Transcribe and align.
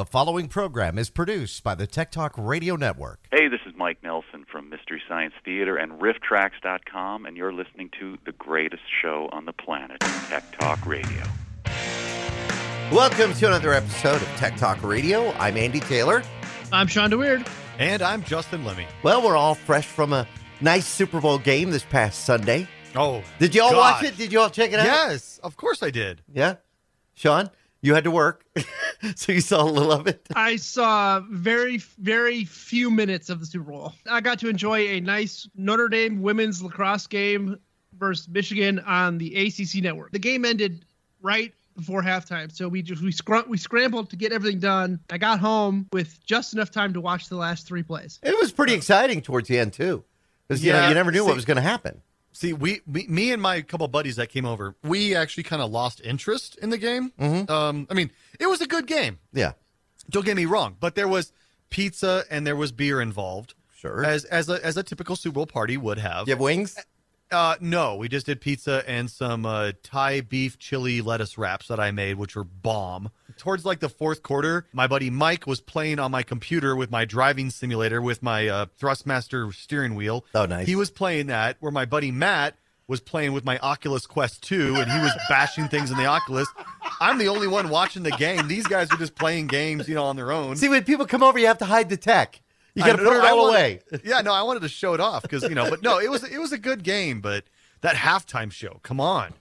The 0.00 0.06
following 0.06 0.48
program 0.48 0.96
is 0.96 1.10
produced 1.10 1.62
by 1.62 1.74
the 1.74 1.86
Tech 1.86 2.10
Talk 2.10 2.32
Radio 2.38 2.74
Network. 2.74 3.20
Hey, 3.30 3.48
this 3.48 3.60
is 3.66 3.74
Mike 3.76 3.98
Nelson 4.02 4.46
from 4.50 4.70
Mystery 4.70 5.02
Science 5.06 5.34
Theater 5.44 5.76
and 5.76 6.00
RiffTrax.com, 6.00 7.26
and 7.26 7.36
you're 7.36 7.52
listening 7.52 7.90
to 8.00 8.16
the 8.24 8.32
greatest 8.32 8.80
show 9.02 9.28
on 9.30 9.44
the 9.44 9.52
planet, 9.52 10.00
Tech 10.00 10.58
Talk 10.58 10.86
Radio. 10.86 11.22
Welcome 12.90 13.34
to 13.34 13.46
another 13.48 13.74
episode 13.74 14.22
of 14.22 14.28
Tech 14.38 14.56
Talk 14.56 14.82
Radio. 14.82 15.32
I'm 15.32 15.58
Andy 15.58 15.80
Taylor. 15.80 16.22
I'm 16.72 16.86
Shawn 16.86 17.10
DeWeird. 17.10 17.46
And 17.78 18.00
I'm 18.00 18.22
Justin 18.24 18.64
Lemmy. 18.64 18.86
Well, 19.02 19.20
we're 19.22 19.36
all 19.36 19.54
fresh 19.54 19.86
from 19.86 20.14
a 20.14 20.26
nice 20.62 20.86
Super 20.86 21.20
Bowl 21.20 21.36
game 21.38 21.70
this 21.70 21.84
past 21.84 22.24
Sunday. 22.24 22.66
Oh, 22.96 23.22
Did 23.38 23.54
you 23.54 23.62
all 23.62 23.72
God. 23.72 24.00
watch 24.00 24.04
it? 24.04 24.16
Did 24.16 24.32
you 24.32 24.40
all 24.40 24.48
check 24.48 24.72
it 24.72 24.78
out? 24.78 24.86
Yes, 24.86 25.38
of 25.44 25.58
course 25.58 25.82
I 25.82 25.90
did. 25.90 26.22
Yeah? 26.32 26.54
Shawn, 27.12 27.50
you 27.82 27.94
had 27.94 28.04
to 28.04 28.10
work, 28.10 28.44
so 29.16 29.32
you 29.32 29.40
saw 29.40 29.62
a 29.62 29.64
little 29.64 29.92
of 29.92 30.06
it. 30.06 30.26
I 30.34 30.56
saw 30.56 31.20
very, 31.30 31.78
very 31.98 32.44
few 32.44 32.90
minutes 32.90 33.30
of 33.30 33.40
the 33.40 33.46
Super 33.46 33.70
Bowl. 33.70 33.94
I 34.08 34.20
got 34.20 34.38
to 34.40 34.48
enjoy 34.48 34.80
a 34.80 35.00
nice 35.00 35.48
Notre 35.54 35.88
Dame 35.88 36.22
women's 36.22 36.62
lacrosse 36.62 37.06
game 37.06 37.58
versus 37.98 38.28
Michigan 38.28 38.78
on 38.80 39.18
the 39.18 39.34
ACC 39.46 39.82
network. 39.82 40.12
The 40.12 40.18
game 40.18 40.44
ended 40.44 40.84
right 41.22 41.52
before 41.76 42.02
halftime, 42.02 42.52
so 42.52 42.68
we 42.68 42.82
just 42.82 43.02
we 43.02 43.12
scrum- 43.12 43.48
we 43.48 43.56
scrambled 43.56 44.10
to 44.10 44.16
get 44.16 44.32
everything 44.32 44.58
done. 44.58 45.00
I 45.10 45.18
got 45.18 45.40
home 45.40 45.86
with 45.92 46.24
just 46.24 46.52
enough 46.52 46.70
time 46.70 46.92
to 46.94 47.00
watch 47.00 47.28
the 47.28 47.36
last 47.36 47.66
three 47.66 47.82
plays. 47.82 48.18
It 48.22 48.38
was 48.38 48.52
pretty 48.52 48.74
exciting 48.74 49.22
towards 49.22 49.48
the 49.48 49.58
end, 49.58 49.72
too. 49.72 50.04
Because, 50.46 50.64
you 50.64 50.72
know, 50.72 50.88
you 50.88 50.94
never 50.94 51.12
knew 51.12 51.24
what 51.24 51.36
was 51.36 51.44
going 51.44 51.58
to 51.58 51.62
happen. 51.62 52.02
See, 52.40 52.54
we, 52.54 52.80
me, 52.86 53.04
me 53.06 53.32
and 53.32 53.42
my 53.42 53.60
couple 53.60 53.86
buddies 53.86 54.16
that 54.16 54.30
came 54.30 54.46
over, 54.46 54.74
we 54.82 55.14
actually 55.14 55.42
kind 55.42 55.60
of 55.60 55.70
lost 55.70 56.00
interest 56.02 56.56
in 56.62 56.70
the 56.70 56.78
game. 56.78 57.12
Um, 57.20 57.86
I 57.90 57.92
mean, 57.92 58.10
it 58.38 58.46
was 58.46 58.62
a 58.62 58.66
good 58.66 58.86
game. 58.86 59.18
Yeah, 59.34 59.52
Don't 60.08 60.24
get 60.24 60.36
me 60.36 60.46
wrong, 60.46 60.74
but 60.80 60.94
there 60.94 61.06
was 61.06 61.34
pizza 61.68 62.24
and 62.30 62.46
there 62.46 62.56
was 62.56 62.72
beer 62.72 63.02
involved, 63.02 63.52
sure. 63.76 64.06
as 64.06 64.24
as 64.24 64.48
a 64.48 64.64
as 64.64 64.78
a 64.78 64.82
typical 64.82 65.16
Super 65.16 65.34
Bowl 65.34 65.46
party 65.46 65.76
would 65.76 65.98
have. 65.98 66.28
you 66.28 66.32
have 66.32 66.40
wings? 66.40 66.78
Uh, 67.30 67.56
no, 67.60 67.94
we 67.94 68.08
just 68.08 68.26
did 68.26 68.40
pizza 68.40 68.82
and 68.88 69.08
some 69.08 69.46
uh, 69.46 69.72
Thai 69.82 70.20
beef 70.20 70.58
chili 70.58 71.00
lettuce 71.00 71.38
wraps 71.38 71.68
that 71.68 71.78
I 71.78 71.92
made, 71.92 72.16
which 72.16 72.34
were 72.34 72.44
bomb. 72.44 73.10
Towards 73.36 73.64
like 73.64 73.78
the 73.78 73.88
fourth 73.88 74.22
quarter, 74.22 74.66
my 74.72 74.86
buddy 74.86 75.10
Mike 75.10 75.46
was 75.46 75.60
playing 75.60 75.98
on 76.00 76.10
my 76.10 76.22
computer 76.24 76.74
with 76.74 76.90
my 76.90 77.04
driving 77.04 77.50
simulator 77.50 78.02
with 78.02 78.22
my 78.22 78.48
uh, 78.48 78.66
Thrustmaster 78.80 79.54
steering 79.54 79.94
wheel. 79.94 80.24
Oh, 80.34 80.44
nice. 80.46 80.66
He 80.66 80.74
was 80.74 80.90
playing 80.90 81.28
that, 81.28 81.56
where 81.60 81.72
my 81.72 81.84
buddy 81.84 82.10
Matt 82.10 82.56
was 82.88 83.00
playing 83.00 83.32
with 83.32 83.44
my 83.44 83.56
Oculus 83.58 84.04
Quest 84.04 84.42
2, 84.42 84.74
and 84.74 84.90
he 84.90 84.98
was 84.98 85.12
bashing 85.28 85.68
things 85.68 85.92
in 85.92 85.96
the 85.96 86.06
Oculus. 86.06 86.48
I'm 87.00 87.18
the 87.18 87.28
only 87.28 87.46
one 87.46 87.68
watching 87.68 88.02
the 88.02 88.10
game. 88.10 88.48
These 88.48 88.66
guys 88.66 88.90
are 88.90 88.96
just 88.96 89.14
playing 89.14 89.46
games, 89.46 89.88
you 89.88 89.94
know, 89.94 90.04
on 90.04 90.16
their 90.16 90.32
own. 90.32 90.56
See, 90.56 90.68
when 90.68 90.82
people 90.82 91.06
come 91.06 91.22
over, 91.22 91.38
you 91.38 91.46
have 91.46 91.58
to 91.58 91.64
hide 91.64 91.88
the 91.88 91.96
tech. 91.96 92.40
You 92.74 92.84
got 92.84 92.92
to 92.96 92.98
put 92.98 93.12
it 93.16 93.24
all 93.24 93.38
wanted- 93.38 93.50
away. 93.58 93.80
Yeah, 94.04 94.20
no, 94.20 94.32
I 94.32 94.42
wanted 94.42 94.60
to 94.62 94.68
show 94.68 94.94
it 94.94 95.00
off 95.00 95.22
because 95.22 95.42
you 95.42 95.54
know, 95.54 95.68
but 95.68 95.82
no, 95.82 95.98
it 95.98 96.10
was 96.10 96.24
it 96.24 96.38
was 96.38 96.52
a 96.52 96.58
good 96.58 96.82
game. 96.82 97.20
But 97.20 97.44
that 97.80 97.96
halftime 97.96 98.52
show, 98.52 98.78
come 98.82 99.00
on, 99.00 99.32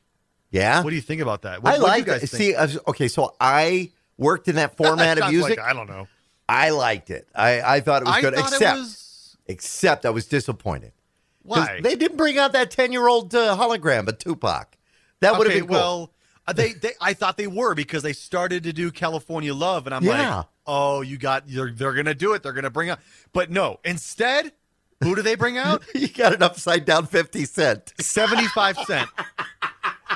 Yeah? 0.51 0.81
what 0.83 0.89
do 0.89 0.95
you 0.95 1.01
think 1.01 1.21
about 1.21 1.41
that? 1.43 1.61
What, 1.61 1.73
I 1.73 1.77
like 1.77 2.07
it. 2.07 2.27
See, 2.29 2.55
I 2.55 2.63
was- 2.63 2.79
okay, 2.87 3.07
so 3.07 3.35
I 3.39 3.91
worked 4.17 4.47
in 4.47 4.55
that 4.55 4.77
format 4.77 5.19
of 5.19 5.29
music. 5.31 5.57
like, 5.57 5.67
I 5.67 5.73
don't 5.73 5.87
know. 5.87 6.07
I 6.47 6.71
liked 6.71 7.11
it. 7.11 7.27
I, 7.35 7.61
I 7.61 7.79
thought 7.81 8.01
it 8.01 8.05
was 8.05 8.15
I 8.15 8.21
good, 8.21 8.33
except 8.33 8.61
it 8.61 8.79
was 8.79 9.37
except 9.47 10.05
I 10.05 10.09
was 10.09 10.25
disappointed. 10.25 10.93
why 11.43 11.79
They 11.83 11.95
didn't 11.95 12.17
bring 12.17 12.37
out 12.39 12.53
that 12.53 12.71
10 12.71 12.91
year 12.91 13.07
old 13.07 13.33
uh, 13.35 13.55
hologram 13.55 14.07
of 14.07 14.17
Tupac. 14.17 14.75
That 15.19 15.37
would 15.37 15.45
have 15.47 15.51
okay, 15.55 15.59
been 15.61 15.67
cool. 15.69 15.75
well. 15.77 16.11
Uh, 16.49 16.53
They, 16.53 16.73
they, 16.73 16.91
I 17.01 17.13
thought 17.13 17.37
they 17.37 17.47
were 17.47 17.75
because 17.75 18.03
they 18.03 18.13
started 18.13 18.63
to 18.63 18.73
do 18.73 18.91
California 18.91 19.53
Love, 19.53 19.85
and 19.87 19.93
I'm 19.95 20.03
Yeah. 20.03 20.35
like, 20.37 20.45
oh, 20.67 21.01
you 21.01 21.17
got, 21.17 21.43
they're, 21.47 21.71
they're 21.71 21.93
gonna 21.93 22.13
do 22.15 22.33
it. 22.33 22.43
They're 22.43 22.53
gonna 22.53 22.69
bring 22.69 22.89
out, 22.89 22.99
but 23.33 23.49
no. 23.49 23.79
Instead, 23.85 24.51
who 25.03 25.15
do 25.15 25.21
they 25.21 25.35
bring 25.35 25.57
out? 25.67 25.83
you 25.95 26.07
got 26.09 26.33
an 26.33 26.43
upside 26.43 26.85
down 26.85 27.05
50 27.07 27.45
cent. 27.45 27.93
75 27.99 28.77
cent. 28.85 29.09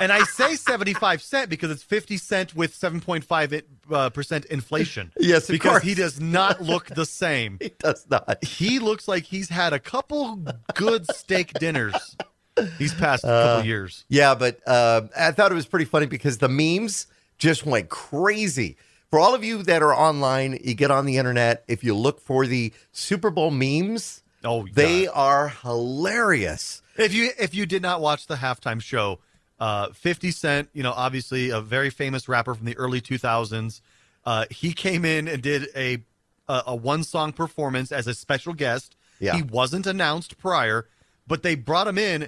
And 0.02 0.12
I 0.12 0.24
say 0.24 0.56
75 0.56 1.22
cent 1.22 1.50
because 1.52 1.70
it's 1.70 1.84
50 1.84 2.18
cent 2.18 2.56
with 2.56 2.74
7.5 2.74 3.64
uh, 3.92 4.10
percent 4.10 4.46
inflation. 4.46 5.12
Yes, 5.20 5.48
because 5.48 5.70
course. 5.72 5.84
he 5.84 5.94
does 5.94 6.20
not 6.20 6.62
look 6.62 6.88
the 6.88 7.06
same. 7.24 7.60
He 7.62 7.72
does 7.78 8.06
not. 8.10 8.44
He 8.44 8.80
looks 8.80 9.08
like 9.08 9.24
he's 9.24 9.50
had 9.50 9.72
a 9.72 9.80
couple 9.80 10.44
good 10.74 11.06
steak 11.16 11.54
dinners 11.60 12.18
these 12.78 12.94
past 12.94 13.24
couple 13.24 13.66
years. 13.66 14.06
Yeah, 14.10 14.36
but 14.36 14.60
uh, 14.68 15.02
I 15.18 15.32
thought 15.32 15.52
it 15.52 15.56
was 15.56 15.66
pretty 15.66 15.86
funny 15.86 16.06
because 16.06 16.38
the 16.38 16.50
memes 16.50 17.08
just 17.38 17.66
went 17.66 17.90
crazy. 17.90 18.78
For 19.10 19.20
all 19.20 19.36
of 19.36 19.44
you 19.44 19.62
that 19.64 19.82
are 19.84 19.94
online, 19.94 20.60
you 20.64 20.74
get 20.74 20.90
on 20.92 21.06
the 21.06 21.18
internet. 21.18 21.64
If 21.68 21.84
you 21.84 21.96
look 21.96 22.20
for 22.20 22.48
the 22.48 22.74
Super 22.92 23.30
Bowl 23.30 23.52
memes, 23.52 24.22
Oh, 24.46 24.68
they 24.74 25.08
are 25.08 25.50
hilarious. 25.98 26.82
if 26.98 27.14
you 27.14 27.30
if 27.40 27.54
you 27.56 27.66
did 27.66 27.82
not 27.82 28.02
watch 28.02 28.28
the 28.28 28.36
halftime 28.36 28.82
show, 28.82 29.20
uh, 29.60 29.90
50 29.94 30.32
Cent, 30.32 30.70
you 30.74 30.84
know, 30.84 30.92
obviously 30.92 31.50
a 31.50 31.62
very 31.62 31.90
famous 31.90 32.28
rapper 32.28 32.54
from 32.54 32.66
the 32.66 32.76
early 32.78 33.00
2000s, 33.02 33.82
uh, 34.26 34.46
he 34.50 34.74
came 34.74 35.06
in 35.06 35.28
and 35.28 35.42
did 35.42 35.68
a 35.76 36.00
a, 36.50 36.64
a 36.68 36.76
one 36.76 37.04
song 37.04 37.32
performance 37.32 37.92
as 37.92 38.06
a 38.08 38.14
special 38.14 38.54
guest. 38.54 38.96
Yeah. 39.20 39.36
He 39.38 39.44
wasn't 39.44 39.88
announced 39.88 40.38
prior, 40.38 40.88
but 41.26 41.42
they 41.44 41.56
brought 41.56 41.88
him 41.88 41.98
in 41.98 42.28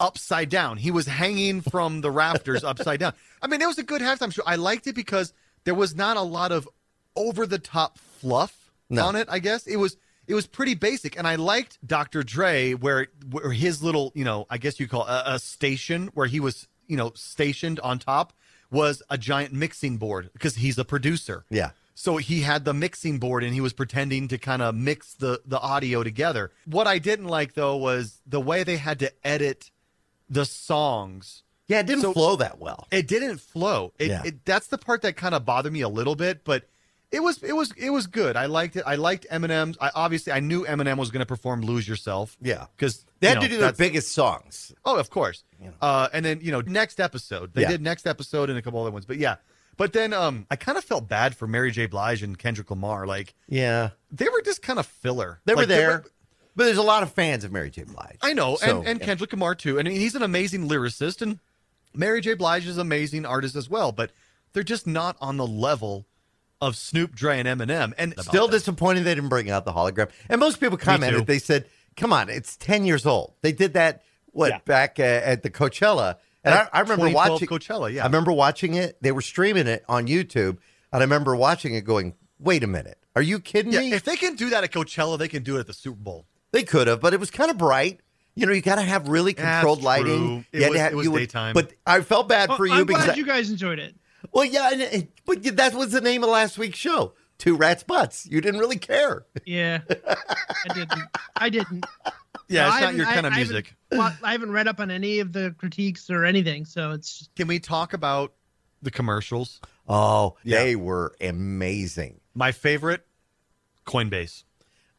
upside 0.00 0.48
down. 0.48 0.76
He 0.78 0.90
was 0.90 1.06
hanging 1.06 1.60
from 1.60 2.00
the 2.00 2.10
rafters 2.10 2.64
upside 2.64 3.00
down. 3.00 3.14
I 3.40 3.46
mean, 3.46 3.60
it 3.62 3.66
was 3.66 3.78
a 3.78 3.82
good 3.82 4.02
halftime 4.02 4.32
show. 4.32 4.42
I 4.46 4.56
liked 4.56 4.86
it 4.86 4.94
because 4.94 5.32
there 5.64 5.74
was 5.74 5.94
not 5.94 6.16
a 6.16 6.22
lot 6.22 6.52
of 6.52 6.68
over 7.16 7.46
the 7.46 7.58
top 7.58 7.98
fluff 7.98 8.70
No. 8.90 9.04
on 9.06 9.16
it. 9.16 9.28
I 9.30 9.38
guess 9.38 9.66
it 9.66 9.76
was 9.76 9.96
it 10.26 10.34
was 10.34 10.46
pretty 10.46 10.74
basic, 10.74 11.18
and 11.18 11.26
I 11.26 11.34
liked 11.34 11.78
Dr. 11.86 12.22
Dre 12.22 12.74
where 12.74 13.08
where 13.30 13.50
his 13.52 13.82
little 13.82 14.12
you 14.14 14.24
know 14.24 14.46
I 14.48 14.58
guess 14.58 14.78
you 14.80 14.88
call 14.88 15.06
a, 15.06 15.22
a 15.26 15.38
station 15.38 16.10
where 16.14 16.26
he 16.26 16.40
was 16.40 16.68
you 16.86 16.96
know 16.96 17.12
stationed 17.14 17.80
on 17.80 17.98
top 17.98 18.32
was 18.70 19.02
a 19.10 19.18
giant 19.18 19.52
mixing 19.52 19.98
board 19.98 20.30
because 20.32 20.54
he's 20.56 20.78
a 20.78 20.84
producer. 20.84 21.44
Yeah. 21.50 21.70
So 21.94 22.16
he 22.16 22.40
had 22.40 22.64
the 22.64 22.72
mixing 22.72 23.18
board 23.18 23.44
and 23.44 23.52
he 23.52 23.60
was 23.60 23.74
pretending 23.74 24.28
to 24.28 24.38
kind 24.38 24.62
of 24.62 24.74
mix 24.74 25.12
the 25.14 25.42
the 25.44 25.60
audio 25.60 26.02
together. 26.02 26.50
What 26.64 26.86
I 26.86 26.98
didn't 26.98 27.26
like 27.26 27.52
though 27.54 27.76
was 27.76 28.22
the 28.26 28.40
way 28.40 28.62
they 28.64 28.78
had 28.78 29.00
to 29.00 29.12
edit 29.26 29.70
the 30.32 30.44
songs. 30.44 31.42
Yeah, 31.68 31.80
it 31.80 31.86
didn't 31.86 32.02
So- 32.02 32.12
flow 32.12 32.36
that 32.36 32.58
well. 32.58 32.86
It 32.90 33.06
didn't 33.06 33.38
flow. 33.38 33.92
It, 33.98 34.08
Yeah. 34.08 34.22
it 34.24 34.44
that's 34.44 34.66
the 34.66 34.78
part 34.78 35.02
that 35.02 35.16
kind 35.16 35.34
of 35.34 35.44
bothered 35.44 35.72
me 35.72 35.80
a 35.80 35.88
little 35.88 36.14
bit, 36.16 36.44
but 36.44 36.68
it 37.10 37.22
was 37.22 37.42
it 37.42 37.52
was 37.52 37.72
it 37.76 37.90
was 37.90 38.06
good. 38.06 38.36
I 38.36 38.46
liked 38.46 38.76
it. 38.76 38.84
I 38.86 38.96
liked 38.96 39.26
Eminem's. 39.30 39.76
I 39.80 39.90
obviously 39.94 40.32
I 40.32 40.40
knew 40.40 40.64
Eminem 40.64 40.96
was 40.96 41.10
going 41.10 41.20
to 41.20 41.26
perform 41.26 41.60
"Lose 41.62 41.86
Yourself." 41.86 42.36
Yeah. 42.40 42.66
because 42.76 43.04
They 43.20 43.28
had 43.28 43.40
to 43.40 43.48
do 43.48 43.58
their 43.58 43.72
biggest 43.72 44.12
songs. 44.12 44.72
Oh, 44.84 44.96
of 44.96 45.10
course. 45.10 45.44
know. 45.60 45.72
Uh, 45.80 46.08
and 46.12 46.24
then 46.24 46.40
you 46.42 46.50
know, 46.50 46.60
next 46.62 46.98
episode 47.00 47.54
they 47.54 47.62
Yeah. 47.62 47.68
did 47.68 47.82
next 47.82 48.06
episode 48.06 48.50
and 48.50 48.58
a 48.58 48.62
couple 48.62 48.80
other 48.80 48.90
ones, 48.90 49.04
but 49.06 49.18
yeah. 49.18 49.36
But 49.76 49.92
then 49.94 50.12
um, 50.12 50.46
I 50.50 50.56
kind 50.56 50.76
of 50.76 50.84
felt 50.84 51.08
bad 51.08 51.34
for 51.36 51.46
Mary 51.46 51.70
J. 51.70 51.86
Blige 51.86 52.22
and 52.22 52.38
Kendrick 52.38 52.70
Lamar. 52.70 53.06
Like 53.06 53.34
Yeah. 53.48 53.90
they 54.10 54.28
were 54.28 54.42
just 54.42 54.60
kind 54.62 54.78
of 54.78 54.86
filler. 54.86 55.40
They 55.44 55.54
were 55.54 55.60
Like, 55.62 55.68
there. 55.68 56.04
But 56.54 56.64
there's 56.64 56.76
a 56.78 56.82
lot 56.82 57.02
of 57.02 57.12
fans 57.12 57.44
of 57.44 57.52
Mary 57.52 57.70
J. 57.70 57.84
Blige. 57.84 58.18
I 58.20 58.34
know, 58.34 58.56
So, 58.56 58.78
and, 58.80 58.88
and 58.88 59.00
yeah. 59.00 59.06
Kendrick 59.06 59.32
Lamar 59.32 59.54
too. 59.54 59.78
And 59.78 59.88
he's 59.88 60.14
an 60.14 60.22
amazing 60.22 60.68
lyricist, 60.68 61.22
and 61.22 61.38
Mary 61.94 62.20
J. 62.20 62.34
Blige 62.34 62.66
is 62.66 62.76
an 62.76 62.82
amazing 62.82 63.24
artist 63.24 63.56
as 63.56 63.70
well. 63.70 63.90
But 63.92 64.10
they're 64.52 64.62
just 64.62 64.86
not 64.86 65.16
on 65.20 65.36
the 65.38 65.46
level 65.46 66.06
of 66.60 66.76
Snoop, 66.76 67.14
Dre, 67.14 67.40
and 67.40 67.48
Eminem. 67.48 67.92
And 67.98 68.14
Still 68.20 68.48
disappointed 68.48 69.04
they 69.04 69.14
didn't 69.14 69.30
bring 69.30 69.50
out 69.50 69.64
the 69.64 69.72
hologram. 69.72 70.10
And 70.28 70.38
most 70.40 70.60
people 70.60 70.78
commented, 70.78 71.26
they 71.26 71.38
said, 71.40 71.66
come 71.96 72.12
on, 72.12 72.28
it's 72.28 72.56
10 72.56 72.84
years 72.84 73.04
old. 73.04 73.34
They 73.42 73.50
did 73.52 73.72
that, 73.74 74.02
what, 74.26 74.50
Yeah. 74.50 74.58
back 74.64 75.00
uh, 75.00 75.02
at 75.02 75.42
the 75.42 75.50
Coachella. 75.50 76.16
And 76.44 76.54
I, 76.54 76.68
I 76.72 76.80
remember 76.80 77.08
watching 77.10 77.48
Coachella, 77.48 77.92
yeah. 77.92 78.02
I 78.02 78.06
remember 78.06 78.32
watching 78.32 78.74
it. 78.74 78.96
They 79.00 79.10
were 79.12 79.22
streaming 79.22 79.66
it 79.66 79.84
on 79.88 80.06
YouTube. 80.06 80.58
And 80.92 81.00
I 81.00 81.00
remember 81.00 81.34
watching 81.34 81.74
it 81.74 81.80
going, 81.82 82.14
wait 82.38 82.62
a 82.62 82.66
minute. 82.68 82.98
Are 83.16 83.22
you 83.22 83.40
kidding 83.40 83.72
yeah, 83.72 83.80
me? 83.80 83.92
if 83.92 84.04
they 84.04 84.16
can 84.16 84.34
do 84.36 84.50
that 84.50 84.62
at 84.64 84.70
Coachella, 84.70 85.18
they 85.18 85.28
can 85.28 85.42
do 85.42 85.56
it 85.56 85.60
at 85.60 85.66
the 85.66 85.74
Super 85.74 85.98
Bowl. 85.98 86.26
They 86.52 86.62
could 86.62 86.86
have, 86.86 87.00
but 87.00 87.12
it 87.14 87.20
was 87.20 87.30
kind 87.30 87.50
of 87.50 87.58
bright. 87.58 88.00
You 88.34 88.46
know, 88.46 88.52
you 88.52 88.62
got 88.62 88.76
to 88.76 88.82
have 88.82 89.08
really 89.08 89.32
That's 89.34 89.46
controlled 89.58 89.82
lighting. 89.82 90.44
true. 90.44 90.44
It 90.52 90.58
You 90.58 90.62
had 90.62 90.68
to 90.68 90.70
was- 90.72 90.80
have- 90.80 90.92
it 90.92 90.96
was 90.96 91.04
you 91.06 91.10
would- 91.12 91.18
daytime. 91.18 91.54
But 91.54 91.72
I 91.86 92.00
felt 92.00 92.28
bad 92.28 92.48
Well, 92.48 92.58
for 92.58 92.66
you 92.66 92.72
because 92.72 92.80
I'm 92.80 92.86
because 92.86 93.04
glad 93.04 93.14
I- 93.14 93.16
you 93.16 93.26
guys 93.26 93.50
enjoyed 93.50 93.78
it. 93.78 93.94
well, 94.32 94.44
yeah, 94.44 94.70
and, 94.72 94.82
and- 94.82 95.08
but 95.26 95.42
that 95.56 95.74
was 95.74 95.90
the 95.92 96.00
name 96.00 96.22
of 96.22 96.30
last 96.30 96.56
week's 96.58 96.78
show. 96.78 97.12
Two 97.38 97.56
rats 97.56 97.82
butts. 97.82 98.26
You 98.26 98.40
didn't 98.40 98.60
really 98.60 98.78
care. 98.78 99.26
Yeah, 99.44 99.80
I 99.88 100.74
didn't. 100.74 101.02
I 101.36 101.48
didn't. 101.50 101.84
Yeah, 102.48 102.62
No, 102.62 102.68
it's 102.68 102.76
I 102.76 102.80
not 102.80 102.94
your 102.94 103.04
haven't- 103.06 103.14
kind 103.14 103.26
of 103.26 103.32
I- 103.32 103.36
I 103.36 103.38
music. 103.38 103.74
haven't- 103.90 103.98
well, 103.98 104.16
I 104.22 104.32
haven't 104.32 104.52
read 104.52 104.68
up 104.68 104.78
on 104.80 104.90
any 104.90 105.18
of 105.18 105.32
the 105.32 105.54
critiques 105.58 106.08
or 106.10 106.24
anything, 106.24 106.64
so 106.64 106.92
it's 106.92 107.28
Can 107.36 107.48
we 107.48 107.58
talk 107.58 107.92
about 107.94 108.32
the 108.80 108.90
commercials? 108.90 109.60
Oh, 109.88 110.36
Yeah. 110.44 110.62
they 110.62 110.76
were 110.76 111.14
amazing. 111.20 112.20
My 112.34 112.52
favorite, 112.52 113.04
Coinbase. 113.86 114.44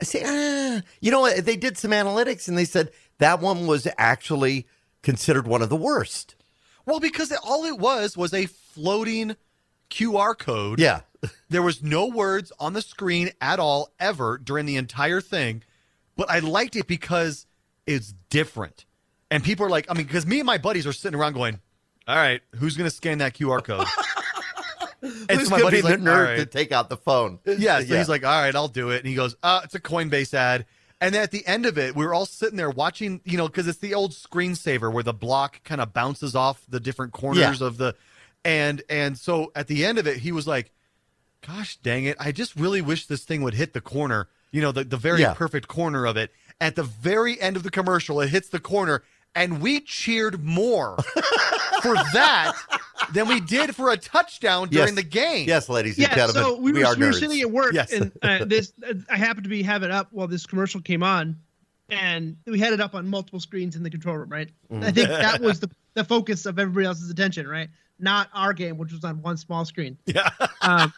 I 0.03 0.05
say, 0.05 0.23
ah, 0.25 0.81
you 0.99 1.11
know 1.11 1.21
what? 1.21 1.45
They 1.45 1.55
did 1.55 1.77
some 1.77 1.91
analytics 1.91 2.49
and 2.49 2.57
they 2.57 2.65
said 2.65 2.91
that 3.19 3.39
one 3.39 3.67
was 3.67 3.87
actually 3.97 4.67
considered 5.01 5.47
one 5.47 5.61
of 5.61 5.69
the 5.69 5.77
worst. 5.77 6.35
Well, 6.85 6.99
because 6.99 7.31
it, 7.31 7.39
all 7.41 7.63
it 7.63 7.79
was 7.79 8.17
was 8.17 8.33
a 8.33 8.47
floating 8.47 9.37
QR 9.89 10.37
code. 10.37 10.79
Yeah. 10.79 11.01
There 11.49 11.61
was 11.61 11.81
no 11.81 12.07
words 12.07 12.51
on 12.59 12.73
the 12.73 12.81
screen 12.81 13.29
at 13.39 13.57
all 13.57 13.93
ever 13.97 14.37
during 14.37 14.65
the 14.65 14.75
entire 14.75 15.21
thing, 15.21 15.63
but 16.17 16.29
I 16.29 16.39
liked 16.39 16.75
it 16.75 16.85
because 16.85 17.45
it's 17.85 18.13
different. 18.29 18.83
And 19.31 19.41
people 19.41 19.65
are 19.65 19.69
like, 19.69 19.85
I 19.89 19.93
mean, 19.93 20.05
because 20.05 20.25
me 20.25 20.39
and 20.39 20.45
my 20.45 20.57
buddies 20.57 20.85
are 20.85 20.91
sitting 20.91 21.17
around 21.17 21.31
going, 21.31 21.61
"All 22.09 22.17
right, 22.17 22.41
who's 22.55 22.75
going 22.75 22.89
to 22.89 22.95
scan 22.95 23.19
that 23.19 23.35
QR 23.35 23.63
code?" 23.63 23.87
and 25.29 25.41
so 25.41 25.49
my 25.49 25.61
buddy's 25.61 25.83
the 25.83 25.89
like, 25.89 25.99
nerd 25.99 26.15
"All 26.17 26.23
right." 26.23 26.37
to 26.37 26.45
take 26.45 26.71
out 26.71 26.89
the 26.89 26.97
phone? 26.97 27.39
Yeah, 27.45 27.79
so 27.79 27.95
he's 27.97 28.09
like, 28.09 28.25
all 28.25 28.41
right, 28.41 28.55
I'll 28.55 28.67
do 28.67 28.89
it. 28.91 28.99
And 28.99 29.07
he 29.07 29.15
goes, 29.15 29.35
uh, 29.43 29.61
it's 29.63 29.75
a 29.75 29.79
Coinbase 29.79 30.33
ad. 30.33 30.65
And 31.01 31.13
then 31.13 31.21
at 31.21 31.31
the 31.31 31.45
end 31.45 31.65
of 31.65 31.77
it, 31.77 31.95
we 31.95 32.05
were 32.05 32.13
all 32.13 32.25
sitting 32.25 32.55
there 32.55 32.69
watching, 32.69 33.19
you 33.25 33.37
know, 33.37 33.47
because 33.47 33.67
it's 33.67 33.79
the 33.79 33.93
old 33.93 34.11
screensaver 34.13 34.91
where 34.91 35.03
the 35.03 35.13
block 35.13 35.61
kind 35.65 35.81
of 35.81 35.93
bounces 35.93 36.33
off 36.35 36.63
the 36.69 36.79
different 36.79 37.11
corners 37.11 37.61
of 37.61 37.77
the 37.77 37.95
and 38.45 38.83
and 38.89 39.17
so 39.17 39.51
at 39.55 39.67
the 39.67 39.83
end 39.85 39.97
of 39.97 40.07
it, 40.07 40.17
he 40.17 40.31
was 40.31 40.47
like, 40.47 40.71
Gosh 41.45 41.75
dang 41.77 42.05
it, 42.05 42.15
I 42.21 42.31
just 42.31 42.55
really 42.55 42.81
wish 42.81 43.05
this 43.07 43.25
thing 43.25 43.41
would 43.41 43.53
hit 43.53 43.73
the 43.73 43.81
corner, 43.81 44.29
you 44.51 44.61
know, 44.61 44.71
the, 44.71 44.85
the 44.85 44.95
very 44.97 45.19
Yeah. 45.21 45.33
perfect 45.33 45.67
corner 45.67 46.05
of 46.05 46.15
it. 46.15 46.31
At 46.61 46.75
the 46.75 46.83
very 46.83 47.39
end 47.41 47.57
of 47.57 47.63
the 47.63 47.71
commercial, 47.71 48.21
it 48.21 48.29
hits 48.29 48.47
the 48.47 48.59
corner, 48.61 49.03
and 49.35 49.59
we 49.61 49.81
cheered 49.81 50.41
more 50.41 50.97
for 51.83 51.93
that 52.13 52.53
than 53.13 53.27
we 53.27 53.39
did 53.41 53.75
for 53.75 53.91
a 53.91 53.97
touchdown 53.97 54.69
during 54.69 54.95
Yes. 54.95 54.95
the 54.95 55.03
game. 55.03 55.47
yes, 55.47 55.69
ladies 55.69 55.97
and 55.97 56.07
Yeah, 56.07 56.15
gentlemen, 56.15 56.43
so 56.43 56.59
we 56.59 56.71
were, 56.71 56.85
are 56.85 56.95
we 56.95 57.05
were 57.05 57.13
sitting 57.13 57.41
at 57.41 57.51
work, 57.51 57.73
Yes. 57.73 57.91
and 57.93 58.11
uh, 58.21 58.45
this 58.45 58.73
I 59.09 59.17
happened 59.17 59.43
to 59.43 59.49
be 59.49 59.61
have 59.63 59.83
it 59.83 59.91
up 59.91 60.07
while 60.11 60.27
this 60.27 60.45
commercial 60.45 60.81
came 60.81 61.03
on, 61.03 61.35
and 61.89 62.37
we 62.47 62.57
had 62.59 62.73
it 62.73 62.79
up 62.81 62.95
on 62.95 63.07
multiple 63.07 63.39
screens 63.39 63.75
in 63.75 63.83
the 63.83 63.89
control 63.89 64.17
room. 64.17 64.29
Right, 64.29 64.49
Mm. 64.71 64.83
I 64.83 64.91
think 64.91 65.09
that 65.09 65.41
was 65.41 65.59
the 65.59 65.69
the 65.93 66.03
focus 66.03 66.45
of 66.47 66.57
everybody 66.57 66.87
else's 66.87 67.09
attention. 67.09 67.47
Right, 67.47 67.69
not 67.99 68.29
our 68.33 68.53
game, 68.53 68.77
which 68.77 68.91
was 68.91 69.03
on 69.03 69.21
one 69.21 69.37
small 69.37 69.65
screen. 69.65 69.97
Yeah. 70.05 70.29
Um, 70.61 70.93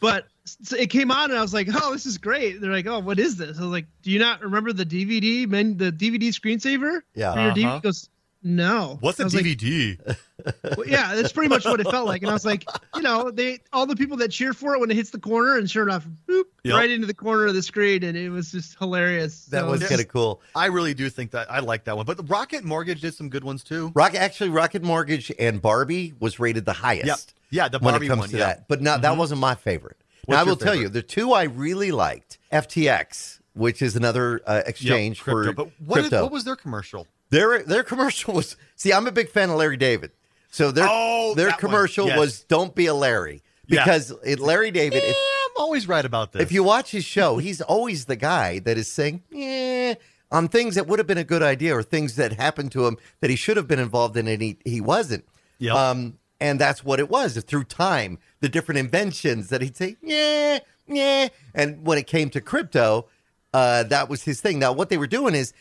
but 0.00 0.26
so 0.44 0.76
it 0.76 0.90
came 0.90 1.10
on, 1.10 1.30
and 1.30 1.38
I 1.38 1.42
was 1.42 1.52
like, 1.54 1.68
"Oh, 1.72 1.92
this 1.92 2.06
is 2.06 2.18
great." 2.18 2.60
They're 2.60 2.72
like, 2.72 2.86
"Oh, 2.86 3.00
what 3.00 3.18
is 3.18 3.36
this?" 3.36 3.58
I 3.58 3.62
was 3.62 3.70
like, 3.70 3.86
"Do 4.02 4.10
you 4.10 4.18
not 4.18 4.40
remember 4.40 4.72
the 4.72 4.86
DVD, 4.86 5.46
man? 5.48 5.76
The 5.76 5.92
DVD 5.92 6.28
screensaver 6.28 7.00
Yeah. 7.14 7.34
for 7.34 7.40
your 7.40 7.50
DVD?" 7.52 7.64
Uh-huh. 7.66 7.74
He 7.76 7.80
goes, 7.82 8.08
"No." 8.42 8.98
What's 9.00 9.18
a 9.20 9.24
was 9.24 9.34
like, 9.34 9.44
DVD? 9.44 10.16
well, 10.76 10.86
yeah, 10.86 11.14
that's 11.14 11.32
pretty 11.32 11.48
much 11.48 11.64
what 11.64 11.80
it 11.80 11.88
felt 11.88 12.06
like. 12.06 12.22
And 12.22 12.30
I 12.30 12.32
was 12.34 12.44
like, 12.44 12.68
you 12.96 13.02
know, 13.02 13.30
they 13.30 13.60
all 13.72 13.86
the 13.86 13.96
people 13.96 14.16
that 14.18 14.30
cheer 14.30 14.52
for 14.52 14.74
it 14.74 14.80
when 14.80 14.90
it 14.90 14.94
hits 14.96 15.10
the 15.10 15.18
corner, 15.18 15.56
and 15.56 15.70
sure 15.70 15.82
enough, 15.84 16.06
boop, 16.28 16.44
Yep. 16.64 16.74
right 16.76 16.90
into 16.90 17.06
the 17.06 17.14
corner 17.14 17.46
of 17.46 17.54
the 17.54 17.62
screen, 17.62 18.02
and 18.04 18.16
it 18.16 18.30
was 18.30 18.52
just 18.52 18.78
hilarious. 18.78 19.46
That 19.46 19.60
So 19.62 19.70
was 19.70 19.86
kind 19.88 20.00
of 20.00 20.08
cool. 20.08 20.40
I 20.54 20.66
really 20.66 20.94
do 20.94 21.08
think 21.10 21.32
that 21.32 21.50
I 21.50 21.60
like 21.60 21.84
that 21.84 21.96
one. 21.96 22.06
But 22.06 22.16
the 22.16 22.22
Rocket 22.24 22.64
Mortgage 22.64 23.00
did 23.00 23.14
some 23.14 23.28
good 23.28 23.44
ones 23.44 23.62
too. 23.64 23.92
Rocket 23.94 24.20
actually 24.20 24.50
Rocket 24.50 24.82
Mortgage 24.82 25.32
and 25.38 25.60
Barbie 25.62 26.14
was 26.20 26.38
rated 26.38 26.64
the 26.64 26.72
highest. 26.72 27.06
Yep. 27.06 27.18
Yeah, 27.50 27.68
the 27.68 27.78
when 27.80 27.92
Barbie 27.92 28.06
it 28.06 28.08
comes 28.08 28.20
one, 28.20 28.28
to 28.30 28.38
yeah. 28.38 28.46
that. 28.46 28.68
But 28.68 28.80
no, 28.80 28.96
that 28.98 29.16
wasn't 29.16 29.40
my 29.40 29.54
favorite. 29.54 29.96
What's 30.24 30.36
now 30.36 30.40
I 30.42 30.44
your 30.44 30.52
will 30.52 30.56
tell 30.56 30.74
you, 30.74 30.88
the 30.88 31.02
two 31.02 31.32
I 31.32 31.42
really 31.44 31.90
liked, 31.90 32.38
FTX, 32.52 33.40
which 33.54 33.82
is 33.82 33.96
another 33.96 34.40
uh, 34.46 34.54
Yep, 34.54 34.68
exchange 34.68 35.20
crypto. 35.20 35.44
for 35.44 35.52
But 35.52 35.68
what, 35.84 35.98
is- 35.98 36.08
crypto. 36.08 36.22
what 36.22 36.32
was 36.32 36.44
their 36.44 36.56
commercial? 36.56 37.06
Their 37.32 37.62
their 37.64 37.82
commercial 37.82 38.34
was 38.34 38.56
see, 38.76 38.92
I'm 38.92 39.06
a 39.08 39.12
big 39.12 39.28
fan 39.30 39.50
of 39.50 39.56
Larry 39.56 39.76
David. 39.76 40.12
So 40.50 40.70
their 40.70 40.86
Oh, 40.88 41.34
their 41.34 41.50
commercial 41.52 42.06
Yes. 42.06 42.18
was 42.18 42.40
"Don't 42.44 42.74
be 42.74 42.86
a 42.86 42.94
Larry" 42.94 43.42
Yeah. 43.66 43.82
because 43.84 44.12
it, 44.24 44.38
Larry 44.38 44.70
David. 44.70 45.02
Yeah, 45.02 45.10
If, 45.10 45.16
I'm 45.16 45.62
always 45.62 45.88
right 45.88 46.04
about 46.04 46.32
this. 46.32 46.42
if 46.42 46.52
you 46.52 46.62
watch 46.62 46.90
his 46.92 47.04
show, 47.04 47.38
he's 47.38 47.60
always 47.60 48.04
the 48.04 48.16
guy 48.16 48.58
that 48.60 48.76
is 48.78 48.86
saying, 48.86 49.22
"Yeah," 49.30 49.94
on 50.30 50.48
things 50.48 50.74
that 50.76 50.86
would 50.86 50.98
have 50.98 51.06
been 51.08 51.18
a 51.18 51.24
good 51.24 51.42
idea 51.42 51.74
or 51.76 51.82
things 51.82 52.16
that 52.16 52.34
happened 52.34 52.70
to 52.72 52.86
him 52.86 52.96
that 53.20 53.30
he 53.30 53.36
should 53.36 53.56
have 53.56 53.66
been 53.66 53.78
involved 53.80 54.16
in 54.16 54.28
and 54.28 54.40
he 54.42 54.58
he 54.64 54.80
wasn't. 54.80 55.24
Yep. 55.58 55.74
Um, 55.74 56.18
and 56.40 56.60
that's 56.60 56.84
what 56.84 56.98
it 57.00 57.08
was 57.08 57.34
through 57.44 57.64
time, 57.64 58.18
the 58.40 58.48
different 58.48 58.78
inventions 58.78 59.48
that 59.50 59.62
he'd 59.62 59.76
say, 59.76 59.96
yeah, 60.02 60.58
yeah. 60.88 61.28
And 61.54 61.86
when 61.86 61.96
it 61.98 62.06
came 62.08 62.28
to 62.30 62.40
crypto, 62.40 63.06
uh, 63.54 63.84
that 63.84 64.08
was 64.10 64.24
his 64.24 64.40
thing. 64.40 64.58
Now, 64.58 64.72
what 64.72 64.88
they 64.90 64.98
were 64.98 65.06
doing 65.06 65.34
is 65.36 65.52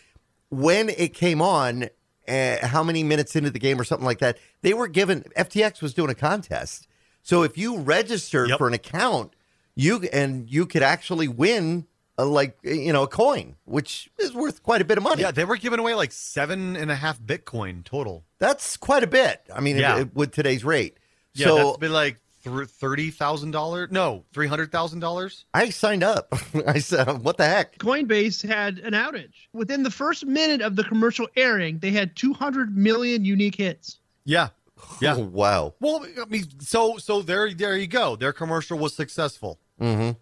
when 0.51 0.89
it 0.89 1.13
came 1.15 1.41
on, 1.41 1.89
uh, 2.27 2.57
how 2.67 2.83
many 2.83 3.01
minutes 3.03 3.35
into 3.35 3.49
the 3.49 3.57
game 3.59 3.81
or 3.81 3.83
something 3.83 4.05
like 4.05 4.19
that, 4.19 4.37
they 4.61 4.73
were 4.75 4.87
given, 4.87 5.23
FTX 5.35 5.81
was 5.81 5.93
doing 5.95 6.11
a 6.11 6.15
contest. 6.15 6.87
So 7.23 7.41
if 7.43 7.57
you 7.57 7.77
registered 7.79 8.49
Yep. 8.49 8.57
for 8.59 8.67
an 8.67 8.73
account, 8.75 9.33
you 9.75 10.03
and 10.13 10.47
you 10.49 10.65
could 10.67 10.83
actually 10.83 11.27
win 11.27 11.87
a, 12.17 12.25
like 12.25 12.57
you 12.63 12.91
know 12.93 13.03
a 13.03 13.07
coin, 13.07 13.55
which 13.65 14.09
is 14.19 14.33
worth 14.33 14.61
quite 14.61 14.81
a 14.81 14.85
bit 14.85 14.97
of 14.97 15.03
money. 15.03 15.21
yeah, 15.23 15.31
they 15.31 15.45
were 15.45 15.55
giving 15.57 15.79
away 15.79 15.95
like 15.95 16.11
seven 16.11 16.75
and 16.75 16.91
a 16.91 16.95
half 16.95 17.19
Bitcoin 17.19 17.83
total. 17.83 18.23
That's 18.37 18.75
quite 18.77 19.01
a 19.03 19.07
bit. 19.07 19.41
I 19.53 19.61
mean, 19.61 19.77
Yeah. 19.77 19.97
it- 19.97 20.01
it- 20.01 20.15
with 20.15 20.31
today's 20.31 20.63
rate. 20.63 20.97
Yeah, 21.33 21.47
so 21.47 21.55
that's 21.55 21.77
been 21.77 21.93
like 21.93 22.17
thirty 22.43 23.11
thousand 23.11 23.51
dollars. 23.51 23.89
No, 23.91 24.25
three 24.33 24.47
hundred 24.47 24.71
thousand 24.71 24.99
dollars. 24.99 25.45
I 25.53 25.69
signed 25.69 26.03
up. 26.03 26.33
I 26.67 26.79
said, 26.79 27.23
"What 27.23 27.37
the 27.37 27.45
heck?" 27.45 27.77
Coinbase 27.77 28.47
had 28.47 28.79
an 28.79 28.93
outage 28.93 29.33
within 29.53 29.83
the 29.83 29.91
first 29.91 30.25
minute 30.25 30.61
of 30.61 30.75
the 30.75 30.83
commercial 30.83 31.27
airing. 31.35 31.79
They 31.79 31.91
had 31.91 32.15
200 32.15 32.75
million 32.75 33.23
unique 33.25 33.55
hits. 33.55 33.99
Yeah, 34.25 34.49
yeah. 34.99 35.15
Oh, 35.17 35.23
wow. 35.31 35.73
Well, 35.79 36.05
I 36.21 36.25
mean, 36.25 36.45
so 36.59 36.97
so 36.97 37.21
there 37.21 37.53
there 37.53 37.77
you 37.77 37.87
go. 37.87 38.15
Their 38.15 38.33
commercial 38.33 38.77
was 38.77 38.93
successful. 38.95 39.59
Mm-hmm. 39.79 40.17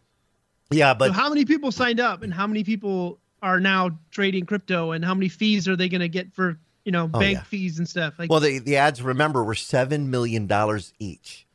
Yeah, 0.71 0.93
so 0.93 0.99
but 0.99 1.11
how 1.13 1.29
many 1.29 1.45
people 1.45 1.71
signed 1.71 1.99
up, 1.99 2.21
and 2.21 2.33
how 2.33 2.45
many 2.47 2.63
people 2.63 3.19
are 3.41 3.59
now 3.59 3.97
trading 4.11 4.45
crypto, 4.45 4.91
and 4.91 5.03
how 5.03 5.13
many 5.13 5.29
fees 5.29 5.67
are 5.67 5.75
they 5.75 5.89
going 5.89 6.01
to 6.01 6.09
get 6.09 6.33
for 6.33 6.59
you 6.85 6.91
know 6.91 7.09
Oh, 7.13 7.19
bank 7.19 7.37
yeah. 7.37 7.43
fees 7.43 7.79
and 7.79 7.87
stuff? 7.89 8.19
Like, 8.19 8.29
well, 8.29 8.39
the 8.39 8.59
the 8.59 8.77
ads 8.77 9.01
remember 9.01 9.43
were 9.43 9.55
seven 9.55 10.09
million 10.11 10.45
dollars 10.47 10.93
each 10.99 11.47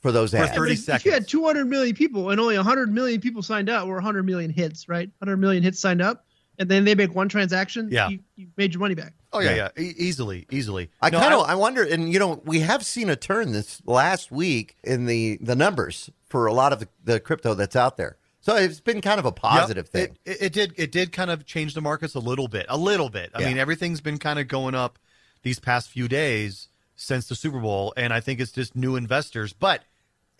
for 0.00 0.12
those 0.12 0.30
For 0.32 0.38
ads. 0.38 0.56
30 0.56 0.72
if 0.94 1.04
you 1.04 1.12
had 1.12 1.28
200 1.28 1.66
million 1.66 1.94
people 1.94 2.30
and 2.30 2.40
only 2.40 2.56
100 2.56 2.92
million 2.92 3.20
people 3.20 3.42
signed 3.42 3.68
up, 3.68 3.86
or 3.86 3.94
100 3.94 4.22
million 4.24 4.50
hits, 4.50 4.88
right? 4.88 5.10
100 5.18 5.36
million 5.36 5.62
hits 5.62 5.78
signed 5.78 6.00
up, 6.02 6.24
and 6.58 6.68
then 6.68 6.84
they 6.84 6.94
make 6.94 7.14
one 7.14 7.28
transaction. 7.28 7.88
Yeah. 7.90 8.08
you, 8.08 8.20
you 8.36 8.48
made 8.56 8.72
your 8.74 8.80
money 8.80 8.94
back. 8.94 9.12
Oh 9.32 9.38
yeah, 9.40 9.50
Yeah. 9.54 9.68
yeah, 9.76 9.82
E- 9.84 9.94
easily, 9.96 10.46
easily. 10.50 10.90
I 11.00 11.10
No, 11.10 11.20
kind 11.20 11.34
of 11.34 11.40
I 11.48 11.54
wonder, 11.54 11.82
and 11.84 12.12
you 12.12 12.18
know, 12.18 12.42
we 12.44 12.60
have 12.60 12.84
seen 12.84 13.08
a 13.10 13.16
turn 13.16 13.52
this 13.52 13.80
last 13.86 14.32
week 14.32 14.76
in 14.82 15.06
the 15.06 15.38
the 15.40 15.54
numbers 15.54 16.10
for 16.28 16.46
a 16.46 16.52
lot 16.52 16.72
of 16.72 16.80
the, 16.80 16.88
the 17.04 17.20
crypto 17.20 17.54
that's 17.54 17.76
out 17.76 17.96
there. 17.96 18.16
So 18.42 18.56
it's 18.56 18.80
been 18.80 19.02
kind 19.02 19.18
of 19.20 19.26
a 19.26 19.28
Yep, 19.28 19.36
positive 19.36 19.88
thing. 19.88 20.16
It, 20.24 20.30
it, 20.32 20.42
it 20.42 20.52
did. 20.54 20.72
It 20.76 20.90
did 20.92 21.12
kind 21.12 21.30
of 21.30 21.44
change 21.44 21.74
the 21.74 21.80
markets 21.82 22.14
a 22.14 22.18
little 22.20 22.48
bit. 22.48 22.64
A 22.70 22.76
little 22.78 23.10
bit. 23.10 23.30
I 23.34 23.40
Yeah. 23.42 23.48
mean, 23.48 23.58
everything's 23.58 24.00
been 24.00 24.16
kind 24.18 24.38
of 24.38 24.48
going 24.48 24.74
up 24.74 24.98
these 25.42 25.58
past 25.60 25.90
few 25.90 26.08
days 26.08 26.68
since 26.96 27.28
the 27.28 27.34
Super 27.34 27.60
Bowl, 27.60 27.92
and 27.98 28.12
I 28.14 28.20
think 28.20 28.40
it's 28.40 28.52
just 28.52 28.74
new 28.74 28.96
investors. 28.96 29.52
But 29.52 29.82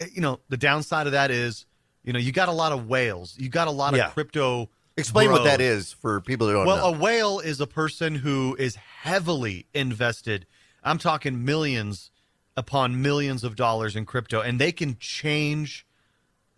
Eh, 0.00 0.06
you 0.14 0.20
know, 0.20 0.40
the 0.48 0.56
downside 0.56 1.06
of 1.06 1.12
that 1.12 1.30
is, 1.30 1.66
you 2.02 2.12
know, 2.12 2.18
you 2.18 2.32
got 2.32 2.48
a 2.48 2.52
lot 2.52 2.72
of 2.72 2.86
whales. 2.88 3.36
You 3.38 3.48
got 3.48 3.68
a 3.68 3.72
lot 3.72 3.94
Yeah. 3.94 4.08
of 4.08 4.14
crypto. 4.14 4.68
Explain 4.96 5.30
what 5.30 5.44
that 5.44 5.60
is 5.60 5.92
for 5.92 6.20
people 6.20 6.46
that 6.48 6.52
don't 6.54 6.66
Well, 6.66 6.76
know. 6.76 6.96
a 6.96 6.98
whale 6.98 7.38
is 7.38 7.60
a 7.60 7.66
person 7.66 8.16
who 8.16 8.56
is 8.58 8.74
heavily 8.74 9.66
invested. 9.72 10.46
I'm 10.82 10.98
talking 10.98 11.44
millions 11.44 12.10
upon 12.56 13.00
millions 13.00 13.44
of 13.44 13.56
dollars 13.56 13.96
in 13.96 14.04
crypto, 14.04 14.40
and 14.40 14.60
they 14.60 14.72
can 14.72 14.96
change 14.98 15.86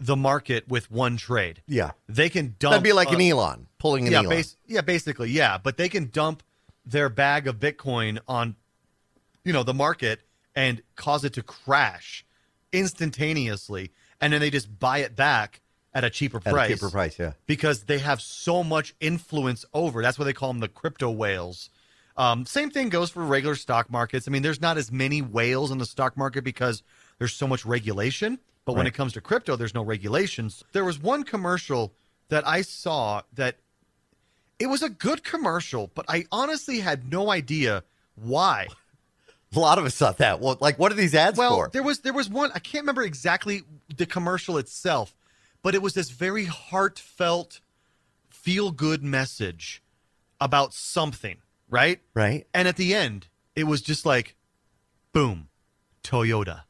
the 0.00 0.16
market 0.16 0.66
with 0.66 0.90
one 0.90 1.16
trade. 1.16 1.62
yeah, 1.68 1.92
They 2.08 2.28
can 2.28 2.56
dump. 2.58 2.72
that'd 2.72 2.82
be 2.82 2.92
like 2.92 3.11
a- 3.11 3.14
an 3.14 3.20
Elon 3.20 3.68
pulling 3.78 4.06
an 4.06 4.12
yeah, 4.12 4.18
Elon. 4.20 4.30
bas- 4.30 4.56
yeah, 4.66 4.80
basically, 4.80 5.30
yeah. 5.30 5.58
But 5.58 5.76
they 5.76 5.88
can 5.88 6.11
dump 6.11 6.42
their 6.84 7.08
bag 7.08 7.46
of 7.46 7.61
Bitcoin 7.61 8.18
on, 8.26 8.56
you 9.44 9.52
know, 9.52 9.62
the 9.62 9.75
market 9.75 10.22
and 10.56 10.82
cause 10.96 11.25
it 11.25 11.34
to 11.34 11.42
crash 11.42 12.25
instantaneously, 12.72 13.90
and 14.20 14.32
then 14.32 14.40
they 14.40 14.50
just 14.50 14.78
buy 14.78 14.98
it 14.98 15.16
back 15.16 15.60
at 15.94 16.04
a 16.04 16.10
cheaper 16.10 16.38
At 16.38 16.52
price 16.52 16.70
a 16.70 16.74
cheaper 16.74 16.90
price, 16.90 17.18
yeah. 17.18 17.32
because 17.46 17.84
they 17.84 17.98
have 17.98 18.20
so 18.20 18.64
much 18.64 18.94
influence 19.00 19.64
over. 19.74 20.02
That's 20.02 20.18
why 20.18 20.24
they 20.24 20.32
call 20.32 20.48
them 20.52 20.60
the 20.60 20.68
crypto 20.68 21.10
whales. 21.10 21.70
Um, 22.16 22.44
same 22.46 22.70
thing 22.70 22.88
goes 22.88 23.10
for 23.10 23.22
regular 23.22 23.54
stock 23.54 23.90
markets. 23.90 24.28
I 24.28 24.30
mean, 24.30 24.42
there's 24.42 24.60
not 24.60 24.76
as 24.76 24.92
many 24.92 25.22
whales 25.22 25.70
in 25.70 25.78
the 25.78 25.86
stock 25.86 26.16
market 26.16 26.44
because 26.44 26.82
there's 27.18 27.34
so 27.34 27.46
much 27.46 27.64
regulation. 27.64 28.38
But 28.64 28.74
when 28.74 28.86
it 28.86 28.94
comes 28.94 29.12
to 29.14 29.20
crypto, 29.20 29.56
there's 29.56 29.74
no 29.74 29.82
regulations. 29.82 30.62
There 30.72 30.84
was 30.84 30.98
one 30.98 31.24
commercial 31.24 31.92
that 32.28 32.46
I 32.46 32.62
saw 32.62 33.22
that 33.34 33.56
it 34.58 34.66
was 34.66 34.82
a 34.82 34.88
good 34.88 35.24
commercial, 35.24 35.90
but 35.94 36.04
I 36.08 36.26
honestly 36.30 36.78
had 36.78 37.10
no 37.10 37.30
idea 37.30 37.82
why. 38.14 38.68
A 39.56 39.59
lot 39.61 39.78
of 39.78 39.85
us 39.85 39.97
thought 39.97 40.18
that. 40.18 40.40
Well, 40.40 40.56
like, 40.61 40.78
what 40.78 40.92
are 40.92 40.94
these 40.94 41.14
ads 41.14 41.38
Well, 41.38 41.56
for? 41.56 41.71
there 41.73 41.82
was 41.82 42.00
there 42.00 42.12
was 42.12 42.28
one 42.28 42.50
I 42.54 42.59
can't 42.59 42.82
remember 42.82 43.02
exactly 43.02 43.62
the 43.94 44.06
commercial 44.06 44.56
itself, 44.59 45.14
but 45.62 45.75
it 45.75 45.82
was 45.82 45.94
this 45.94 46.11
very 46.11 46.44
heartfelt, 46.47 47.61
feel 48.30 48.71
good 48.71 49.02
message 49.02 49.82
about 50.40 50.73
something, 50.75 51.37
right? 51.68 52.00
Right? 52.14 52.47
And 52.54 52.66
at 52.66 52.76
the 52.76 52.94
end, 52.94 53.28
it 53.54 53.64
was 53.64 53.82
just 53.82 54.04
like, 54.06 54.37
boom, 55.12 55.49
Toyota. 56.02 56.62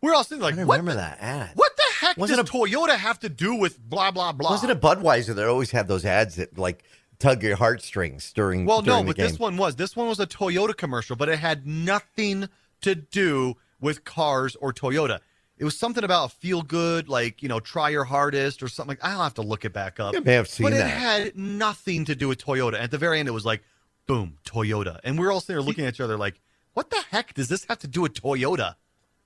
We're 0.00 0.14
all 0.14 0.24
sitting 0.24 0.42
like, 0.42 0.58
I 0.58 0.64
what? 0.64 0.78
remember 0.80 0.92
the, 1.00 1.06
that 1.06 1.18
ad. 1.20 1.50
What 1.54 1.76
the 1.76 1.84
heck 2.00 2.16
Wasn't 2.16 2.40
does 2.40 2.50
Toyota 2.50 2.96
have 2.96 3.20
to 3.20 3.28
do 3.28 3.54
with 3.54 3.78
blah 3.78 4.10
blah 4.10 4.32
blah? 4.32 4.50
Wasn't 4.50 4.72
it 4.72 4.80
Budweiser 4.80 5.34
that 5.36 5.46
always 5.46 5.70
had 5.70 5.86
those 5.86 6.04
ads 6.04 6.34
that 6.36 6.58
like 6.58 6.82
tug 7.22 7.42
your 7.42 7.56
heartstrings 7.56 8.32
during? 8.32 8.66
Well, 8.66 8.82
during 8.82 9.00
no, 9.00 9.02
the 9.02 9.06
but 9.08 9.16
game? 9.16 9.26
this 9.26 9.38
one 9.38 9.56
was. 9.56 9.76
This 9.76 9.96
one 9.96 10.08
was 10.08 10.20
a 10.20 10.26
Toyota 10.26 10.76
commercial, 10.76 11.16
but 11.16 11.28
it 11.28 11.38
had 11.38 11.66
nothing 11.66 12.48
to 12.82 12.94
do 12.94 13.54
with 13.80 14.04
cars 14.04 14.56
or 14.56 14.72
Toyota. 14.72 15.20
It 15.58 15.64
was 15.64 15.78
something 15.78 16.02
about 16.02 16.32
feel 16.32 16.62
good, 16.62 17.08
like 17.08 17.42
you 17.42 17.48
know, 17.48 17.60
try 17.60 17.90
your 17.90 18.04
hardest 18.04 18.62
or 18.62 18.68
something. 18.68 18.96
like 18.96 19.04
I'll 19.04 19.22
have 19.22 19.34
to 19.34 19.42
look 19.42 19.64
it 19.64 19.72
back 19.72 20.00
up. 20.00 20.14
You 20.14 20.20
may 20.20 20.34
have 20.34 20.48
seen 20.48 20.64
but 20.64 20.72
it 20.72 20.84
had 20.84 21.36
nothing 21.36 22.04
to 22.06 22.14
do 22.14 22.26
with 22.28 22.44
Toyota. 22.44 22.80
At 22.80 22.90
the 22.90 22.98
very 22.98 23.20
end, 23.20 23.28
it 23.28 23.32
was 23.32 23.46
like, 23.46 23.62
boom, 24.06 24.38
Toyota, 24.44 24.98
and 25.04 25.18
we 25.18 25.24
are 25.26 25.30
all 25.30 25.40
sitting 25.40 25.56
there 25.56 25.62
looking 25.62 25.84
at 25.84 25.94
each 25.94 26.00
other 26.00 26.16
like, 26.16 26.40
what 26.74 26.90
the 26.90 27.00
heck 27.10 27.34
does 27.34 27.48
this 27.48 27.64
have 27.66 27.78
to 27.80 27.88
do 27.88 28.00
with 28.00 28.14
Toyota? 28.14 28.74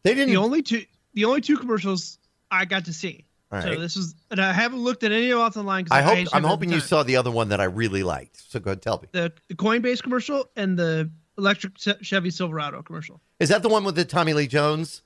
They 0.02 0.14
didn't. 0.14 0.30
The 0.30 0.36
only 0.36 0.62
two 0.62 0.84
the 1.14 1.24
only 1.24 1.40
two 1.40 1.56
commercials 1.56 2.18
I 2.50 2.66
got 2.66 2.84
to 2.84 2.92
see. 2.92 3.24
All 3.56 3.62
So 3.62 3.68
right. 3.70 3.78
this 3.78 3.96
is, 3.96 4.14
and 4.30 4.40
I 4.40 4.52
haven't 4.52 4.80
looked 4.80 5.02
at 5.04 5.12
any 5.12 5.30
else 5.30 5.56
online. 5.56 5.84
'cause 5.84 5.96
I 5.96 6.02
hope. 6.02 6.18
just 6.18 6.34
I'm 6.34 6.44
hoping 6.44 6.70
you 6.70 6.80
saw 6.80 7.02
the 7.02 7.16
other 7.16 7.30
one 7.30 7.48
that 7.50 7.60
I 7.60 7.64
really 7.64 8.02
liked. 8.02 8.42
So 8.48 8.60
go 8.60 8.70
ahead, 8.70 8.82
tell 8.82 8.98
me. 9.00 9.08
the, 9.12 9.32
the 9.48 9.54
Coinbase 9.54 10.02
commercial 10.02 10.48
and 10.56 10.78
the 10.78 11.10
electric 11.38 11.74
Chevy 12.02 12.30
Silverado 12.30 12.82
commercial. 12.82 13.20
Is 13.40 13.48
that 13.50 13.62
the 13.62 13.68
one 13.68 13.84
with 13.84 13.94
the 13.96 14.04
Tommy 14.04 14.32
Lee 14.32 14.46
Jones? 14.46 15.02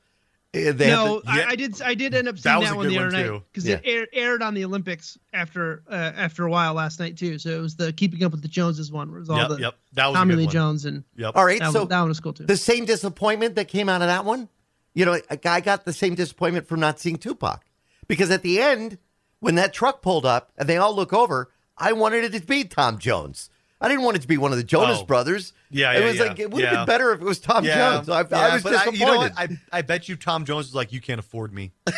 Uh, 0.52 0.73
They 0.73 0.88
no, 0.90 1.21
the- 1.21 1.33
yeah. 1.33 1.45
I, 1.47 1.50
I 1.50 1.54
did. 1.57 1.80
I 1.83 1.95
did 1.95 2.12
end 2.12 2.26
up 2.26 2.37
seeing 2.37 2.59
was 2.59 2.69
that, 2.69 2.75
a 2.75 2.76
one 2.76 2.87
the 2.88 2.95
good 2.95 3.07
other 3.14 3.16
one, 3.25 3.33
night 3.35 3.42
because 3.52 3.69
Yeah. 3.69 3.76
it 3.76 3.83
aired, 3.85 4.09
aired 4.12 4.42
on 4.42 4.54
the 4.54 4.64
Olympics 4.64 5.16
after 5.33 5.85
uh, 5.88 5.95
after 5.95 6.45
a 6.45 6.50
while 6.50 6.75
last 6.75 6.99
night 6.99 7.16
too. 7.16 7.38
So 7.38 7.50
it 7.50 7.61
was 7.61 7.76
the 7.76 7.92
Keeping 7.92 8.25
Up 8.25 8.33
with 8.33 8.42
the 8.42 8.49
Joneses 8.49 8.90
one. 8.90 9.11
Where 9.11 9.19
it 9.19 9.21
was 9.21 9.30
all 9.30 9.37
Yep, 9.38 9.49
the 9.49 9.59
yep. 9.61 9.75
That 9.92 10.07
was 10.09 10.16
Tommy 10.16 10.35
Lee 10.35 10.47
one. 10.47 10.52
Jones 10.52 10.85
and 10.87 11.04
Yep. 11.16 11.37
All 11.37 11.45
right. 11.45 11.61
that, 11.61 11.73
so 11.73 11.80
one, 11.83 11.88
that 11.90 12.00
one 12.00 12.09
was 12.09 12.19
cool 12.19 12.33
too. 12.33 12.47
the 12.47 12.57
same 12.57 12.85
disappointment 12.85 13.54
that 13.54 13.69
came 13.69 13.88
out 13.88 14.02
of 14.02 14.09
that 14.09 14.25
one. 14.25 14.49
You 14.92 15.04
know, 15.04 15.14
I 15.30 15.38
I 15.45 15.61
got 15.61 15.85
the 15.85 15.92
same 15.92 16.16
disappointment 16.16 16.66
from 16.66 16.80
not 16.80 16.99
seeing 16.99 17.16
Tupac 17.16 17.64
because 18.11 18.31
at 18.31 18.43
the 18.43 18.61
end, 18.61 18.99
when 19.38 19.55
that 19.55 19.73
truck 19.73 20.02
pulled 20.02 20.26
up 20.26 20.52
and 20.59 20.69
they 20.69 20.76
all 20.76 20.95
look 20.95 21.12
over, 21.12 21.50
I 21.79 21.93
wanted 21.93 22.25
it 22.25 22.38
to 22.38 22.45
be 22.47 22.64
Tom 22.64 22.99
Jones. 22.99 23.49
I 23.81 23.88
didn't 23.88 24.05
want 24.05 24.17
it 24.17 24.23
to 24.23 24.29
be 24.29 24.37
one 24.37 24.52
of 24.52 24.59
the 24.59 24.64
Jonas 24.64 24.99
Oh. 25.00 25.05
brothers. 25.07 25.55
Yeah, 25.71 25.93
it 25.93 26.00
yeah, 26.00 26.07
was 26.07 26.17
yeah. 26.17 26.23
like 26.25 26.38
it 26.38 26.50
would 26.50 26.62
have 26.64 26.73
Yeah. 26.73 26.79
been 26.81 26.87
better 26.87 27.12
if 27.12 27.21
it 27.23 27.25
was 27.25 27.38
Tom 27.38 27.64
Jones. 27.64 28.09
I, 28.11 28.21
I 28.21 28.55
was 28.55 28.62
disappointed. 28.62 29.00
you 29.00 29.07
know 29.07 29.17
what? 29.17 29.33
I, 29.38 29.49
I 29.73 29.83
bet 29.83 30.09
you 30.09 30.17
Tom 30.17 30.45
Jones 30.45 30.67
is 30.67 30.75
like, 30.75 30.93
you 30.93 31.00
can't 31.00 31.21
afford 31.21 31.55
me. 31.55 31.73
it's 31.87 31.97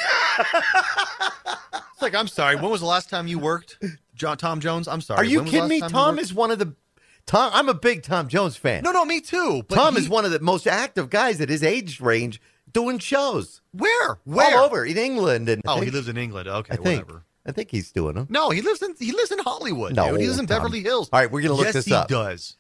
like, 2.01 2.15
I'm 2.15 2.29
sorry. 2.29 2.57
When 2.57 2.71
was 2.71 2.81
the 2.81 2.87
last 2.87 3.11
time 3.11 3.27
you 3.27 3.39
worked, 3.39 3.79
John, 4.15 4.37
Tom 4.37 4.61
Jones? 4.61 4.89
I'm 4.89 5.01
sorry. 5.01 5.21
Are 5.21 5.25
you 5.25 5.43
kidding 5.45 5.69
me? 5.69 5.81
Tom 5.81 6.19
is 6.19 6.33
one 6.35 6.51
of 6.51 6.59
the 6.59 6.75
Tom. 7.27 7.51
I'm 7.55 7.69
a 7.69 7.75
big 7.75 8.03
Tom 8.03 8.29
Jones 8.29 8.57
fan. 8.57 8.83
No, 8.85 8.93
no, 8.93 9.05
me 9.05 9.21
too. 9.21 9.63
Tom 9.69 9.95
he- 9.95 10.01
is 10.03 10.09
one 10.09 10.25
of 10.25 10.31
the 10.31 10.41
most 10.41 10.67
active 10.67 11.11
guys 11.11 11.41
at 11.41 11.49
his 11.49 11.63
age 11.63 12.01
range 12.01 12.41
doing 12.73 12.99
shows 12.99 13.61
Where? 13.73 14.19
Where? 14.25 14.59
all 14.59 14.65
over 14.65 14.85
in 14.85 14.97
England 14.97 15.49
and 15.49 15.63
Oh, 15.67 15.81
he 15.81 15.91
lives 15.91 16.09
in 16.09 16.17
England. 16.17 16.49
Okay, 16.49 16.73
I 16.75 16.77
think. 16.77 17.01
whatever. 17.07 17.25
I 17.45 17.53
think 17.53 17.71
he's 17.71 17.91
doing 17.93 18.15
them. 18.15 18.27
No, 18.31 18.51
he 18.51 18.63
lives 18.63 18.83
in 18.83 18.95
he 18.99 19.13
lives 19.13 19.31
in 19.33 19.39
Hollywood. 19.41 19.95
No, 19.97 20.13
dude. 20.13 20.21
he 20.21 20.27
lives 20.27 20.39
in 20.39 20.47
Tom. 20.47 20.59
Beverly 20.59 20.81
Hills. 20.81 21.09
All 21.13 21.21
right, 21.21 21.31
we're 21.31 21.43
gonna 21.43 21.55
look 21.55 21.65
yes, 21.67 21.75
this 21.75 21.85
he 21.87 21.93
up. 21.95 22.09
does. 22.09 22.57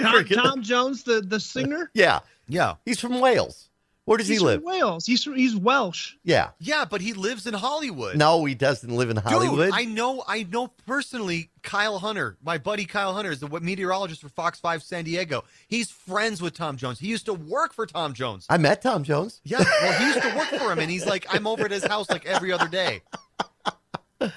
Tom, 0.00 0.24
Tom 0.24 0.62
Jones, 0.62 1.02
the 1.04 1.20
the 1.20 1.38
singer. 1.40 1.90
Yeah, 1.94 2.20
Yeah, 2.48 2.74
he's 2.84 3.00
from 3.00 3.20
Wales. 3.20 3.69
Where 4.10 4.16
does 4.18 4.26
He's 4.26 4.40
he 4.40 4.44
live? 4.44 4.62
from 4.64 4.72
Wales. 4.72 5.06
He's 5.06 5.22
from, 5.22 5.36
he's 5.36 5.54
Welsh. 5.54 6.14
Yeah. 6.24 6.50
yeah, 6.58 6.84
but 6.84 7.00
he 7.00 7.12
lives 7.12 7.46
in 7.46 7.54
Hollywood. 7.54 8.16
No, 8.16 8.44
he 8.44 8.56
doesn't 8.56 8.90
live 8.90 9.08
in 9.08 9.16
Hollywood. 9.16 9.66
Dude, 9.66 9.72
I 9.72 9.84
know, 9.84 10.24
I 10.26 10.42
know 10.42 10.66
personally. 10.84 11.50
Kyle 11.62 11.96
Hunter, 12.00 12.36
my 12.42 12.58
buddy 12.58 12.86
Kyle 12.86 13.14
Hunter, 13.14 13.30
is 13.30 13.38
the 13.38 13.60
meteorologist 13.60 14.20
for 14.20 14.28
Fox 14.28 14.58
Five 14.58 14.82
San 14.82 15.04
Diego. 15.04 15.44
He's 15.68 15.92
friends 15.92 16.42
with 16.42 16.54
Tom 16.54 16.76
Jones. 16.76 16.98
He 16.98 17.06
used 17.06 17.26
to 17.26 17.34
work 17.34 17.72
for 17.72 17.86
Tom 17.86 18.12
Jones. 18.12 18.46
I 18.50 18.58
met 18.58 18.82
Tom 18.82 19.04
Jones. 19.04 19.40
Yeah, 19.44 19.62
well, 19.80 19.92
he 20.00 20.06
used 20.06 20.22
to 20.22 20.36
work 20.36 20.48
for 20.48 20.72
him, 20.72 20.80
and 20.80 20.90
he's 20.90 21.06
like, 21.06 21.26
I'm 21.32 21.46
over 21.46 21.66
at 21.66 21.70
his 21.70 21.86
house 21.86 22.10
like 22.10 22.26
every 22.26 22.50
other 22.50 22.66
day. 22.66 23.02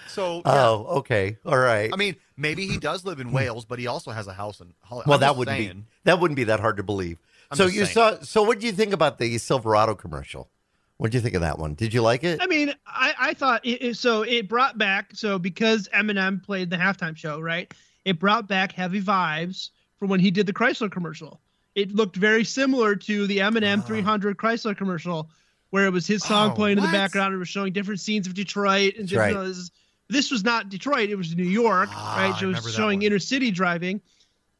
So, 0.07 0.37
yeah. 0.37 0.41
Oh, 0.45 0.85
okay. 0.99 1.37
All 1.45 1.57
right. 1.57 1.89
I 1.91 1.97
mean, 1.97 2.15
maybe 2.37 2.67
he 2.67 2.77
does 2.77 3.03
live 3.05 3.19
in 3.19 3.31
Wales, 3.31 3.65
but 3.65 3.79
he 3.79 3.87
also 3.87 4.11
has 4.11 4.27
a 4.27 4.33
house 4.33 4.61
in 4.61 4.73
Hollywood. 4.81 5.07
well, 5.07 5.17
that 5.19 5.35
wouldn't 5.35 5.57
be 5.57 5.83
that 6.03 6.19
wouldn't 6.19 6.35
be 6.35 6.45
that 6.45 6.59
hard 6.59 6.77
to 6.77 6.83
believe. 6.83 7.17
I'm 7.53 7.57
so 7.57 7.65
you 7.65 7.85
saying. 7.85 7.93
saw. 7.93 8.19
So 8.21 8.43
what 8.43 8.59
do 8.59 8.65
you 8.65 8.71
think 8.73 8.93
about 8.93 9.17
the 9.19 9.37
Silverado 9.37 9.95
commercial? 9.95 10.49
What 10.97 11.11
do 11.11 11.17
you 11.17 11.21
think 11.21 11.35
of 11.35 11.41
that 11.41 11.57
one? 11.59 11.73
Did 11.73 11.93
you 11.93 12.01
like 12.01 12.23
it? 12.23 12.39
I 12.41 12.47
mean, 12.47 12.73
I, 12.85 13.13
I 13.19 13.33
thought 13.33 13.65
it, 13.65 13.81
it- 13.81 13.97
so. 13.97 14.21
It 14.23 14.47
brought 14.47 14.77
back 14.77 15.11
so 15.13 15.39
because 15.39 15.89
Eminem 15.93 16.41
played 16.43 16.69
the 16.69 16.77
halftime 16.77 17.17
show, 17.17 17.39
right? 17.39 17.73
It 18.05 18.19
brought 18.19 18.47
back 18.47 18.71
heavy 18.71 19.01
vibes 19.01 19.69
from 19.97 20.09
when 20.09 20.19
he 20.19 20.31
did 20.31 20.45
the 20.45 20.53
Chrysler 20.53 20.91
commercial. 20.91 21.39
It 21.75 21.93
looked 21.95 22.15
very 22.15 22.43
similar 22.43 22.95
to 22.95 23.25
the 23.27 23.39
Eminem 23.39 23.79
Ah. 23.79 23.87
300 23.87 24.37
Chrysler 24.37 24.77
commercial, 24.77 25.29
where 25.71 25.85
it 25.87 25.91
was 25.91 26.05
his 26.05 26.21
song 26.23 26.51
Oh, 26.51 26.55
playing 26.55 26.77
in 26.77 26.83
the 26.83 26.91
background. 26.91 27.33
It 27.33 27.37
was 27.37 27.49
showing 27.49 27.73
different 27.73 27.99
scenes 27.99 28.27
of 28.27 28.33
Detroit 28.35 28.95
and 28.97 29.07
different. 29.09 29.35
right. 29.35 29.47
This, 29.47 29.71
this 30.09 30.31
was 30.31 30.43
not 30.43 30.69
Detroit; 30.69 31.09
it 31.09 31.15
was 31.15 31.35
New 31.35 31.43
York, 31.43 31.89
Ah, 31.91 32.15
right? 32.17 32.39
So 32.39 32.49
it 32.49 32.63
was 32.63 32.73
showing 32.75 33.01
inner 33.01 33.19
city 33.19 33.49
driving, 33.49 34.01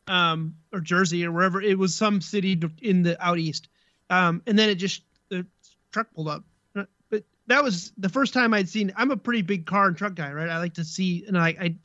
um, 0.07 0.55
or 0.71 0.79
Jersey 0.79 1.25
or 1.25 1.31
wherever. 1.31 1.61
It 1.61 1.77
was 1.77 1.95
some 1.95 2.21
city 2.21 2.59
in 2.81 3.03
the 3.03 3.21
out 3.23 3.37
east, 3.39 3.69
um, 4.09 4.41
and 4.47 4.57
then 4.57 4.69
it 4.69 4.75
just 4.75 5.03
the 5.29 5.45
truck 5.91 6.07
pulled 6.13 6.27
up. 6.27 6.43
Uh, 6.75 6.83
But 7.09 7.23
that 7.47 7.63
was 7.63 7.91
the 7.97 8.09
first 8.09 8.33
time 8.33 8.53
I'd 8.53 8.69
seen. 8.69 8.93
I'm 8.95 9.11
a 9.11 9.17
pretty 9.17 9.41
big 9.41 9.65
car 9.65 9.87
and 9.87 9.97
truck 9.97 10.15
guy, 10.15 10.31
right? 10.31 10.49
I 10.49 10.59
like 10.59 10.73
to 10.75 10.83
see, 10.83 11.25
and 11.27 11.37
I, 11.37 11.47
I 11.49 11.75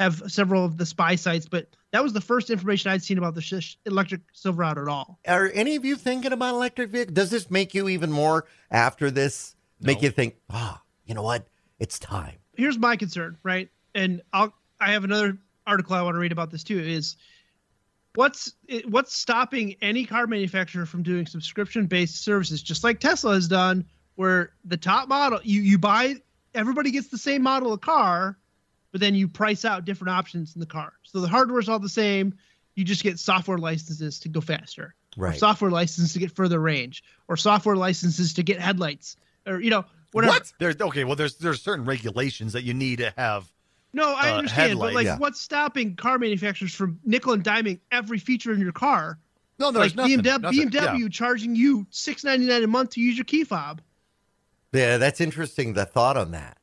have 0.00 0.22
several 0.28 0.64
of 0.64 0.76
the 0.76 0.86
spy 0.86 1.16
sites, 1.16 1.48
but 1.48 1.66
that 1.90 2.02
was 2.02 2.12
the 2.12 2.20
first 2.20 2.50
information 2.50 2.90
I'd 2.90 3.02
seen 3.02 3.18
about 3.18 3.34
the 3.34 3.40
shish 3.40 3.78
electric 3.86 4.20
Silverado 4.32 4.82
at 4.82 4.88
all. 4.88 5.18
Are 5.26 5.50
any 5.54 5.74
of 5.76 5.84
you 5.84 5.96
thinking 5.96 6.32
about 6.32 6.54
electric 6.54 6.90
vehicle? 6.90 7.14
Does 7.14 7.30
this 7.30 7.50
make 7.50 7.74
you 7.74 7.88
even 7.88 8.12
more 8.12 8.44
after 8.70 9.10
this? 9.10 9.56
Make 9.80 9.98
No. 9.98 10.04
you 10.06 10.10
think, 10.10 10.36
ah, 10.50 10.82
you 11.06 11.14
know 11.14 11.22
what? 11.22 11.48
It's 11.78 11.98
time. 11.98 12.36
Here's 12.56 12.76
my 12.78 12.96
concern, 12.96 13.38
right? 13.42 13.70
And 13.94 14.20
I'll 14.32 14.52
I 14.80 14.92
have 14.92 15.04
another 15.04 15.38
article 15.66 15.94
I 15.96 16.02
want 16.02 16.14
to 16.14 16.18
read 16.18 16.32
about 16.32 16.50
this 16.50 16.62
too. 16.64 16.78
Is 16.78 17.16
what's 18.18 18.52
what's 18.88 19.16
stopping 19.16 19.76
any 19.80 20.04
car 20.04 20.26
manufacturer 20.26 20.84
from 20.84 21.04
doing 21.04 21.24
subscription 21.24 21.86
based 21.86 22.24
services, 22.24 22.60
just 22.60 22.82
like 22.82 22.98
Tesla 22.98 23.34
has 23.34 23.46
done, 23.46 23.86
where 24.16 24.50
the 24.64 24.76
top 24.76 25.08
model 25.08 25.38
you 25.44 25.60
you 25.60 25.78
buy 25.78 26.16
everybody 26.52 26.90
gets 26.90 27.06
the 27.08 27.18
same 27.18 27.42
model 27.42 27.72
of 27.72 27.80
car, 27.80 28.36
but 28.90 29.00
then 29.00 29.14
you 29.14 29.28
price 29.28 29.64
out 29.64 29.84
different 29.84 30.10
options 30.10 30.56
in 30.56 30.60
the 30.60 30.66
car. 30.66 30.94
So 31.04 31.20
the 31.20 31.28
hardware 31.28 31.60
is 31.60 31.68
all 31.68 31.78
the 31.78 31.88
same. 31.88 32.34
You 32.74 32.82
just 32.84 33.04
get 33.04 33.20
software 33.20 33.58
licenses 33.58 34.18
to 34.20 34.28
go 34.28 34.40
faster, 34.40 34.94
or 35.16 35.24
Right. 35.28 35.38
software 35.38 35.70
licenses 35.70 36.12
to 36.14 36.18
get 36.18 36.32
further 36.32 36.58
range, 36.58 37.04
or 37.28 37.36
software 37.36 37.76
licenses 37.76 38.34
to 38.34 38.42
get 38.42 38.58
headlights, 38.58 39.16
or 39.46 39.60
you 39.60 39.70
know 39.70 39.84
whatever. 40.10 40.32
What? 40.32 40.52
There's 40.58 40.80
okay. 40.80 41.04
Well, 41.04 41.14
there's 41.14 41.36
there's 41.36 41.62
certain 41.62 41.84
regulations 41.84 42.54
that 42.54 42.64
you 42.64 42.74
need 42.74 42.98
to 42.98 43.14
have. 43.16 43.48
No, 43.92 44.12
I 44.14 44.30
uh, 44.30 44.38
understand, 44.38 44.70
headlight, 44.70 44.88
but 44.88 44.94
like, 44.94 45.06
yeah. 45.06 45.18
what's 45.18 45.40
stopping 45.40 45.96
car 45.96 46.18
manufacturers 46.18 46.74
from 46.74 47.00
nickel 47.04 47.32
and 47.32 47.42
diming 47.42 47.80
every 47.90 48.18
feature 48.18 48.52
in 48.52 48.60
your 48.60 48.72
car? 48.72 49.18
No, 49.58 49.70
there's 49.70 49.96
like 49.96 49.96
nothing. 49.96 50.20
BMW, 50.20 50.40
nothing. 50.42 50.70
BMW 50.70 51.00
Yeah. 51.00 51.08
charging 51.08 51.56
you 51.56 51.86
six 51.90 52.22
ninety 52.22 52.46
nine 52.46 52.62
a 52.62 52.66
month 52.66 52.90
to 52.90 53.00
use 53.00 53.16
your 53.16 53.24
key 53.24 53.44
fob. 53.44 53.80
Yeah, 54.72 54.98
that's 54.98 55.20
interesting. 55.20 55.72
The 55.72 55.84
thought 55.86 56.16
on 56.16 56.30
that. 56.32 56.58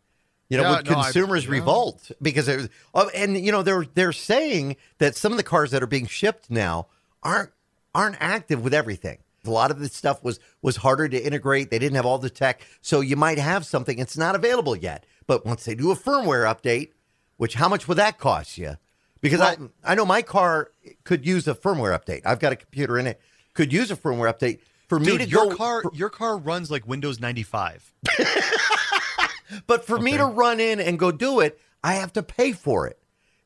You 0.49 0.57
know, 0.57 0.63
Yeah, 0.63 0.75
would 0.77 0.85
no, 0.85 0.93
consumers 0.93 1.45
yeah. 1.45 1.51
revolt 1.51 2.11
because 2.21 2.47
it 2.47 2.57
was, 2.57 2.69
oh, 2.93 3.09
and 3.09 3.35
you 3.37 3.51
know 3.51 3.63
they're 3.63 3.85
they're 3.95 4.11
saying 4.11 4.75
that 4.99 5.15
some 5.15 5.31
of 5.33 5.37
the 5.37 5.43
cars 5.43 5.71
that 5.71 5.81
are 5.81 5.87
being 5.87 6.05
shipped 6.05 6.51
now 6.51 6.87
aren't 7.23 7.49
aren't 7.95 8.17
active 8.19 8.63
with 8.63 8.73
everything. 8.73 9.17
A 9.45 9.49
lot 9.49 9.71
of 9.71 9.79
the 9.79 9.89
stuff 9.89 10.23
was 10.23 10.39
was 10.61 10.77
harder 10.77 11.09
to 11.09 11.19
integrate. 11.19 11.71
They 11.71 11.79
didn't 11.79 11.95
have 11.95 12.05
all 12.05 12.19
the 12.19 12.29
tech, 12.29 12.61
so 12.81 13.01
you 13.01 13.15
might 13.15 13.39
have 13.39 13.65
something 13.65 13.97
it's 13.97 14.17
not 14.17 14.35
available 14.35 14.75
yet. 14.75 15.05
But 15.27 15.45
once 15.45 15.65
they 15.65 15.73
do 15.73 15.91
a 15.91 15.95
firmware 15.95 16.45
update, 16.45 16.91
which 17.37 17.55
how 17.55 17.69
much 17.69 17.87
would 17.87 17.97
that 17.97 18.17
cost 18.17 18.57
you? 18.57 18.77
Because 19.21 19.41
I 19.41 19.57
I 19.83 19.95
know 19.95 20.05
my 20.05 20.21
car 20.21 20.71
could 21.03 21.25
use 21.25 21.47
a 21.47 21.55
firmware 21.55 21.97
update. 21.97 22.21
I've 22.25 22.39
got 22.39 22.53
a 22.53 22.55
computer 22.55 22.97
in 22.99 23.07
it. 23.07 23.19
Could 23.53 23.71
use 23.73 23.89
a 23.91 23.95
firmware 23.95 24.31
update 24.31 24.59
for 24.87 24.99
me 24.99 25.17
to 25.17 25.25
your 25.25 25.49
go 25.49 25.55
car 25.55 25.81
for- 25.81 25.91
your 25.93 26.09
car 26.09 26.37
runs 26.37 26.69
like 26.69 26.87
Windows 26.87 27.19
95. 27.19 27.93
But 29.67 29.85
for 29.85 29.99
me 29.99 30.17
to 30.17 30.25
run 30.25 30.59
in 30.59 30.79
and 30.79 30.97
go 30.97 31.11
do 31.11 31.39
it, 31.39 31.59
I 31.83 31.93
have 31.93 32.11
to 32.13 32.23
pay 32.23 32.51
for 32.51 32.87
it. 32.87 32.99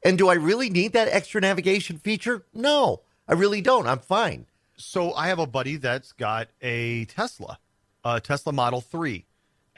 And 0.03 0.17
do 0.17 0.29
I 0.29 0.36
really 0.36 0.69
need 0.69 0.93
that 0.93 1.10
extra 1.10 1.41
navigation 1.41 1.98
feature? 1.98 2.46
No, 2.53 3.01
I 3.27 3.34
really 3.34 3.60
don't. 3.62 3.86
I'm 3.86 4.00
fine. 4.00 4.46
So 4.77 5.13
I 5.13 5.27
have 5.27 5.39
a 5.39 5.48
buddy 5.48 5.75
that's 5.75 6.13
got 6.13 6.48
a 6.62 7.03
Tesla, 7.05 7.60
a 8.05 8.22
Tesla 8.22 8.53
Model 8.53 8.79
3. 8.79 9.25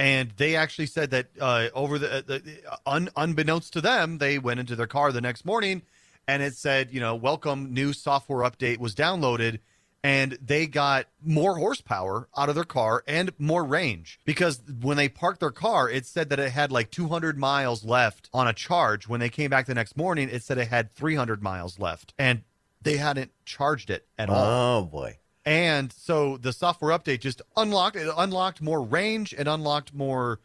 And 0.01 0.31
they 0.35 0.55
actually 0.55 0.87
said 0.87 1.11
that 1.11 1.27
uh, 1.39 1.67
over 1.75 1.99
the, 1.99 2.23
the 2.25 2.41
un, 2.87 3.09
unbeknownst 3.15 3.73
to 3.73 3.81
them, 3.81 4.17
they 4.17 4.39
went 4.39 4.59
into 4.59 4.75
their 4.75 4.87
car 4.87 5.11
the 5.11 5.21
next 5.21 5.45
morning 5.45 5.83
and 6.27 6.41
it 6.41 6.55
said, 6.55 6.91
you 6.91 6.99
know, 6.99 7.13
welcome 7.13 7.71
new 7.71 7.93
software 7.93 8.39
update 8.49 8.79
was 8.79 8.95
downloaded 8.95 9.59
and 10.03 10.39
they 10.43 10.65
got 10.65 11.05
more 11.23 11.55
horsepower 11.57 12.27
out 12.35 12.49
of 12.49 12.55
their 12.55 12.63
car 12.63 13.03
and 13.07 13.31
more 13.37 13.63
range 13.63 14.19
because 14.25 14.63
when 14.81 14.97
they 14.97 15.07
parked 15.07 15.39
their 15.39 15.51
car, 15.51 15.87
it 15.87 16.07
said 16.07 16.29
that 16.29 16.39
it 16.39 16.51
had 16.51 16.71
like 16.71 16.89
200 16.89 17.37
miles 17.37 17.85
left 17.85 18.27
on 18.33 18.47
a 18.47 18.53
charge. 18.53 19.07
When 19.07 19.19
they 19.19 19.29
came 19.29 19.51
back 19.51 19.67
the 19.67 19.75
next 19.75 19.95
morning, 19.95 20.29
it 20.31 20.41
said 20.41 20.57
it 20.57 20.69
had 20.69 20.91
300 20.95 21.43
miles 21.43 21.77
left 21.77 22.15
and 22.17 22.41
they 22.81 22.97
hadn't 22.97 23.33
charged 23.45 23.91
it 23.91 24.07
at 24.17 24.31
all. 24.31 24.81
Oh 24.81 24.85
boy. 24.85 25.19
And 25.45 25.91
so 25.91 26.37
the 26.37 26.53
software 26.53 26.97
update 26.97 27.21
just 27.21 27.41
unlocked 27.57 27.95
it 27.95 28.07
unlocked 28.15 28.61
more 28.61 28.81
range 28.81 29.33
and 29.37 29.47
unlocked 29.47 29.93
more 29.93 30.39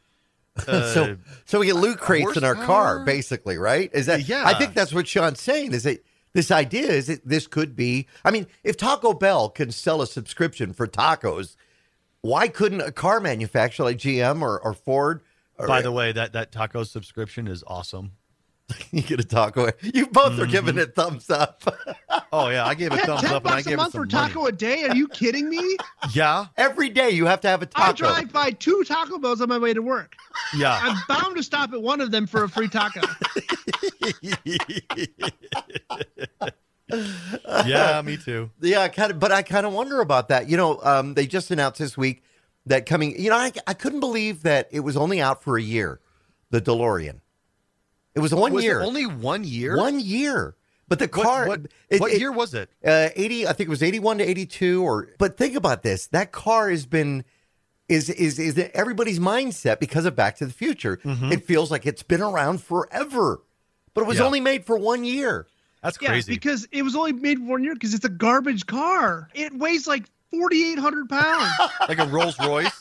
uh, 0.66 0.90
so 0.94 1.16
so 1.44 1.60
we 1.60 1.66
get 1.66 1.76
loot 1.76 1.98
crates 1.98 2.36
in 2.36 2.42
our 2.44 2.54
car, 2.54 3.04
basically, 3.04 3.58
right? 3.58 3.90
Is 3.92 4.06
that 4.06 4.26
Yeah. 4.26 4.44
I 4.46 4.54
think 4.54 4.72
that's 4.74 4.94
what 4.94 5.06
Shawn's 5.06 5.40
saying. 5.40 5.74
Is 5.74 5.82
that 5.82 6.02
this 6.32 6.50
idea 6.50 6.88
is 6.88 7.08
that 7.08 7.26
this 7.28 7.46
could 7.46 7.76
be 7.76 8.06
I 8.24 8.30
mean, 8.30 8.46
if 8.64 8.76
Taco 8.78 9.12
Bell 9.12 9.50
can 9.50 9.70
sell 9.70 10.00
a 10.00 10.06
subscription 10.06 10.72
for 10.72 10.86
tacos, 10.86 11.56
Why 12.22 12.48
couldn't 12.48 12.80
a 12.80 12.90
car 12.90 13.20
manufacturer 13.20 13.84
like 13.84 13.98
GM 13.98 14.40
or, 14.40 14.58
or 14.58 14.72
Ford? 14.72 15.20
Or, 15.58 15.66
By 15.66 15.80
the 15.82 15.92
way, 15.92 16.12
that 16.12 16.32
that 16.32 16.52
taco 16.52 16.82
subscription 16.84 17.46
is 17.48 17.62
awesome. 17.66 18.12
you 18.90 19.02
get 19.02 19.20
a 19.20 19.24
taco. 19.24 19.70
You 19.82 20.06
both 20.08 20.38
are 20.38 20.42
Mm-hmm. 20.42 20.50
giving 20.50 20.78
it 20.78 20.94
thumbs 20.94 21.30
up. 21.30 21.62
Oh 22.32 22.48
yeah, 22.48 22.66
I 22.66 22.74
gave 22.74 22.92
a 22.92 22.96
Yeah, 22.96 23.06
thumbs 23.06 23.24
up 23.30 23.44
and 23.44 23.54
I 23.54 23.56
bucks 23.56 23.66
a 23.66 23.68
gave 23.70 23.74
it 23.74 23.76
month 23.76 23.92
some 23.92 24.08
for 24.08 24.16
money. 24.16 24.28
taco 24.32 24.46
a 24.46 24.52
day? 24.52 24.84
Are 24.84 24.94
you 24.94 25.06
kidding 25.08 25.48
me? 25.48 25.76
Yeah, 26.14 26.46
Every 26.56 26.88
day 26.88 27.10
you 27.10 27.26
have 27.26 27.40
to 27.42 27.48
have 27.48 27.62
a 27.62 27.66
taco. 27.66 27.84
I 27.84 27.92
drive 27.92 28.32
by 28.32 28.50
two 28.50 28.82
Taco 28.84 29.18
Bells 29.18 29.40
on 29.40 29.48
my 29.48 29.58
way 29.58 29.72
to 29.74 29.80
work. 29.82 30.16
yeah. 30.56 30.78
I'm 30.82 30.96
bound 31.08 31.36
to 31.36 31.42
stop 31.42 31.72
at 31.72 31.80
one 31.82 32.00
of 32.00 32.10
them 32.10 32.26
for 32.26 32.42
a 32.44 32.48
free 32.48 32.68
taco. 32.68 33.00
yeah, 37.66 38.00
me 38.04 38.16
too. 38.16 38.50
Yeah, 38.60 38.88
kind 38.88 39.12
of, 39.12 39.18
but 39.20 39.32
I 39.32 39.42
kind 39.42 39.66
of 39.66 39.72
wonder 39.72 40.00
about 40.00 40.28
that. 40.28 40.48
You 40.48 40.56
know, 40.56 40.80
um, 40.82 41.14
they 41.14 41.26
just 41.26 41.50
announced 41.50 41.78
this 41.78 41.96
week 41.96 42.22
that 42.66 42.86
coming. 42.86 43.20
You 43.20 43.30
know, 43.30 43.36
I, 43.36 43.52
I 43.66 43.74
couldn't 43.74 44.00
believe 44.00 44.42
that 44.42 44.68
it 44.70 44.80
was 44.80 44.96
only 44.96 45.20
out 45.20 45.42
for 45.42 45.56
a 45.56 45.62
year. 45.62 46.00
The 46.50 46.60
DeLorean. 46.60 47.20
It 48.16 48.20
was 48.20 48.34
one 48.34 48.52
was 48.52 48.64
year. 48.64 48.80
it 48.80 48.84
only 48.86 49.06
one 49.06 49.44
year? 49.44 49.76
one 49.76 50.00
year. 50.00 50.56
But 50.88 50.98
the 51.00 51.08
car. 51.08 51.46
what, 51.48 51.60
it- 51.90 52.00
what 52.00 52.12
it- 52.12 52.18
year 52.20 52.32
was 52.32 52.54
it? 52.54 52.70
Uh, 52.84 53.10
eighty. 53.14 53.46
I 53.46 53.52
think 53.52 53.66
it 53.68 53.70
was 53.70 53.82
eighty-one 53.82 54.18
to 54.18 54.24
eighty-two. 54.24 54.82
Or 54.82 55.08
but 55.18 55.36
think 55.36 55.54
about 55.56 55.82
this. 55.82 56.06
That 56.08 56.32
car 56.32 56.70
has 56.70 56.86
been. 56.86 57.24
Is 57.88 58.08
is 58.10 58.38
is 58.40 58.58
everybody's 58.74 59.20
mindset 59.20 59.78
because 59.78 60.06
of 60.06 60.16
Back 60.16 60.36
to 60.38 60.46
the 60.46 60.52
Future? 60.52 60.98
It 61.04 61.44
feels 61.46 61.70
like 61.70 61.86
it's 61.86 62.02
been 62.02 62.20
around 62.22 62.60
forever, 62.62 63.42
but 63.94 64.00
it 64.00 64.06
was 64.08 64.18
Yeah. 64.18 64.24
only 64.24 64.40
made 64.40 64.64
for 64.64 64.76
one 64.76 65.04
year. 65.04 65.46
That's 65.84 65.96
Yeah, 66.00 66.08
crazy. 66.08 66.32
because 66.34 66.66
it 66.72 66.82
was 66.82 66.96
only 66.96 67.12
made 67.12 67.38
for 67.38 67.44
one 67.44 67.62
year 67.62 67.74
because 67.74 67.94
it's 67.94 68.04
a 68.04 68.08
garbage 68.08 68.66
car. 68.66 69.28
It 69.34 69.56
weighs 69.56 69.86
like 69.86 70.06
4,800 70.32 71.08
pounds. 71.08 71.52
like 71.88 72.00
a 72.00 72.06
Rolls 72.06 72.36
Royce. 72.40 72.80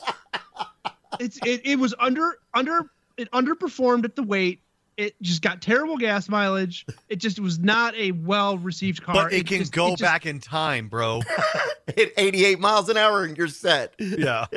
it's 1.19 1.37
it, 1.45 1.61
it 1.65 1.75
was 1.79 1.93
under 1.99 2.39
under 2.53 2.89
it 3.17 3.29
underperformed 3.31 4.05
at 4.05 4.15
the 4.15 4.23
weight. 4.23 4.59
It 4.97 5.21
just 5.21 5.41
got 5.41 5.61
terrible 5.61 5.97
gas 5.97 6.29
mileage. 6.29 6.85
It 7.09 7.17
just 7.17 7.39
was 7.39 7.59
not 7.59 7.95
a 7.95 8.11
well 8.11 8.57
received 8.57 9.03
car. 9.03 9.13
But 9.15 9.33
it 9.33 9.45
can 9.47 9.59
just- 9.59 9.73
go 9.73 9.87
it 9.87 9.91
just- 9.97 10.01
back 10.03 10.25
in 10.25 10.39
time, 10.39 10.87
bro. 10.87 11.21
Hit 11.95 12.13
eighty-eight 12.17 12.59
miles 12.59 12.89
an 12.89 12.97
hour 12.97 13.23
and 13.23 13.37
you're 13.37 13.47
set. 13.47 13.93
Yeah. 13.99 14.45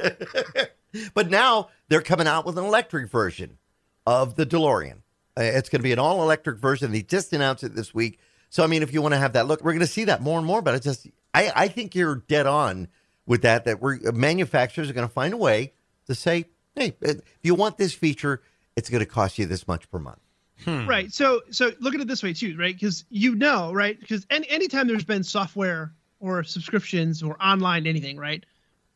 But 1.12 1.28
now 1.28 1.68
they're 1.88 2.00
coming 2.00 2.26
out 2.26 2.47
with 2.47 2.57
an 2.57 2.64
electric 2.64 3.11
version 3.11 3.59
of 4.07 4.37
the 4.37 4.47
DeLorean. 4.47 5.02
Uh, 5.37 5.42
It's 5.42 5.68
going 5.68 5.80
to 5.80 5.85
be 5.85 5.92
an 5.92 5.99
all 5.99 6.23
electric 6.23 6.59
version. 6.59 6.92
They 6.92 7.02
just 7.02 7.30
announced 7.35 7.62
it 7.62 7.75
this 7.75 7.92
week. 7.92 8.18
So, 8.49 8.64
I 8.64 8.68
mean, 8.68 8.83
if 8.83 8.90
you 8.95 9.02
want 9.02 9.12
to 9.12 9.18
have 9.18 9.35
that 9.35 9.47
look, 9.47 9.61
we're 9.62 9.73
going 9.73 9.80
to 9.80 9.87
see 9.87 10.04
that 10.04 10.23
more 10.23 10.38
and 10.38 10.47
more. 10.47 10.62
But 10.62 10.75
I 10.75 10.78
just, 10.78 11.07
I, 11.35 11.52
I 11.54 11.68
think 11.68 11.95
you're 11.95 12.16
dead 12.16 12.47
on 12.47 12.88
with 13.26 13.42
that, 13.42 13.66
that 13.66 13.83
we're 13.83 13.99
manufacturers 14.12 14.88
are 14.88 14.95
going 14.95 15.07
to 15.07 15.12
find 15.12 15.35
a 15.35 15.37
way 15.37 15.75
to 16.07 16.14
say, 16.14 16.47
hey, 16.75 16.97
if 17.02 17.21
you 17.42 17.54
want 17.54 17.76
this 17.76 17.92
feature, 17.92 18.40
it's 18.75 18.88
going 18.88 19.00
to 19.00 19.07
cost 19.07 19.38
you 19.38 19.45
this 19.45 19.68
much 19.68 19.90
per 19.90 19.99
month. 19.99 20.21
Hmm. 20.64 20.86
Right. 20.88 21.12
So 21.12 21.42
so 21.50 21.70
look 21.80 21.94
at 21.94 22.00
it 22.00 22.08
this 22.08 22.22
way 22.22 22.32
too, 22.32 22.56
right? 22.58 22.74
Because 22.74 23.04
you 23.10 23.34
know, 23.36 23.72
right? 23.72 23.98
Because 23.98 24.26
any 24.30 24.48
anytime 24.50 24.88
there's 24.88 25.04
been 25.04 25.22
software 25.22 25.92
or 26.20 26.42
subscriptions 26.42 27.22
or 27.22 27.36
online 27.42 27.86
anything, 27.86 28.16
right? 28.16 28.44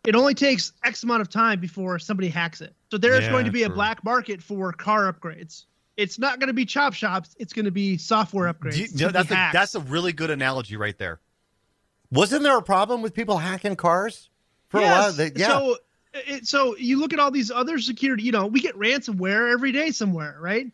It 0.05 0.17
only 0.17 0.35
takes 0.35 0.73
X 0.85 1.05
amount 1.05 1.21
of 1.23 1.29
time 1.31 1.61
before 1.61 2.01
somebody 2.01 2.29
hacks 2.29 2.61
it. 2.61 2.75
So 2.91 2.99
there's 2.99 3.25
Yeah, 3.25 3.31
going 3.31 3.45
to 3.45 3.53
be 3.53 3.63
a 3.63 3.71
black 3.71 4.03
market 4.03 4.43
for 4.43 4.73
car 4.73 5.13
upgrades. 5.13 5.67
It's 5.97 6.19
not 6.19 6.41
going 6.41 6.49
to 6.49 6.53
be 6.55 6.65
chop 6.65 6.95
shops. 6.95 7.37
It's 7.39 7.53
going 7.53 7.67
to 7.67 7.71
be 7.71 7.97
software 7.99 8.53
upgrades. 8.53 8.77
You- 8.79 8.85
It's 8.85 8.93
you 8.95 9.07
know, 9.07 9.13
gonna 9.13 9.25
be 9.25 9.29
that's, 9.29 9.31
a, 9.31 9.35
hacks. 9.37 9.53
that's 9.55 9.75
a 9.77 9.81
really 9.81 10.13
good 10.13 10.31
analogy 10.31 10.77
right 10.77 10.99
there. 10.99 11.21
Wasn't 12.11 12.43
there 12.43 12.57
a 12.59 12.63
problem 12.63 13.01
with 13.03 13.15
people 13.15 13.39
hacking 13.39 13.77
cars 13.77 14.29
for 14.69 14.81
a 14.81 14.83
while? 14.83 15.13
They- 15.13 15.33
yeah. 15.37 15.47
So, 15.49 15.77
it, 16.15 16.47
so 16.47 16.77
you 16.77 16.99
look 16.99 17.13
at 17.13 17.21
all 17.21 17.31
these 17.31 17.51
other 17.51 17.79
security. 17.79 18.25
You 18.25 18.33
know, 18.33 18.47
we 18.47 18.61
get 18.61 18.75
ransomware 18.77 19.53
every 19.53 19.71
day 19.73 19.93
somewhere, 19.93 20.37
right? 20.41 20.67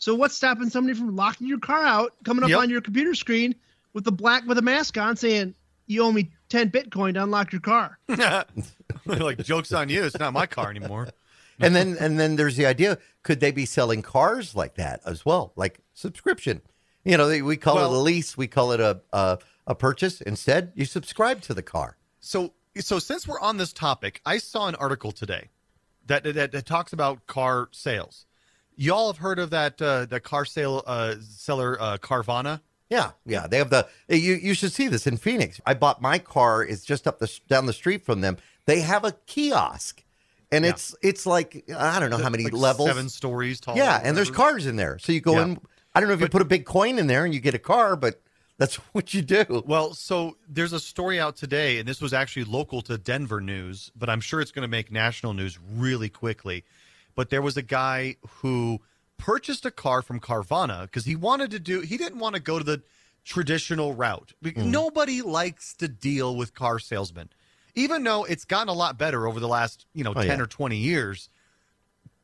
So 0.00 0.14
what's 0.16 0.34
stopping 0.34 0.68
somebody 0.70 0.98
from 0.98 1.14
locking 1.14 1.46
your 1.46 1.58
car 1.60 1.84
out, 1.84 2.14
coming 2.24 2.42
up 2.42 2.50
Yep. 2.50 2.58
on 2.58 2.70
your 2.70 2.80
computer 2.80 3.14
screen 3.14 3.54
with 3.92 4.02
the 4.04 4.10
black 4.12 4.44
with 4.46 4.58
a 4.58 4.62
mask 4.62 4.98
on, 4.98 5.14
saying 5.16 5.54
you 5.86 6.02
owe 6.02 6.10
me 6.10 6.30
ten 6.48 6.70
Bitcoin 6.70 7.14
to 7.14 7.22
unlock 7.22 7.52
your 7.52 7.60
car? 7.60 7.98
like 9.06 9.38
jokes 9.38 9.72
on 9.72 9.88
you. 9.88 10.04
It's 10.04 10.18
not 10.18 10.32
my 10.32 10.46
car 10.46 10.70
anymore. 10.70 11.08
and 11.60 11.76
then 11.76 11.96
and 12.00 12.18
then 12.18 12.36
there's 12.36 12.56
the 12.56 12.66
idea 12.66 12.98
could 13.22 13.40
they 13.40 13.50
be 13.50 13.66
selling 13.66 14.00
cars 14.02 14.54
like 14.56 14.76
that 14.76 15.00
as 15.04 15.26
well 15.26 15.52
like 15.56 15.78
subscription 15.92 16.62
you 17.04 17.18
know 17.18 17.28
they, 17.28 17.42
we 17.42 17.58
call 17.58 17.76
it 17.76 17.84
a 17.84 17.88
lease 17.88 18.34
we 18.34 18.46
call 18.46 18.72
it 18.72 18.80
a, 18.80 18.98
a 19.12 19.38
a 19.66 19.74
purchase 19.74 20.22
instead 20.22 20.72
you 20.74 20.86
subscribe 20.86 21.42
to 21.42 21.52
the 21.52 21.62
car 21.62 21.98
So, 22.20 22.54
so 22.78 22.98
since 22.98 23.28
we're 23.28 23.40
on 23.40 23.58
this 23.58 23.74
topic, 23.74 24.22
I 24.24 24.38
saw 24.38 24.68
an 24.68 24.74
article 24.76 25.12
today 25.12 25.50
that 26.06 26.24
that, 26.24 26.50
that 26.52 26.64
talks 26.64 26.94
about 26.94 27.26
car 27.26 27.68
sales. 27.72 28.24
Y'all 28.82 29.08
have 29.12 29.18
heard 29.18 29.38
of 29.38 29.50
that 29.50 29.80
uh, 29.82 30.06
the 30.06 30.20
car 30.20 30.46
sale 30.46 30.82
uh, 30.86 31.16
seller 31.20 31.76
uh, 31.80 31.98
Carvana? 31.98 32.60
yeah 32.88 33.10
yeah 33.24 33.46
they 33.46 33.58
have 33.58 33.70
the 33.70 33.86
you 34.08 34.34
you 34.34 34.52
should 34.52 34.72
see 34.72 34.88
this 34.88 35.06
in 35.06 35.16
phoenix 35.16 35.60
i 35.64 35.72
bought 35.74 36.02
my 36.02 36.18
car 36.18 36.64
it's 36.64 36.84
just 36.84 37.06
up 37.06 37.20
the 37.20 37.30
down 37.46 37.66
the 37.66 37.72
street 37.72 38.04
from 38.04 38.20
them 38.20 38.36
they 38.66 38.80
have 38.80 39.04
a 39.04 39.12
kiosk 39.26 40.02
and 40.50 40.64
Yeah. 40.64 40.72
it's 40.72 40.96
it's 41.00 41.24
like 41.24 41.64
i 41.78 42.00
don't 42.00 42.10
know 42.10 42.16
how 42.18 42.30
many 42.30 42.42
Like 42.44 42.52
levels 42.52 42.88
Seven 42.88 43.08
stories 43.08 43.60
tall. 43.60 43.76
yeah 43.76 44.00
and 44.02 44.16
there's 44.16 44.30
cars 44.30 44.66
in 44.66 44.74
there 44.74 44.98
so 44.98 45.12
you 45.12 45.20
go 45.20 45.34
Yeah. 45.34 45.42
in 45.44 45.60
i 45.94 46.00
don't 46.00 46.08
know 46.08 46.14
if 46.16 46.20
you 46.20 46.28
put 46.28 46.42
a 46.42 46.44
big 46.56 46.64
coin 46.64 46.98
in 46.98 47.06
there 47.06 47.24
and 47.24 47.32
you 47.32 47.38
get 47.38 47.54
a 47.54 47.60
car 47.60 47.94
but 47.94 48.20
that's 48.58 48.74
what 48.92 49.14
you 49.14 49.22
do 49.22 49.62
Well, 49.66 49.94
so 49.94 50.36
there's 50.48 50.72
a 50.72 50.80
story 50.80 51.20
out 51.20 51.36
today, 51.36 51.78
and 51.78 51.88
this 51.88 52.00
was 52.02 52.12
actually 52.12 52.44
local 52.44 52.82
to 52.82 52.98
Denver 52.98 53.40
news, 53.40 53.90
but 53.96 54.10
I'm 54.10 54.20
sure 54.20 54.40
it's 54.42 54.50
going 54.52 54.64
to 54.64 54.68
make 54.68 54.90
national 54.92 55.32
news 55.32 55.58
really 55.76 56.08
quickly. 56.10 56.64
But 57.14 57.30
there 57.30 57.42
was 57.42 57.56
a 57.56 57.62
guy 57.62 58.16
who 58.40 58.80
purchased 59.18 59.66
a 59.66 59.70
car 59.70 60.02
from 60.02 60.20
Carvana 60.20 60.82
because 60.82 61.04
he 61.04 61.16
wanted 61.16 61.50
to 61.50 61.58
do, 61.58 61.80
he 61.80 61.96
didn't 61.96 62.18
want 62.18 62.34
to 62.36 62.40
go 62.40 62.58
to 62.58 62.64
the 62.64 62.82
traditional 63.24 63.94
route. 63.94 64.32
Mm. 64.42 64.66
Nobody 64.66 65.20
likes 65.22 65.74
to 65.74 65.88
deal 65.88 66.34
with 66.36 66.54
car 66.54 66.78
salesmen. 66.78 67.28
Even 67.74 68.02
though 68.02 68.24
it's 68.24 68.44
gotten 68.44 68.68
a 68.68 68.72
lot 68.72 68.98
better 68.98 69.28
over 69.28 69.38
the 69.38 69.46
last, 69.48 69.86
you 69.94 70.02
know, 70.02 70.10
Oh, 70.16 70.22
10 70.22 70.26
yeah. 70.26 70.42
or 70.42 70.46
20 70.46 70.76
years, 70.76 71.28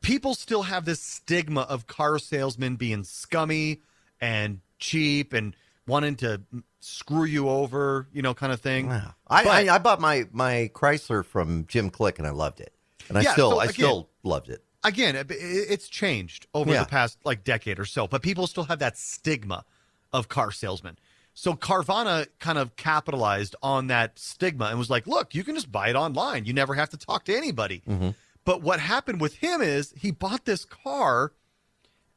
people 0.01 0.33
still 0.35 0.63
have 0.63 0.85
this 0.85 1.01
stigma 1.01 1.61
of 1.61 1.87
car 1.87 2.19
salesmen 2.19 2.75
being 2.75 3.03
scummy 3.03 3.81
and 4.19 4.59
cheap 4.79 5.33
and 5.33 5.55
wanting 5.87 6.15
to 6.17 6.41
screw 6.79 7.23
you 7.23 7.47
over, 7.49 8.07
you 8.11 8.21
know, 8.21 8.33
kind 8.33 8.51
of 8.51 8.59
thing. 8.61 8.87
Wow. 8.87 9.13
I, 9.27 9.43
But- 9.43 9.51
I 9.69 9.75
I 9.75 9.77
bought 9.77 10.01
my 10.01 10.27
my 10.31 10.69
Chrysler 10.73 11.23
from 11.23 11.65
Jim 11.67 11.89
Click 11.89 12.17
and 12.17 12.27
I 12.27 12.31
loved 12.31 12.59
it, 12.59 12.73
and 13.09 13.17
I 13.17 13.21
Yeah, 13.21 13.33
still 13.33 13.51
so 13.51 13.59
I 13.59 13.67
still 13.67 14.09
loved 14.23 14.49
it. 14.49 14.63
Again, 14.87 15.15
it- 15.15 15.27
it's 15.31 15.87
changed 15.87 16.47
over 16.53 16.71
Yeah. 16.71 16.83
the 16.83 16.89
past 16.89 17.17
like 17.23 17.43
decade 17.43 17.79
or 17.79 17.85
so, 17.85 18.07
but 18.07 18.21
people 18.21 18.47
still 18.47 18.63
have 18.65 18.79
that 18.79 18.97
stigma 18.97 19.65
of 20.13 20.27
car 20.29 20.51
salesmen. 20.51 20.97
So 21.33 21.53
Carvana 21.53 22.27
kind 22.39 22.57
of 22.57 22.75
capitalized 22.77 23.55
on 23.61 23.87
that 23.87 24.17
stigma 24.17 24.65
and 24.65 24.79
was 24.79 24.89
like, 24.89 25.05
"Look, 25.05 25.35
you 25.35 25.43
can 25.43 25.53
just 25.55 25.71
buy 25.71 25.89
it 25.89 25.95
online. 25.95 26.45
You 26.45 26.53
never 26.53 26.73
have 26.75 26.89
to 26.91 26.97
talk 26.97 27.25
to 27.25 27.35
anybody." 27.35 27.83
Mm-hmm. 27.87 28.09
But 28.45 28.61
what 28.61 28.79
happened 28.79 29.19
with 29.21 29.35
him 29.35 29.61
is 29.61 29.93
he 29.97 30.09
bought 30.11 30.45
this 30.45 30.63
car 30.65 31.33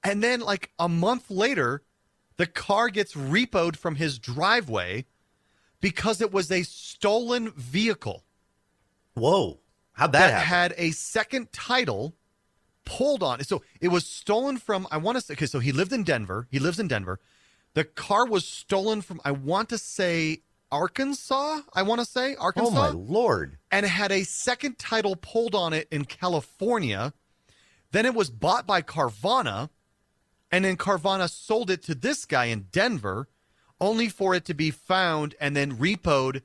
and 0.03 0.23
then 0.23 0.41
like 0.41 0.71
a 0.79 0.89
month 0.89 1.31
later, 1.31 1.83
the 2.37 2.47
car 2.47 2.89
gets 2.89 3.13
repoed 3.15 3.77
from 3.77 3.97
his 3.97 4.19
driveway 4.19 5.05
because 5.81 6.21
it 6.23 6.33
was 6.33 6.51
a 6.51 6.63
stolen 6.63 7.51
vehicle 7.51 8.25
Whoa, 9.15 9.59
how'd 9.93 10.13
that, 10.13 10.19
that 10.29 10.33
happen? 10.33 10.47
had 10.49 10.75
a 10.79 10.93
second 10.93 11.53
title 11.53 12.15
pulled 12.91 13.23
on. 13.23 13.43
So 13.45 13.63
it 13.81 13.89
was 13.89 14.05
stolen 14.05 14.59
from, 14.59 14.89
I 14.91 14.97
want 14.97 15.17
to 15.17 15.23
say, 15.23 15.35
okay, 15.35 15.47
so 15.47 15.61
he 15.61 15.71
lived 15.71 15.93
in 15.93 16.03
Denver. 16.03 16.49
He 16.51 16.59
lives 16.59 16.81
in 16.81 16.89
Denver. 16.89 17.21
The 17.75 17.85
car 17.85 18.27
was 18.27 18.45
stolen 18.45 19.01
from, 19.01 19.21
I 19.25 19.31
want 19.31 19.69
to 19.69 19.79
say, 19.79 20.43
Arkansas. 20.73 21.61
I 21.73 21.83
want 21.83 22.01
to 22.01 22.05
say 22.05 22.35
Arkansas. 22.37 22.71
oh 22.71 22.75
my 22.75 22.91
lord! 22.91 23.59
and 23.71 23.87
had 23.87 24.13
a 24.13 24.25
second 24.25 24.79
title 24.79 25.17
pulled 25.17 25.55
on 25.55 25.73
it 25.73 25.89
in 25.91 26.05
California. 26.05 27.13
Then 27.93 28.07
it 28.07 28.15
was 28.15 28.31
bought 28.31 28.67
by 28.67 28.83
Carvana, 28.83 29.71
and 30.51 30.65
then 30.65 30.77
Carvana 30.77 31.29
sold 31.29 31.71
it 31.71 31.83
to 31.85 31.95
this 31.95 32.25
guy 32.25 32.47
in 32.47 32.67
Denver, 32.71 33.29
only 33.81 34.09
for 34.09 34.35
it 34.35 34.45
to 34.45 34.55
be 34.55 34.71
found 34.71 35.35
and 35.41 35.57
then 35.57 35.77
repoed 35.77 36.43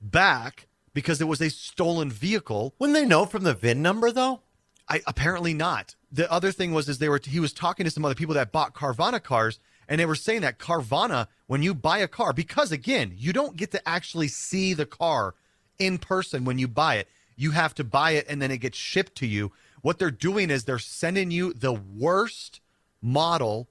back 0.00 0.66
because 0.94 1.20
it 1.20 1.28
was 1.28 1.42
a 1.42 1.50
stolen 1.50 2.10
vehicle. 2.10 2.74
Wouldn't 2.78 2.98
they 2.98 3.04
know 3.04 3.26
from 3.26 3.44
the 3.44 3.54
VIN 3.54 3.82
number 3.82 4.10
though? 4.10 4.40
I 4.88 5.02
apparently 5.06 5.54
not. 5.54 5.94
The 6.10 6.30
other 6.32 6.50
thing 6.52 6.72
was 6.72 6.88
is 6.88 6.98
they 6.98 7.08
were 7.08 7.20
he 7.22 7.40
was 7.40 7.52
talking 7.52 7.84
to 7.84 7.90
some 7.90 8.04
other 8.04 8.14
people 8.14 8.34
that 8.34 8.52
bought 8.52 8.74
Carvana 8.74 9.22
cars 9.22 9.60
and 9.88 10.00
they 10.00 10.06
were 10.06 10.14
saying 10.14 10.40
that 10.42 10.58
Carvana 10.58 11.26
when 11.46 11.62
you 11.62 11.74
buy 11.74 11.98
a 11.98 12.08
car 12.08 12.32
because 12.32 12.72
again, 12.72 13.12
you 13.16 13.32
don't 13.32 13.56
get 13.56 13.70
to 13.72 13.88
actually 13.88 14.28
see 14.28 14.72
the 14.74 14.86
car 14.86 15.34
in 15.78 15.98
person 15.98 16.44
when 16.44 16.58
you 16.58 16.68
buy 16.68 16.96
it. 16.96 17.08
You 17.36 17.50
have 17.52 17.74
to 17.74 17.84
buy 17.84 18.12
it 18.12 18.26
and 18.28 18.40
then 18.40 18.50
it 18.50 18.58
gets 18.58 18.78
shipped 18.78 19.14
to 19.16 19.26
you. 19.26 19.52
What 19.82 19.98
they're 19.98 20.10
doing 20.10 20.50
is 20.50 20.64
they're 20.64 20.78
sending 20.78 21.30
you 21.30 21.52
the 21.52 21.72
worst 21.72 22.60
model 23.02 23.68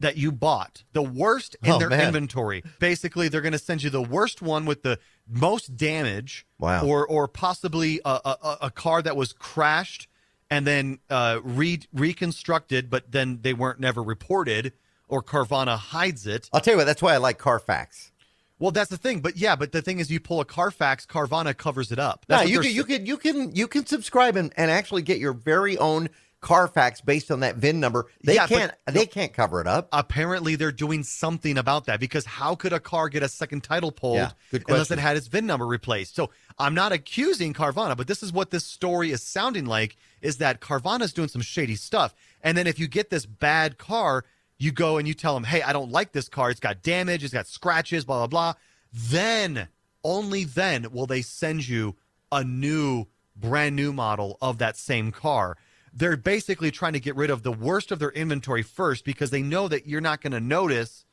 that 0.00 0.16
you 0.16 0.30
bought, 0.32 0.82
the 0.92 1.02
worst 1.02 1.56
in 1.62 1.72
Oh, 1.72 1.78
their 1.78 1.88
man. 1.88 2.08
inventory. 2.08 2.62
Basically, 2.80 3.28
they're 3.28 3.40
going 3.40 3.52
to 3.52 3.58
send 3.58 3.82
you 3.82 3.88
the 3.88 4.02
worst 4.02 4.42
one 4.42 4.66
with 4.66 4.82
the 4.82 4.98
most 5.28 5.76
damage, 5.76 6.46
Wow. 6.58 6.84
or 6.84 7.06
or 7.06 7.28
possibly 7.28 8.00
a, 8.04 8.20
a, 8.24 8.36
a- 8.42 8.58
a 8.62 8.70
car 8.70 9.00
that 9.02 9.16
was 9.16 9.32
crashed 9.32 10.06
and 10.50 10.66
then 10.66 10.98
uh, 11.10 11.40
re- 11.42 11.82
reconstructed, 11.92 12.90
but 12.90 13.10
then 13.10 13.40
they 13.42 13.52
weren't 13.52 13.80
never 13.80 14.02
reported, 14.02 14.72
or 15.08 15.22
Carvana 15.22 15.76
hides 15.76 16.26
it. 16.26 16.48
I'll 16.52 16.60
tell 16.60 16.74
you 16.74 16.78
what. 16.78 16.84
That's 16.84 17.02
why 17.02 17.14
I 17.14 17.18
like 17.18 17.38
Carfax. 17.38 18.12
Well, 18.58 18.70
that's 18.70 18.90
the 18.90 18.96
thing. 18.96 19.20
But 19.20 19.36
yeah, 19.36 19.54
but 19.54 19.72
the 19.72 19.82
thing 19.82 19.98
is, 19.98 20.10
you 20.10 20.18
pull 20.18 20.40
a 20.40 20.44
Carfax, 20.44 21.04
Carvana 21.04 21.56
covers 21.56 21.92
it 21.92 21.98
up. 21.98 22.24
No, 22.28 22.36
That's 22.38 22.50
what 22.50 22.52
you 22.52 22.60
can, 22.60 22.74
you 22.74 22.84
can 22.84 23.06
you 23.06 23.16
can 23.18 23.54
you 23.54 23.68
can 23.68 23.86
subscribe 23.86 24.36
and, 24.36 24.52
and 24.56 24.70
actually 24.70 25.02
get 25.02 25.18
your 25.18 25.34
very 25.34 25.76
own 25.76 26.08
Carfax 26.46 27.00
based 27.00 27.32
on 27.32 27.40
that 27.40 27.56
VIN 27.56 27.80
number. 27.80 28.06
They 28.22 28.36
Yeah, 28.36 28.46
can't 28.46 28.72
they 28.86 29.06
can't 29.06 29.32
cover 29.32 29.60
it 29.60 29.66
up. 29.66 29.88
apparently 29.92 30.54
they're 30.54 30.70
doing 30.70 31.02
something 31.02 31.58
about 31.58 31.86
that 31.86 31.98
because 31.98 32.24
how 32.24 32.54
could 32.54 32.72
a 32.72 32.78
car 32.78 33.08
get 33.08 33.24
a 33.24 33.28
second 33.28 33.64
title 33.64 33.90
pulled 33.90 34.14
Yeah, 34.16 34.30
unless 34.68 34.92
it 34.92 35.00
had 35.00 35.16
its 35.16 35.26
VIN 35.26 35.46
number 35.46 35.66
replaced? 35.66 36.14
So 36.14 36.30
I'm 36.56 36.72
not 36.72 36.92
accusing 36.92 37.52
Carvana, 37.52 37.96
but 37.96 38.06
this 38.06 38.22
is 38.22 38.32
what 38.32 38.52
this 38.52 38.64
story 38.64 39.10
is 39.10 39.24
sounding 39.24 39.66
like: 39.66 39.96
is 40.22 40.36
that 40.36 40.60
Carvana's 40.60 41.12
doing 41.12 41.26
some 41.26 41.42
shady 41.42 41.74
stuff, 41.74 42.14
and 42.42 42.56
then 42.56 42.68
if 42.68 42.78
you 42.78 42.86
get 42.86 43.10
this 43.10 43.26
bad 43.26 43.76
car, 43.76 44.24
you 44.56 44.70
go 44.70 44.98
and 44.98 45.08
you 45.08 45.14
tell 45.14 45.34
them, 45.34 45.42
"Hey, 45.42 45.62
I 45.62 45.72
don't 45.72 45.90
like 45.90 46.12
this 46.12 46.28
car. 46.28 46.50
It's 46.52 46.60
got 46.60 46.80
damage. 46.80 47.24
It's 47.24 47.34
got 47.34 47.48
scratches. 47.48 48.04
Blah 48.04 48.18
blah 48.18 48.28
blah." 48.28 48.54
Then 48.92 49.66
only 50.04 50.44
then 50.44 50.92
will 50.92 51.06
they 51.06 51.22
send 51.22 51.66
you 51.66 51.96
a 52.30 52.44
new, 52.44 53.06
brand 53.34 53.74
new 53.74 53.92
model 53.92 54.38
of 54.40 54.58
that 54.58 54.76
same 54.76 55.10
car 55.10 55.56
they're 55.96 56.16
basically 56.16 56.70
trying 56.70 56.92
to 56.92 57.00
get 57.00 57.16
rid 57.16 57.30
of 57.30 57.42
the 57.42 57.50
worst 57.52 57.90
of 57.90 57.98
their 57.98 58.10
inventory 58.10 58.62
first 58.62 59.04
because 59.04 59.30
they 59.30 59.42
know 59.42 59.66
that 59.66 59.86
you're 59.86 60.02
not 60.02 60.20
going 60.20 60.32
to 60.32 60.40
notice 60.40 61.06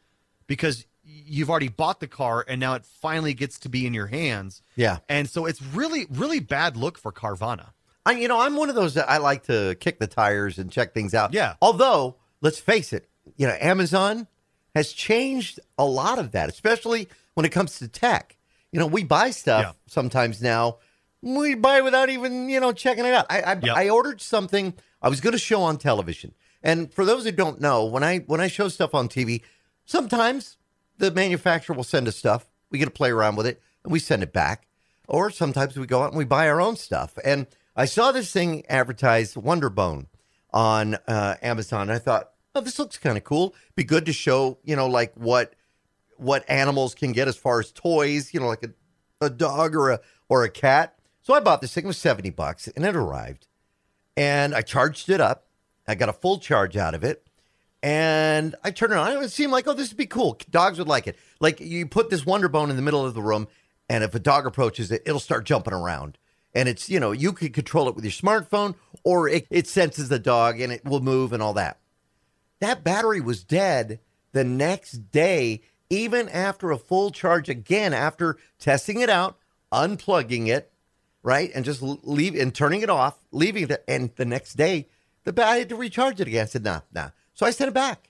because 0.46 0.86
you've 1.06 1.50
already 1.50 1.70
bought 1.70 2.00
the 2.02 2.08
car 2.08 2.44
and 2.48 2.60
now 2.60 2.74
it 2.76 2.86
finally 2.86 3.34
gets 3.34 3.60
to 3.60 3.70
be 3.70 3.86
in 3.88 3.94
your 3.94 4.08
hands. 4.08 4.62
Yeah. 4.76 4.98
And 5.08 5.30
so 5.30 5.46
it's 5.46 5.62
really, 5.62 6.06
really 6.10 6.40
bad 6.42 6.76
look 6.76 6.98
for 6.98 7.12
Carvana. 7.14 7.70
I 8.06 8.12
you 8.14 8.28
know 8.28 8.42
I'm 8.42 8.58
one 8.58 8.68
of 8.70 8.76
those 8.76 8.96
that 8.96 9.10
I 9.10 9.18
like 9.20 9.44
to 9.44 9.76
kick 9.80 10.00
the 10.00 10.08
tires 10.08 10.58
and 10.60 10.70
check 10.70 10.94
things 10.94 11.14
out. 11.14 11.34
Yeah. 11.34 11.54
Although 11.62 12.18
let's 12.42 12.60
face 12.60 12.92
it, 12.92 13.08
you 13.38 13.48
know 13.48 13.56
Amazon 13.62 14.28
has 14.76 14.92
changed 14.92 15.62
a 15.78 15.86
lot 15.86 16.20
of 16.20 16.32
that, 16.34 16.50
especially 16.50 17.08
when 17.36 17.46
it 17.46 17.50
comes 17.54 17.80
to 17.80 17.88
tech. 17.88 18.36
You 18.74 18.80
know 18.82 18.88
we 18.88 19.06
buy 19.06 19.30
stuff 19.32 19.62
Yeah. 19.64 19.72
sometimes 19.88 20.42
now. 20.42 20.80
We 21.24 21.56
buy 21.56 21.82
without 21.82 22.10
even 22.10 22.50
you 22.50 22.60
know 22.60 22.74
checking 22.74 23.06
it 23.06 23.14
out. 23.14 23.26
I 23.30 23.42
I, 23.42 23.54
Yep. 23.54 23.76
I 23.76 23.90
ordered 23.90 24.22
something 24.22 24.74
I 25.02 25.10
was 25.10 25.22
going 25.22 25.32
to 25.32 25.40
show 25.40 25.62
on 25.62 25.78
television, 25.78 26.34
and 26.62 26.94
for 26.94 27.06
those 27.06 27.24
who 27.24 27.32
don't 27.32 27.62
know, 27.62 27.86
when 27.86 28.04
I 28.04 28.20
when 28.20 28.42
I 28.42 28.48
show 28.48 28.68
stuff 28.68 28.94
on 28.94 29.08
TV, 29.08 29.42
sometimes 29.86 30.58
the 30.98 31.12
manufacturer 31.12 31.76
will 31.76 31.84
send 31.84 32.08
us 32.08 32.18
stuff. 32.18 32.52
We 32.70 32.78
get 32.78 32.86
to 32.86 32.92
play 32.92 33.10
around 33.10 33.38
with 33.38 33.48
it, 33.48 33.62
and 33.84 33.92
we 33.94 34.00
send 34.00 34.22
it 34.22 34.34
back. 34.34 34.68
Or 35.08 35.30
sometimes 35.30 35.78
we 35.78 35.86
go 35.86 36.02
out 36.02 36.10
and 36.10 36.18
we 36.18 36.26
buy 36.26 36.48
our 36.50 36.62
own 36.62 36.76
stuff. 36.76 37.18
And 37.24 37.48
I 37.76 37.86
saw 37.86 38.12
this 38.12 38.32
thing 38.32 38.66
advertised, 38.68 39.36
Wonder 39.36 39.70
Bone, 39.70 40.08
on 40.52 40.96
uh, 41.08 41.36
Amazon. 41.42 41.84
And 41.84 41.92
I 41.92 42.00
thought, 42.00 42.32
oh, 42.56 42.62
this 42.62 42.80
looks 42.80 42.98
kind 42.98 43.18
of 43.18 43.24
cool. 43.24 43.54
Be 43.76 43.84
good 43.84 44.06
to 44.06 44.14
show, 44.14 44.60
you 44.64 44.76
know, 44.76 44.88
like 44.88 45.14
what 45.16 45.56
what 46.18 46.46
animals 46.50 46.96
can 46.96 47.12
get 47.12 47.28
as 47.28 47.36
far 47.36 47.60
as 47.60 47.72
toys, 47.72 48.34
you 48.34 48.40
know, 48.40 48.48
like 48.48 48.64
a, 48.64 49.26
a 49.26 49.30
dog 49.30 49.76
or 49.76 49.92
a 49.92 50.00
or 50.30 50.44
a 50.44 50.50
cat. 50.50 50.98
So 51.24 51.34
I 51.34 51.40
bought 51.40 51.62
this 51.62 51.74
thing. 51.74 51.86
It 51.86 51.88
was 51.88 51.98
70 51.98 52.30
bucks 52.32 52.68
and 52.68 52.86
it 52.86 52.96
arrived. 52.96 53.48
And 54.16 54.54
I 54.54 54.62
charged 54.62 55.10
it 55.10 55.22
up. 55.22 55.48
I 55.88 55.96
got 55.96 56.10
a 56.10 56.14
full 56.14 56.38
charge 56.38 56.78
out 56.78 56.94
of 56.94 57.04
it. 57.04 57.26
And 57.82 58.56
I 58.64 58.72
turned 58.72 58.94
it 58.94 59.00
on. 59.00 59.24
It 59.24 59.32
seemed 59.32 59.52
like, 59.52 59.68
oh, 59.68 59.74
this 59.74 59.90
would 59.90 59.98
be 59.98 60.06
cool. 60.06 60.38
Dogs 60.50 60.78
would 60.78 60.88
like 60.88 61.08
it. 61.08 61.18
Like 61.40 61.60
you 61.60 61.86
put 61.86 62.10
this 62.10 62.26
Wonder 62.26 62.48
Bone 62.48 62.70
in 62.70 62.76
the 62.76 62.82
middle 62.82 63.06
of 63.06 63.14
the 63.14 63.22
room, 63.22 63.48
and 63.90 64.06
if 64.06 64.16
a 64.16 64.20
dog 64.20 64.46
approaches 64.46 64.90
it, 64.90 65.04
it'll 65.06 65.20
start 65.20 65.46
jumping 65.46 65.74
around. 65.74 66.18
And 66.54 66.70
it's, 66.70 66.90
you 66.90 67.00
know, 67.00 67.12
you 67.12 67.34
could 67.34 67.54
control 67.54 67.90
it 67.90 67.96
with 67.96 68.06
your 68.06 68.12
smartphone, 68.12 68.76
or 69.04 69.28
it, 69.28 69.48
it 69.50 69.68
senses 69.68 70.08
the 70.08 70.20
dog 70.20 70.62
and 70.62 70.72
it 70.72 70.86
will 70.86 71.02
move 71.02 71.34
and 71.34 71.44
all 71.44 71.54
that. 71.56 71.80
That 72.60 72.86
battery 72.86 73.20
was 73.20 73.44
dead 73.44 74.00
the 74.32 74.46
next 74.46 75.12
day, 75.12 75.62
even 75.90 76.30
after 76.30 76.72
a 76.72 76.78
full 76.78 77.12
charge 77.12 77.50
again, 77.50 77.94
after 77.94 78.38
testing 78.60 79.02
it 79.02 79.10
out, 79.10 79.38
unplugging 79.74 80.48
it, 80.48 80.72
right? 81.24 81.50
And 81.56 81.64
just 81.66 81.82
leave 81.82 82.36
and 82.36 82.54
turning 82.54 82.82
it 82.82 82.90
off, 82.90 83.18
leaving 83.32 83.70
it. 83.70 83.84
And 83.88 84.12
the 84.18 84.26
next 84.26 84.54
day, 84.56 84.88
the 85.24 85.34
bat 85.34 85.48
I 85.48 85.58
had 85.58 85.70
to 85.70 85.76
recharge 85.76 86.20
it 86.20 86.28
again. 86.28 86.44
I 86.44 86.46
said, 86.48 86.64
nah, 86.64 86.82
nah. 86.94 87.10
So 87.34 87.46
I 87.46 87.50
sent 87.52 87.70
it 87.70 87.74
back. 87.74 88.10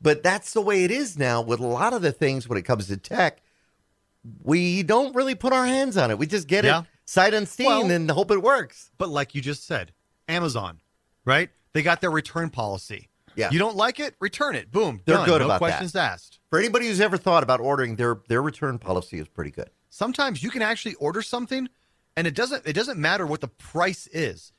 But 0.00 0.22
that's 0.22 0.52
the 0.52 0.60
way 0.60 0.84
it 0.84 0.90
is 0.90 1.18
now 1.18 1.40
with 1.40 1.60
a 1.60 1.66
lot 1.66 1.92
of 1.92 2.02
the 2.02 2.12
things 2.12 2.48
when 2.48 2.58
it 2.58 2.62
comes 2.64 2.86
to 2.88 2.96
tech. 2.96 3.40
We 4.42 4.82
don't 4.82 5.14
really 5.14 5.34
put 5.34 5.52
our 5.52 5.66
hands 5.66 5.96
on 5.96 6.10
it. 6.10 6.18
We 6.18 6.26
just 6.26 6.46
get 6.48 6.64
Yeah. 6.64 6.80
it 6.80 6.86
sight 7.04 7.34
unseen 7.34 7.66
Well- 7.66 7.90
and 7.90 8.10
hope 8.10 8.30
it 8.30 8.42
works. 8.42 8.90
But 8.98 9.08
like 9.08 9.34
you 9.34 9.40
just 9.40 9.66
said, 9.66 9.92
Amazon, 10.28 10.80
right? 11.24 11.50
They 11.72 11.82
got 11.82 12.00
their 12.00 12.10
return 12.10 12.50
policy. 12.50 13.08
Yeah. 13.34 13.50
You 13.50 13.58
don't 13.58 13.76
like 13.76 14.00
it? 14.00 14.14
Return 14.20 14.56
it. 14.56 14.70
Boom. 14.72 15.00
They're 15.04 15.16
done. 15.16 15.26
good 15.26 15.38
no 15.40 15.44
about 15.46 15.54
that. 15.54 15.58
questions 15.58 15.94
asked. 15.94 16.38
For 16.50 16.58
anybody 16.58 16.88
who's 16.88 17.00
ever 17.00 17.16
thought 17.16 17.42
about 17.44 17.60
ordering, 17.60 17.96
their 17.96 18.18
their 18.28 18.42
return 18.42 18.78
policy 18.78 19.18
is 19.18 19.28
pretty 19.28 19.50
good. 19.52 19.70
sometimes 19.90 20.42
you 20.42 20.50
can 20.50 20.60
actually 20.62 20.94
order 20.94 21.22
something 21.22 21.68
and 22.18 22.26
it 22.26 22.34
doesn't 22.34 22.66
it 22.66 22.72
doesn't 22.72 22.98
matter 22.98 23.24
what 23.24 23.40
the 23.40 23.46
price 23.46 24.08
is 24.08 24.52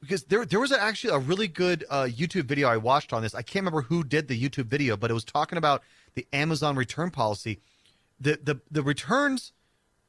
because 0.00 0.24
there 0.24 0.44
there 0.44 0.58
was 0.58 0.72
actually 0.72 1.14
a 1.14 1.18
really 1.18 1.46
good 1.46 1.84
uh, 1.88 2.02
YouTube 2.02 2.46
video 2.46 2.68
I 2.68 2.78
watched 2.78 3.12
on 3.12 3.22
this. 3.22 3.32
I 3.32 3.42
can't 3.42 3.64
remember 3.64 3.82
who 3.82 4.02
did 4.02 4.26
the 4.26 4.40
YouTube 4.40 4.66
video, 4.66 4.96
but 4.96 5.08
it 5.08 5.14
was 5.14 5.24
talking 5.24 5.56
about 5.56 5.84
the 6.14 6.26
Amazon 6.32 6.74
return 6.74 7.12
policy. 7.12 7.60
The 8.18 8.40
the 8.42 8.60
the 8.72 8.82
returns 8.82 9.52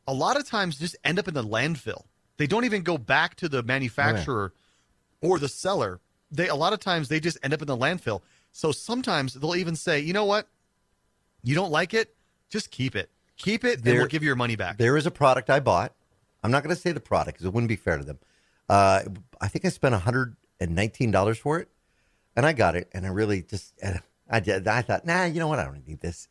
a 0.07 0.13
lot 0.13 0.37
of 0.37 0.47
times 0.47 0.79
just 0.79 0.95
end 1.03 1.19
up 1.19 1.27
in 1.27 1.35
the 1.35 1.43
landfill. 1.43 2.05
They 2.37 2.47
don't 2.47 2.65
even 2.65 2.81
go 2.81 2.97
back 2.97 3.35
to 3.35 3.47
the 3.47 3.61
manufacturer 3.61 4.53
or 5.21 5.37
the 5.37 5.49
seller. 5.49 5.99
They 6.31 6.47
a 6.47 6.55
lot 6.55 6.73
of 6.73 6.79
times 6.79 7.09
they 7.09 7.19
just 7.19 7.37
end 7.43 7.53
up 7.53 7.61
in 7.61 7.67
the 7.67 7.77
landfill. 7.77 8.21
So 8.51 8.71
sometimes 8.71 9.35
they'll 9.35 9.55
even 9.55 9.75
say, 9.75 9.99
"You 9.99 10.13
know 10.13 10.25
what? 10.25 10.47
You 11.43 11.53
don't 11.53 11.71
like 11.71 11.93
it? 11.93 12.15
Just 12.49 12.71
keep 12.71 12.95
it. 12.95 13.11
Keep 13.37 13.65
it 13.65 13.85
and 13.85 13.85
we'll 13.85 14.07
give 14.07 14.23
you 14.23 14.27
your 14.27 14.35
money 14.35 14.55
back." 14.55 14.77
There 14.77 14.97
is 14.97 15.05
a 15.05 15.11
product 15.11 15.51
I 15.51 15.59
bought. 15.59 15.93
I'm 16.47 16.51
not 16.51 16.63
going 16.63 16.73
to 16.75 16.81
say 16.81 16.93
the 16.93 16.99
product 17.01 17.37
because 17.37 17.45
it 17.45 17.53
wouldn't 17.53 17.67
be 17.67 17.75
fair 17.75 17.97
to 17.97 18.03
them. 18.05 18.19
Uh, 18.69 19.01
I 19.41 19.47
think 19.49 19.65
I 19.65 19.69
spent 19.69 19.91
119 19.93 21.11
dollars 21.11 21.37
for 21.37 21.59
it, 21.59 21.67
and 22.35 22.45
I 22.45 22.53
got 22.53 22.75
it. 22.75 22.89
And 22.93 23.05
I 23.05 23.09
really 23.09 23.41
just, 23.41 23.73
I 24.29 24.39
did. 24.39 24.65
I 24.67 24.81
thought, 24.81 25.05
nah, 25.05 25.25
you 25.25 25.39
know 25.39 25.47
what? 25.49 25.59
I 25.59 25.65
don't 25.65 25.85
need 25.87 25.99
this. 25.99 26.27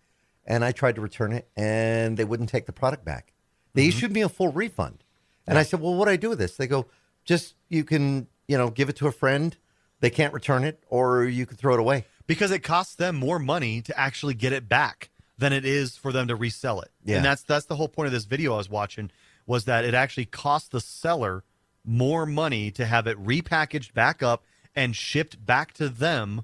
And 0.46 0.64
I 0.64 0.72
tried 0.72 0.94
to 0.94 1.00
return 1.00 1.32
it, 1.32 1.48
and 1.56 2.16
they 2.16 2.24
wouldn't 2.24 2.48
take 2.48 2.66
the 2.66 2.72
product 2.72 3.04
back. 3.04 3.32
They 3.74 3.88
issued 3.88 4.10
me 4.12 4.22
a 4.22 4.28
full 4.28 4.52
refund, 4.52 5.04
and 5.46 5.58
I 5.58 5.62
said, 5.64 5.80
well, 5.80 5.94
what 5.94 6.06
do 6.06 6.12
I 6.12 6.16
do 6.16 6.30
with 6.30 6.38
this? 6.38 6.56
They 6.56 6.66
go, 6.66 6.86
just 7.24 7.54
you 7.68 7.84
can, 7.84 8.26
you 8.48 8.56
know, 8.56 8.70
give 8.70 8.88
it 8.88 8.96
to 8.96 9.06
a 9.06 9.12
friend. 9.12 9.54
They 10.00 10.08
can't 10.08 10.32
return 10.32 10.64
it, 10.64 10.82
or 10.88 11.24
you 11.24 11.44
can 11.44 11.56
throw 11.58 11.74
it 11.74 11.80
away. 11.80 12.06
because 12.26 12.50
it 12.50 12.60
costs 12.60 12.94
them 12.94 13.16
more 13.16 13.38
money 13.38 13.82
to 13.82 13.98
actually 13.98 14.34
get 14.34 14.52
it 14.54 14.66
back 14.68 15.10
than 15.38 15.52
it 15.52 15.64
is 15.66 15.96
for 15.96 16.10
them 16.12 16.28
to 16.28 16.34
resell 16.36 16.80
it. 16.80 16.90
Yeah. 17.04 17.16
And 17.16 17.24
that's 17.24 17.42
that's 17.42 17.66
the 17.66 17.76
whole 17.76 17.88
point 17.88 18.06
of 18.06 18.12
this 18.12 18.24
video 18.24 18.54
I 18.54 18.56
was 18.56 18.70
watching 18.70 19.10
was 19.46 19.64
that 19.64 19.84
it 19.84 19.94
actually 19.94 20.24
cost 20.26 20.72
the 20.72 20.80
seller 20.80 21.44
more 21.84 22.26
money 22.26 22.70
to 22.72 22.84
have 22.84 23.06
it 23.06 23.16
repackaged 23.24 23.94
back 23.94 24.22
up 24.22 24.44
and 24.74 24.94
shipped 24.96 25.44
back 25.44 25.72
to 25.74 25.88
them 25.88 26.42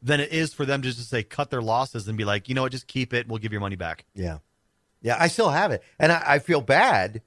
than 0.00 0.20
it 0.20 0.30
is 0.32 0.54
for 0.54 0.64
them 0.64 0.80
to 0.82 0.88
just 0.92 1.10
say 1.10 1.22
cut 1.22 1.50
their 1.50 1.62
losses 1.62 2.06
and 2.06 2.16
be 2.16 2.24
like, 2.24 2.48
you 2.48 2.54
know 2.54 2.62
what, 2.62 2.72
just 2.72 2.86
keep 2.86 3.12
it, 3.12 3.26
we'll 3.26 3.38
give 3.38 3.50
your 3.52 3.60
money 3.60 3.76
back. 3.76 4.04
Yeah. 4.14 4.38
Yeah, 5.02 5.16
I 5.18 5.28
still 5.28 5.50
have 5.50 5.72
it. 5.72 5.82
And 5.98 6.12
I, 6.12 6.22
I 6.26 6.38
feel 6.38 6.60
bad. 6.60 7.22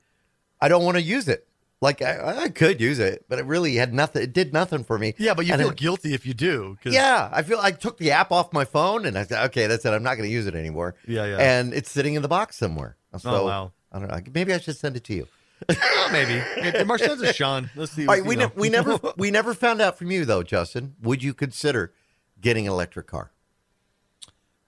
I 0.62 0.68
don't 0.70 0.84
want 0.86 0.96
to 0.98 1.02
use 1.04 1.28
it. 1.28 1.46
Like 1.82 2.02
I, 2.02 2.44
I 2.44 2.50
could 2.50 2.82
use 2.82 3.00
it, 3.00 3.26
but 3.30 3.40
it 3.40 3.46
really 3.46 3.76
had 3.76 3.94
nothing. 3.94 4.22
It 4.24 4.34
did 4.34 4.52
nothing 4.52 4.84
for 4.84 4.98
me. 5.00 5.14
Yeah, 5.18 5.34
but 5.34 5.46
you 5.46 5.54
And 5.54 5.62
feel 5.62 5.72
it- 5.72 5.78
guilty 5.78 6.14
if 6.14 6.26
you 6.26 6.34
do. 6.34 6.78
yeah, 6.86 7.30
I 7.32 7.42
feel 7.42 7.58
I 7.60 7.72
took 7.72 7.98
the 7.98 8.12
app 8.12 8.32
off 8.34 8.52
my 8.52 8.66
phone 8.66 9.06
and 9.06 9.18
I 9.18 9.24
said, 9.24 9.46
okay, 9.48 9.68
that's 9.68 9.86
it. 9.86 9.90
I'm 9.94 10.04
not 10.04 10.16
going 10.16 10.28
to 10.28 10.34
use 10.34 10.46
it 10.46 10.56
anymore. 10.56 10.96
Yeah, 11.08 11.26
yeah. 11.26 11.38
And 11.38 11.74
it's 11.74 11.90
sitting 11.90 12.16
in 12.16 12.22
the 12.22 12.28
box 12.28 12.58
somewhere. 12.58 12.98
Oh, 13.14 13.18
so 13.18 13.30
Oh, 13.32 13.46
wow. 13.46 13.72
I 13.92 14.00
don't 14.00 14.08
know. 14.10 14.20
Maybe 14.34 14.54
I 14.54 14.60
should 14.60 14.78
send 14.78 14.96
it 14.96 15.04
to 15.06 15.14
you. 15.14 15.28
Oh, 15.70 16.10
maybe. 16.12 16.86
Marchand's 16.86 17.22
a 17.22 17.34
Sean. 17.34 17.70
Let's 17.76 17.92
see. 17.92 18.08
All 18.08 18.14
right, 18.14 18.24
we 18.24 18.36
ne- 18.36 18.52
we 18.56 18.70
never 18.70 19.00
we 19.18 19.32
never 19.32 19.54
found 19.54 19.82
out 19.82 19.98
from 19.98 20.12
you 20.12 20.26
though, 20.26 20.44
Justin. 20.44 20.96
Would 21.02 21.24
you 21.24 21.34
consider 21.34 21.92
getting 22.40 22.66
an 22.68 22.74
electric 22.74 23.08
car? 23.08 23.32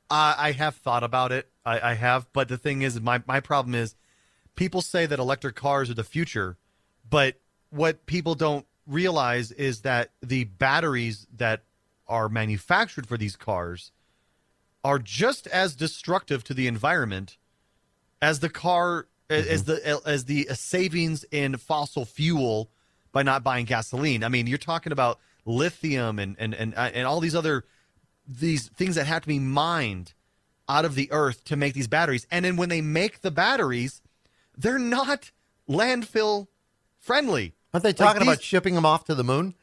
Uh, 0.10 0.36
I 0.38 0.52
have 0.52 0.76
thought 0.76 1.04
about 1.04 1.32
it. 1.32 1.50
I, 1.66 1.92
I 1.92 1.94
have, 1.94 2.28
but 2.34 2.50
the 2.50 2.58
thing 2.58 2.82
is, 2.82 3.00
my 3.00 3.24
my 3.26 3.40
problem 3.40 3.74
is, 3.76 3.96
people 4.56 4.82
say 4.82 5.06
that 5.06 5.20
electric 5.20 5.56
cars 5.56 5.90
are 5.90 5.94
the 5.94 6.04
future, 6.04 6.58
but 7.10 7.40
what 7.70 8.06
people 8.06 8.36
don't 8.36 8.66
realize 8.86 9.52
is 9.54 9.82
that 9.82 10.12
the 10.22 10.44
batteries 10.44 11.28
that 11.38 11.64
are 12.08 12.28
manufactured 12.28 13.08
for 13.08 13.18
these 13.18 13.38
cars 13.38 13.92
are 14.84 15.00
just 15.00 15.48
as 15.48 15.76
destructive 15.76 16.44
to 16.44 16.54
the 16.54 16.68
environment 16.68 17.38
as 18.22 18.40
the 18.40 18.50
car 18.50 19.08
as 19.32 19.64
mm-hmm. 19.64 19.72
the 19.72 20.02
as 20.06 20.26
the 20.26 20.50
uh, 20.50 20.54
savings 20.54 21.24
in 21.32 21.58
fossil 21.58 22.06
fuel 22.06 22.70
by 23.12 23.24
not 23.24 23.44
buying 23.44 23.66
gasoline. 23.66 24.24
I 24.24 24.30
mean, 24.30 24.48
you're 24.48 24.58
talking 24.58 24.92
about 24.92 25.20
lithium 25.46 26.20
and 26.20 26.36
and 26.40 26.54
and 26.54 26.74
uh, 26.76 26.92
and 26.94 27.08
all 27.08 27.20
these 27.20 27.36
other 27.36 27.66
these 28.28 28.70
things 28.70 28.96
that 28.96 29.08
have 29.08 29.22
to 29.24 29.28
be 29.28 29.40
mined 29.40 30.14
out 30.70 30.86
of 30.86 30.96
the 30.96 31.12
earth 31.12 31.44
to 31.46 31.56
make 31.56 31.74
these 31.74 31.88
batteries. 31.88 32.26
And 32.32 32.46
then 32.46 32.56
when 32.56 32.70
they 32.70 32.82
make 32.82 33.22
the 33.22 33.32
batteries, 33.32 34.02
they're 34.58 34.80
not 34.80 35.32
landfill 35.70 36.48
friendly. 36.98 37.56
Aren't 37.74 37.84
they 37.84 37.94
talking 37.94 38.22
about 38.22 38.38
these- 38.38 38.46
shipping 38.46 38.76
them 38.76 38.86
off 38.86 39.06
to 39.06 39.16
the 39.16 39.24
moon? 39.24 39.56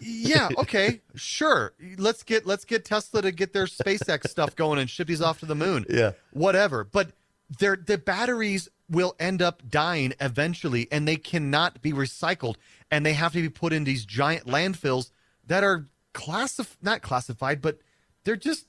Yeah, 0.00 0.48
okay, 0.58 1.00
sure. 1.14 1.72
Let's 1.96 2.22
get 2.22 2.46
let's 2.46 2.64
get 2.64 2.84
Tesla 2.84 3.22
to 3.22 3.32
get 3.32 3.52
their 3.52 3.66
SpaceX 3.66 4.28
stuff 4.28 4.54
going 4.54 4.78
and 4.78 4.88
ship 4.88 5.08
these 5.08 5.22
off 5.22 5.40
to 5.40 5.46
the 5.46 5.54
moon. 5.54 5.86
Yeah. 5.88 6.12
whatever. 6.32 6.84
But 6.84 7.10
their 7.58 7.76
the 7.76 7.98
batteries 7.98 8.68
will 8.90 9.14
end 9.18 9.40
up 9.42 9.62
dying 9.68 10.12
eventually, 10.20 10.86
and 10.92 11.08
they 11.08 11.16
cannot 11.16 11.80
be 11.82 11.92
recycled, 11.92 12.56
and 12.90 13.04
they 13.06 13.14
have 13.14 13.32
to 13.32 13.40
be 13.40 13.48
put 13.48 13.72
in 13.72 13.84
these 13.84 14.04
giant 14.04 14.46
landfills 14.46 15.10
that 15.46 15.64
are 15.64 15.86
classif 16.14 16.76
not 16.82 17.00
classified, 17.02 17.62
but 17.62 17.78
they're 18.24 18.36
just 18.36 18.66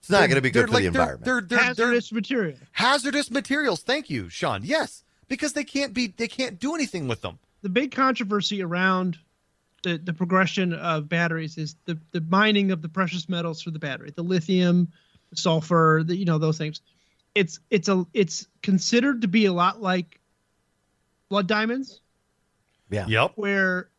It's 0.00 0.10
not 0.10 0.20
going 0.28 0.36
to 0.36 0.40
be 0.40 0.50
good 0.50 0.66
for 0.68 0.74
like- 0.74 0.84
the 0.84 0.90
they're- 0.90 1.00
environment. 1.02 1.24
They're, 1.24 1.40
they're, 1.40 1.58
they're 1.58 1.66
hazardous 1.66 2.12
material. 2.12 2.58
hazardous 2.72 3.30
materials. 3.30 3.82
Thank 3.82 4.08
you, 4.10 4.28
Shawn. 4.28 4.62
Yes, 4.64 5.04
because 5.28 5.52
they 5.52 5.64
can't 5.64 5.92
be 5.92 6.08
they 6.16 6.28
can't 6.28 6.58
do 6.58 6.74
anything 6.74 7.06
with 7.06 7.20
them. 7.22 7.38
The 7.62 7.68
big 7.68 7.92
controversy 7.92 8.62
around 8.62 9.18
the, 9.82 9.98
the 9.98 10.12
progression 10.14 10.72
of 10.72 11.08
batteries 11.08 11.58
is 11.58 11.76
the, 11.84 11.98
the 12.12 12.20
mining 12.22 12.70
of 12.70 12.80
the 12.82 12.88
precious 12.88 13.28
metals 13.28 13.60
for 13.62 13.70
the 13.70 13.78
battery, 13.78 14.12
the 14.14 14.22
lithium, 14.22 14.88
the 15.30 15.36
sulfur, 15.36 16.02
the, 16.04 16.16
you 16.16 16.24
know 16.24 16.38
those 16.38 16.56
things. 16.58 16.80
It's 17.34 17.58
it's 17.70 17.88
a 17.88 18.06
it's 18.14 18.46
considered 18.62 19.22
to 19.22 19.28
be 19.28 19.46
a 19.46 19.52
lot 19.52 19.82
like 19.82 20.20
blood 21.28 21.46
diamonds, 21.48 22.00
yeah. 22.90 23.06
Yep. 23.06 23.32
where 23.36 23.90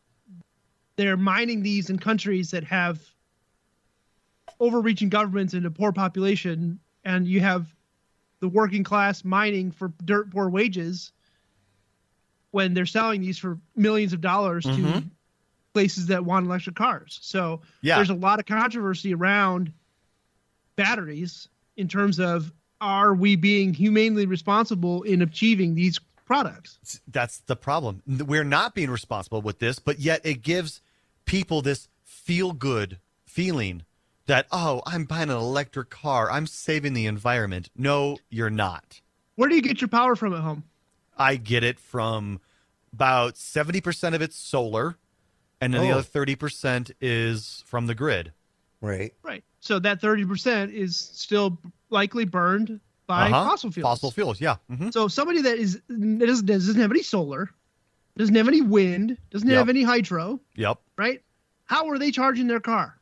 they're 0.96 1.16
mining 1.18 1.62
these 1.62 1.90
in 1.90 1.98
countries 1.98 2.50
that 2.52 2.64
have 2.64 3.00
overreaching 4.58 5.10
governments 5.10 5.52
and 5.52 5.66
a 5.66 5.70
poor 5.70 5.92
population, 5.92 6.80
and 7.04 7.26
you 7.26 7.40
have 7.40 7.66
the 8.40 8.48
working 8.48 8.84
class 8.84 9.24
mining 9.24 9.70
for 9.70 9.92
dirt 10.04 10.30
poor 10.30 10.48
wages 10.48 11.12
when 12.52 12.72
they're 12.72 12.86
selling 12.86 13.20
these 13.20 13.36
for 13.38 13.58
millions 13.74 14.14
of 14.14 14.22
dollars 14.22 14.64
to 14.64 14.70
Mhm. 14.70 15.10
places 15.74 16.06
that 16.06 16.24
want 16.24 16.46
electric 16.46 16.74
cars. 16.74 17.18
So 17.20 17.60
Yeah. 17.82 17.96
there's 17.96 18.08
a 18.08 18.14
lot 18.14 18.40
of 18.40 18.46
controversy 18.46 19.12
around 19.12 19.74
batteries 20.76 21.48
in 21.76 21.86
terms 21.88 22.18
of 22.18 22.50
are 22.80 23.14
we 23.14 23.36
being 23.36 23.74
humanely 23.74 24.26
responsible 24.26 25.02
in 25.02 25.22
achieving 25.22 25.74
these 25.74 25.98
products? 26.24 27.00
That's 27.08 27.38
the 27.38 27.56
problem. 27.56 28.02
We're 28.06 28.44
not 28.44 28.74
being 28.74 28.90
responsible 28.90 29.42
with 29.42 29.58
this, 29.58 29.78
but 29.78 29.98
yet 29.98 30.20
it 30.24 30.42
gives 30.42 30.80
people 31.24 31.62
this 31.62 31.88
feel 32.04 32.52
good 32.52 32.98
feeling 33.24 33.82
that, 34.26 34.46
oh, 34.50 34.82
I'm 34.86 35.04
buying 35.04 35.30
an 35.30 35.36
electric 35.36 35.88
car. 35.90 36.30
I'm 36.30 36.46
saving 36.46 36.94
the 36.94 37.06
environment. 37.06 37.70
No, 37.76 38.18
you're 38.28 38.50
not. 38.50 39.00
Where 39.36 39.48
do 39.48 39.54
you 39.54 39.62
get 39.62 39.80
your 39.80 39.88
power 39.88 40.16
from 40.16 40.34
at 40.34 40.40
home? 40.40 40.64
I 41.16 41.36
get 41.36 41.62
it 41.62 41.78
from 41.78 42.40
about 42.92 43.34
70% 43.34 44.14
of 44.14 44.22
it's 44.22 44.36
solar, 44.36 44.96
and 45.60 45.72
then 45.72 45.82
the 45.82 45.90
Oh. 45.90 45.98
other 45.98 46.02
30% 46.02 46.90
is 47.00 47.62
from 47.66 47.86
the 47.86 47.94
grid. 47.94 48.32
Right. 48.80 49.14
Right. 49.22 49.44
So 49.60 49.78
that 49.80 50.00
30% 50.00 50.72
is 50.72 50.96
still 50.96 51.58
likely 51.90 52.24
burned 52.24 52.80
by 53.06 53.30
Uh-huh. 53.30 53.50
fossil 53.50 53.70
fuels. 53.70 53.84
Fossil 53.88 54.10
fuels, 54.10 54.40
yeah. 54.40 54.56
hmm 54.68 54.90
So 54.90 55.08
somebody 55.08 55.42
that 55.42 55.58
is 55.58 55.76
doesn't, 55.88 56.46
doesn't 56.46 56.80
have 56.80 56.90
any 56.90 57.02
solar, 57.02 57.50
doesn't 58.16 58.34
have 58.34 58.48
any 58.48 58.60
wind, 58.62 59.16
doesn't 59.30 59.48
Yep. 59.48 59.56
have 59.58 59.68
any 59.68 59.82
hydro, 59.82 60.40
Yep. 60.56 60.78
right? 60.96 61.22
How 61.66 61.88
are 61.88 61.98
they 61.98 62.10
charging 62.10 62.46
their 62.46 62.60
car? 62.60 62.98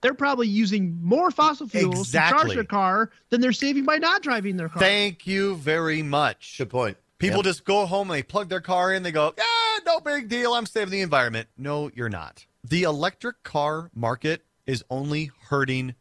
They're 0.00 0.14
probably 0.14 0.46
using 0.48 0.98
more 1.02 1.30
fossil 1.30 1.66
fuels 1.66 2.10
to 2.12 2.18
charge 2.18 2.52
their 2.54 2.62
car 2.64 3.10
than 3.30 3.40
they're 3.40 3.52
saving 3.52 3.84
by 3.84 3.98
not 3.98 4.22
driving 4.22 4.56
their 4.56 4.68
car. 4.68 4.78
Thank 4.80 5.26
you 5.26 5.56
very 5.56 6.02
much. 6.02 6.56
Good 6.58 6.70
point. 6.70 6.96
People 7.18 7.38
Yep. 7.38 7.44
just 7.46 7.64
go 7.64 7.84
home 7.84 8.08
and 8.10 8.16
they 8.16 8.22
plug 8.22 8.48
their 8.48 8.60
car 8.60 8.92
in. 8.92 9.02
They 9.02 9.10
go, 9.10 9.34
yeah, 9.36 9.44
no 9.84 9.98
big 9.98 10.28
deal. 10.28 10.54
I'm 10.54 10.66
saving 10.66 10.92
the 10.92 11.00
environment. 11.00 11.48
No, 11.56 11.90
you're 11.94 12.08
not. 12.08 12.46
The 12.62 12.84
electric 12.84 13.42
car 13.42 13.90
market 13.92 14.44
is 14.66 14.84
only 14.88 15.32
hurting 15.48 15.96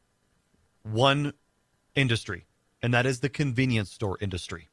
one 0.84 1.34
industry, 1.98 2.46
and 2.82 2.94
that 2.94 3.06
is 3.06 3.20
the 3.20 3.30
convenience 3.30 3.92
store 3.92 4.18
industry. 4.22 4.70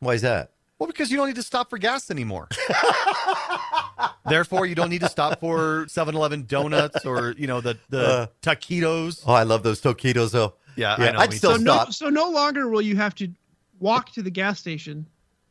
Why 0.00 0.14
is 0.14 0.22
that? 0.22 0.50
Well, 0.78 0.88
because 0.88 1.10
you 1.12 1.16
don't 1.16 1.28
need 1.28 1.36
to 1.36 1.42
stop 1.44 1.70
for 1.70 1.78
gas 1.78 2.10
anymore. 2.10 2.48
Therefore, 4.28 4.66
you 4.66 4.74
don't 4.74 4.88
need 4.90 5.00
to 5.02 5.08
stop 5.08 5.38
for 5.40 5.84
7-Eleven 5.86 6.46
donuts 6.46 7.04
or 7.04 7.34
you 7.36 7.46
know 7.46 7.60
the 7.60 7.78
the 7.88 8.04
Uh. 8.06 8.26
taquitos. 8.40 9.22
Oh, 9.26 9.32
I 9.32 9.42
love 9.44 9.62
those 9.62 9.80
taquitos 9.80 10.32
though. 10.32 10.54
Yeah, 10.76 10.94
I 10.94 11.04
yeah. 11.04 11.10
know, 11.12 11.18
I'd 11.20 11.32
still 11.34 11.52
so 11.52 11.56
no, 11.58 11.72
stop. 11.74 11.92
so 11.92 12.08
no 12.08 12.30
longer 12.30 12.68
will 12.68 12.82
you 12.82 12.96
have 12.96 13.14
to 13.16 13.28
walk 13.78 14.12
to 14.12 14.22
the 14.22 14.30
gas 14.30 14.58
station 14.58 15.06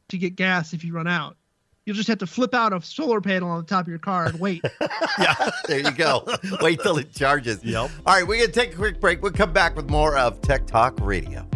to 0.10 0.18
get 0.18 0.36
gas 0.36 0.74
if 0.74 0.84
you 0.84 0.94
run 0.94 1.08
out. 1.08 1.38
You'll 1.86 1.96
just 1.96 2.10
have 2.10 2.20
to 2.20 2.28
flip 2.28 2.54
out 2.54 2.74
a 2.74 2.82
solar 2.82 3.22
panel 3.22 3.50
on 3.50 3.62
the 3.62 3.68
top 3.68 3.82
of 3.82 3.88
your 3.88 3.98
car 3.98 4.28
and 4.28 4.40
wait. 4.40 4.64
yeah, 5.20 5.50
there 5.68 5.80
you 5.80 5.92
go. 5.92 6.28
Wait 6.62 6.80
till 6.80 7.00
it 7.00 7.12
charges. 7.12 7.64
Yep. 7.64 7.90
All 8.06 8.14
right, 8.14 8.28
we're 8.28 8.40
gonna 8.40 8.52
take 8.52 8.74
a 8.74 8.76
quick 8.76 9.00
break. 9.00 9.24
We'll 9.24 9.32
come 9.32 9.52
back 9.52 9.76
with 9.76 9.90
more 9.90 10.16
of 10.16 10.40
Tech 10.42 10.68
Talk 10.68 11.00
Radio. 11.02 11.48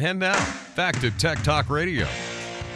And 0.00 0.18
now, 0.18 0.54
back 0.74 0.98
to 1.00 1.12
Tech 1.12 1.44
Talk 1.44 1.70
Radio. 1.70 2.08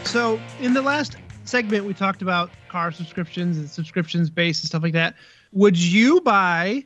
So 0.05 0.41
in 0.61 0.75
the 0.75 0.83
last 0.83 1.17
segment, 1.45 1.85
we 1.85 1.93
talked 1.93 2.23
about 2.23 2.51
car 2.69 2.93
subscriptions 2.93 3.59
and 3.59 3.69
subscriptions 3.69 4.31
based 4.31 4.63
and 4.63 4.69
stuff 4.69 4.85
like 4.85 4.93
that. 4.93 5.17
Would 5.51 5.77
you 5.77 6.21
buy 6.21 6.85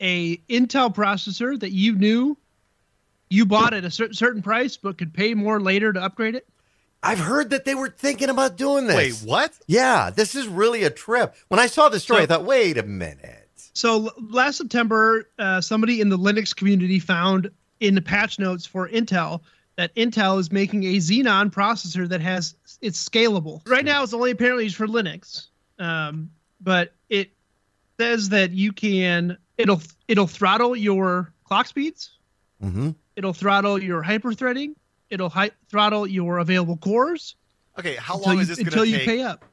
a 0.00 0.38
Intel 0.48 0.94
processor 0.94 1.60
that 1.60 1.72
you 1.72 1.94
knew 1.94 2.38
you 3.28 3.44
bought 3.44 3.74
at 3.74 3.84
a 3.84 3.90
cer- 3.90 4.14
certain 4.14 4.40
price 4.40 4.78
but 4.78 4.96
could 4.96 5.12
pay 5.12 5.34
more 5.34 5.60
later 5.60 5.92
to 5.92 6.00
upgrade 6.02 6.36
it? 6.36 6.48
I've 7.02 7.18
heard 7.18 7.50
that 7.50 7.64
they 7.64 7.74
were 7.74 7.88
thinking 7.88 8.28
about 8.28 8.56
doing 8.56 8.86
this. 8.86 9.22
Wait, 9.22 9.28
what? 9.28 9.52
Yeah, 9.66 10.10
this 10.10 10.34
is 10.34 10.46
really 10.46 10.84
a 10.84 10.90
trip. 10.90 11.34
When 11.48 11.58
I 11.58 11.66
saw 11.66 11.88
the 11.88 11.98
story, 12.00 12.20
So- 12.20 12.22
I 12.22 12.26
thought, 12.26 12.44
wait 12.44 12.78
a 12.78 12.82
minute. 12.84 13.38
So 13.74 14.06
l- 14.06 14.12
last 14.30 14.58
September, 14.58 15.28
uh, 15.38 15.60
somebody 15.60 16.00
in 16.00 16.08
the 16.10 16.18
Linux 16.18 16.54
community 16.54 16.98
found 16.98 17.50
in 17.80 17.94
the 17.94 18.02
patch 18.02 18.38
notes 18.38 18.66
for 18.66 18.88
Intel 18.88 19.40
that 19.76 19.94
Intel 19.96 20.38
is 20.38 20.52
making 20.52 20.84
a 20.84 20.96
Xeon 20.98 21.50
processor 21.50 22.06
that 22.08 22.20
has 22.20 22.54
it's 22.82 23.02
scalable. 23.08 23.66
Right 23.66 23.84
now, 23.84 24.02
it's 24.02 24.12
only 24.12 24.30
apparently 24.30 24.64
used 24.64 24.76
for 24.76 24.86
Linux, 24.86 25.46
um, 25.78 26.30
but 26.60 26.92
it 27.08 27.30
says 27.98 28.28
that 28.28 28.50
you 28.52 28.72
can 28.72 29.38
it'll 29.56 29.80
it'll 30.08 30.26
throttle 30.26 30.76
your 30.76 31.32
clock 31.44 31.66
speeds, 31.66 32.10
Mm-hmm. 32.62 32.90
it'll 33.16 33.32
throttle 33.32 33.82
your 33.82 34.02
hyperthreading, 34.04 34.74
it'll 35.12 35.28
hi- 35.28 35.50
throttle 35.68 36.06
your 36.06 36.38
available 36.38 36.76
cores 36.78 37.36
Okay, 37.78 37.94
how 37.96 38.18
long 38.18 38.34
you, 38.36 38.40
is 38.40 38.48
this 38.48 38.58
going 38.58 38.66
until 38.68 38.84
you 38.84 38.98
pay 38.98 39.22
up. 39.22 39.44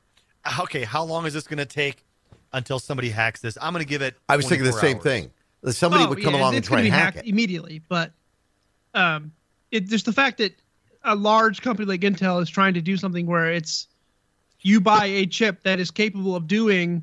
okay, 0.61 0.83
how 0.83 1.03
long 1.03 1.25
is 1.25 1.33
this 1.33 1.47
going 1.47 1.57
to 1.59 1.65
take 1.65 2.03
until 2.51 2.77
somebody 2.79 3.09
hacks 3.09 3.39
this? 3.39 3.57
I'm 3.61 3.71
going 3.71 3.83
to 3.85 3.87
give 3.87 4.01
it. 4.01 4.15
I 4.27 4.35
was 4.35 4.45
thinking 4.47 4.65
the 4.65 4.73
same 4.73 4.95
hours. 4.95 5.03
thing. 5.03 5.31
Somebody 5.71 6.03
Oh, 6.03 6.09
would 6.09 6.21
come 6.23 6.33
yeah, 6.33 6.39
along 6.41 6.55
and 6.55 6.63
try 6.65 6.77
gonna 6.77 6.87
and 6.87 6.93
hack 6.95 7.15
it. 7.17 7.25
immediately. 7.27 7.81
But 7.87 8.11
um, 8.93 9.31
it 9.71 9.87
just 9.87 10.05
the 10.05 10.11
fact 10.13 10.37
that 10.39 10.53
a 11.03 11.15
large 11.15 11.61
company 11.61 11.85
like 11.87 12.01
Intel 12.01 12.41
is 12.41 12.49
trying 12.49 12.73
to 12.73 12.81
do 12.81 12.97
something 12.97 13.25
where 13.25 13.49
it's 13.51 13.87
you 14.61 14.81
buy 14.81 15.05
a 15.05 15.25
chip 15.25 15.63
that 15.63 15.79
is 15.79 15.89
capable 15.89 16.35
of 16.35 16.45
doing, 16.47 17.01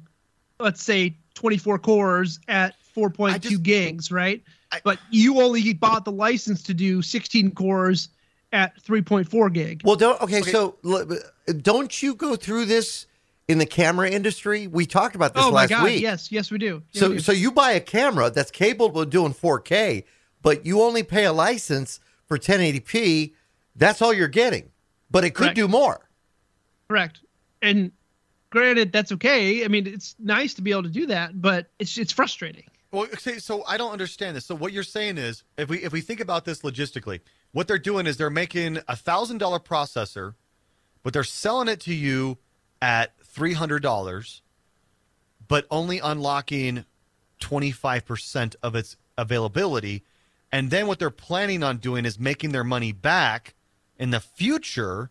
let's 0.60 0.82
say, 0.82 1.16
24 1.34 1.78
cores 1.78 2.40
at 2.48 2.74
4.2 2.94 3.40
just- 3.40 3.62
gigs, 3.62 4.10
right? 4.12 4.42
I- 4.72 4.80
but 4.84 4.98
you 5.10 5.40
only 5.40 5.72
bought 5.72 6.04
the 6.04 6.12
license 6.12 6.62
to 6.64 6.74
do 6.74 7.00
16 7.00 7.52
cores 7.52 8.10
at 8.52 8.80
3.4 8.82 9.52
gig. 9.52 9.82
Well, 9.84 9.96
don't 9.96 10.20
okay, 10.22 10.40
Okay. 10.40 10.50
So 10.52 10.76
don't 11.62 12.02
you 12.02 12.14
go 12.14 12.36
through 12.36 12.66
this 12.66 13.06
in 13.48 13.58
the 13.58 13.66
camera 13.66 14.08
industry? 14.10 14.66
We 14.66 14.86
talked 14.86 15.14
about 15.16 15.34
this 15.34 15.44
oh 15.44 15.50
my 15.50 15.62
last 15.62 15.70
god! 15.70 15.84
week. 15.84 16.00
Yes, 16.02 16.30
yes, 16.32 16.50
we 16.50 16.58
do. 16.58 16.82
Yeah, 16.92 17.00
So 17.00 17.08
we 17.08 17.14
do. 17.16 17.20
so 17.20 17.32
you 17.32 17.50
buy 17.52 17.72
a 17.72 17.80
camera 17.80 18.30
that's 18.30 18.50
capable 18.50 19.00
of 19.02 19.10
doing 19.10 19.34
4K, 19.34 20.04
but 20.42 20.64
you 20.64 20.80
only 20.82 21.02
pay 21.02 21.24
a 21.24 21.32
license 21.32 22.00
for 22.26 22.38
1080p. 22.38 23.32
That's 23.74 24.00
all 24.00 24.12
you're 24.12 24.28
getting, 24.28 24.70
but 25.10 25.24
it 25.24 25.30
could 25.30 25.44
Correct. 25.44 25.56
do 25.56 25.68
more. 25.68 26.08
Correct. 26.88 27.20
And 27.62 27.92
granted, 28.50 28.92
that's 28.92 29.12
okay. 29.12 29.64
I 29.64 29.68
mean, 29.68 29.86
it's 29.86 30.14
nice 30.18 30.54
to 30.54 30.62
be 30.62 30.70
able 30.70 30.84
to 30.84 30.88
do 30.88 31.06
that, 31.06 31.40
but 31.42 31.70
it's 31.78 31.98
it's 31.98 32.12
frustrating. 32.12 32.64
Well, 32.92 33.02
okay, 33.04 33.38
so 33.38 33.64
I 33.66 33.76
don't 33.76 33.92
understand 33.92 34.36
this. 34.36 34.46
So 34.46 34.54
what 34.54 34.72
you're 34.72 34.82
saying 34.84 35.18
is, 35.18 35.42
if 35.58 35.68
we 35.68 35.82
if 35.82 35.92
we 35.92 36.00
think 36.00 36.20
about 36.20 36.44
this 36.44 36.62
logistically, 36.62 37.20
what 37.56 37.66
they're 37.66 37.78
doing 37.78 38.06
is 38.06 38.18
they're 38.18 38.28
making 38.28 38.78
a 38.86 38.94
thousand 38.94 39.38
dollar 39.38 39.58
processor, 39.58 40.34
but 41.02 41.14
they're 41.14 41.24
selling 41.24 41.68
it 41.68 41.80
to 41.80 41.94
you 41.94 42.36
at 42.82 43.18
three 43.24 43.54
hundred 43.54 43.82
dollars, 43.82 44.42
but 45.48 45.66
only 45.70 45.98
unlocking 45.98 46.84
twenty 47.40 47.70
five 47.70 48.04
percent 48.04 48.56
of 48.62 48.74
its 48.74 48.98
availability, 49.16 50.04
and 50.52 50.70
then 50.70 50.86
what 50.86 50.98
they're 50.98 51.08
planning 51.08 51.62
on 51.62 51.78
doing 51.78 52.04
is 52.04 52.18
making 52.18 52.52
their 52.52 52.62
money 52.62 52.92
back 52.92 53.54
in 53.98 54.10
the 54.10 54.20
future, 54.20 55.08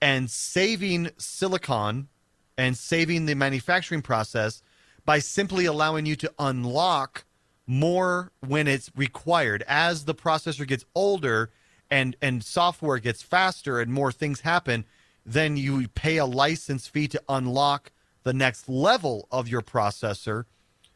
and 0.00 0.30
saving 0.30 1.10
silicon 1.18 2.08
and 2.56 2.74
saving 2.74 3.26
the 3.26 3.34
manufacturing 3.34 4.00
process 4.00 4.62
by 5.04 5.18
simply 5.18 5.66
allowing 5.66 6.06
you 6.06 6.16
to 6.16 6.32
unlock 6.38 7.26
more 7.66 8.32
when 8.40 8.68
it's 8.68 8.90
required. 8.96 9.64
As 9.66 10.04
the 10.04 10.14
processor 10.14 10.66
gets 10.66 10.84
older 10.94 11.50
and 11.90 12.16
and 12.20 12.44
software 12.44 12.98
gets 12.98 13.22
faster 13.22 13.80
and 13.80 13.92
more 13.92 14.12
things 14.12 14.40
happen, 14.40 14.84
then 15.24 15.56
you 15.56 15.88
pay 15.88 16.16
a 16.18 16.26
license 16.26 16.86
fee 16.86 17.08
to 17.08 17.22
unlock 17.28 17.92
the 18.22 18.32
next 18.32 18.68
level 18.68 19.28
of 19.30 19.48
your 19.48 19.62
processor. 19.62 20.44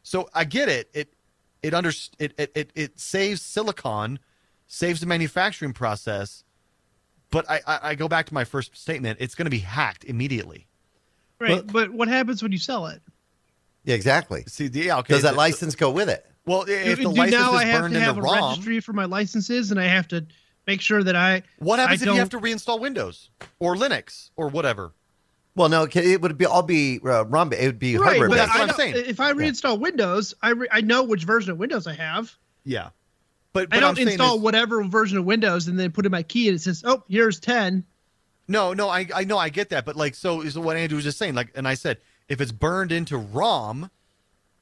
So 0.03 0.29
I 0.33 0.43
get 0.45 0.69
it. 0.69 0.89
It 0.93 1.13
it 1.61 1.73
under 1.73 1.91
it 2.19 2.33
it 2.37 2.51
it, 2.55 2.71
it 2.75 2.99
saves 2.99 3.41
silicon, 3.41 4.19
saves 4.67 4.99
the 4.99 5.05
manufacturing 5.05 5.73
process. 5.73 6.43
But 7.31 7.49
I, 7.49 7.61
I, 7.67 7.79
I 7.83 7.95
go 7.95 8.07
back 8.07 8.25
to 8.27 8.33
my 8.33 8.43
first 8.43 8.75
statement. 8.75 9.19
It's 9.21 9.35
going 9.35 9.45
to 9.45 9.51
be 9.51 9.59
hacked 9.59 10.03
immediately. 10.03 10.67
Right. 11.39 11.65
but 11.65 11.91
what 11.91 12.07
happens 12.07 12.43
when 12.43 12.51
you 12.51 12.57
sell 12.57 12.87
it? 12.87 13.01
Yeah, 13.85 13.95
exactly. 13.95 14.43
See, 14.47 14.67
the, 14.67 14.81
yeah, 14.81 14.97
okay. 14.99 15.13
Does 15.13 15.23
that 15.23 15.31
the- 15.31 15.37
license 15.37 15.75
go 15.75 15.89
with 15.91 16.09
it? 16.09 16.25
Well, 16.45 16.63
if 16.67 16.97
do, 16.97 17.03
the 17.03 17.09
do 17.09 17.09
license 17.09 17.31
now 17.31 17.53
is 17.53 17.61
I 17.61 17.65
have 17.65 17.81
burned 17.81 17.93
to 17.93 17.99
have 17.99 18.17
a 18.17 18.21
ROM, 18.21 18.49
registry 18.51 18.79
for 18.79 18.93
my 18.93 19.05
licenses, 19.05 19.71
and 19.71 19.79
I 19.79 19.85
have 19.85 20.07
to 20.09 20.25
make 20.65 20.81
sure 20.81 21.03
that 21.03 21.15
I. 21.15 21.43
what 21.59 21.79
happens 21.79 22.01
I 22.01 22.05
if 22.05 22.13
you 22.13 22.19
have 22.19 22.29
to 22.29 22.39
reinstall 22.39 22.79
Windows 22.79 23.29
or 23.59 23.75
Linux 23.75 24.31
or 24.35 24.49
whatever? 24.49 24.93
Well, 25.55 25.67
no, 25.69 25.83
it 25.83 25.95
it 25.95 26.21
would 26.21 26.37
be 26.37 26.45
all 26.45 26.63
be 26.63 26.99
uh, 27.03 27.25
ROM. 27.25 27.51
It 27.53 27.65
would 27.65 27.79
be 27.79 27.97
Right, 27.97 28.05
hardware 28.17 28.29
but 28.29 28.35
that's 28.35 28.53
what 28.53 28.61
I 28.61 28.71
I'm 28.71 28.75
saying. 28.75 28.95
If 29.07 29.19
I 29.19 29.33
reinstall 29.33 29.79
Windows, 29.79 30.33
I 30.41 30.51
re- 30.51 30.69
I 30.71 30.81
know 30.81 31.03
which 31.03 31.23
version 31.23 31.51
of 31.51 31.57
Windows 31.57 31.85
I 31.87 31.93
have. 31.95 32.33
Yeah, 32.63 32.89
but, 33.51 33.69
but 33.69 33.77
I 33.77 33.79
don't 33.79 33.95
saying 33.95 34.09
install 34.09 34.37
is- 34.37 34.41
whatever 34.41 34.83
version 34.83 35.17
of 35.17 35.25
Windows 35.25 35.67
and 35.67 35.77
then 35.79 35.91
put 35.91 36.05
in 36.05 36.11
my 36.11 36.23
key 36.23 36.47
and 36.47 36.55
it 36.55 36.61
says, 36.61 36.83
"Oh, 36.85 37.03
here's 37.09 37.39
10." 37.39 37.83
No, 38.47 38.73
no, 38.73 38.89
I 38.89 39.07
I 39.13 39.23
know 39.25 39.37
I 39.37 39.49
get 39.49 39.69
that, 39.69 39.85
but 39.85 39.95
like 39.95 40.15
so 40.15 40.41
is 40.41 40.57
what 40.57 40.77
Andrew 40.77 40.95
was 40.95 41.03
just 41.03 41.17
saying. 41.17 41.35
Like, 41.35 41.51
and 41.55 41.67
I 41.67 41.73
said 41.73 41.97
if 42.29 42.39
it's 42.41 42.51
burned 42.51 42.91
into 42.91 43.17
ROM 43.17 43.91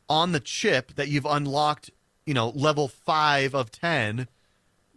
on 0.09 0.31
the 0.31 0.39
chip 0.39 0.95
that 0.95 1.07
you've 1.07 1.25
unlocked, 1.25 1.89
you 2.25 2.33
know, 2.33 2.49
level 2.49 2.87
five 2.87 3.53
of 3.53 3.71
ten, 3.71 4.27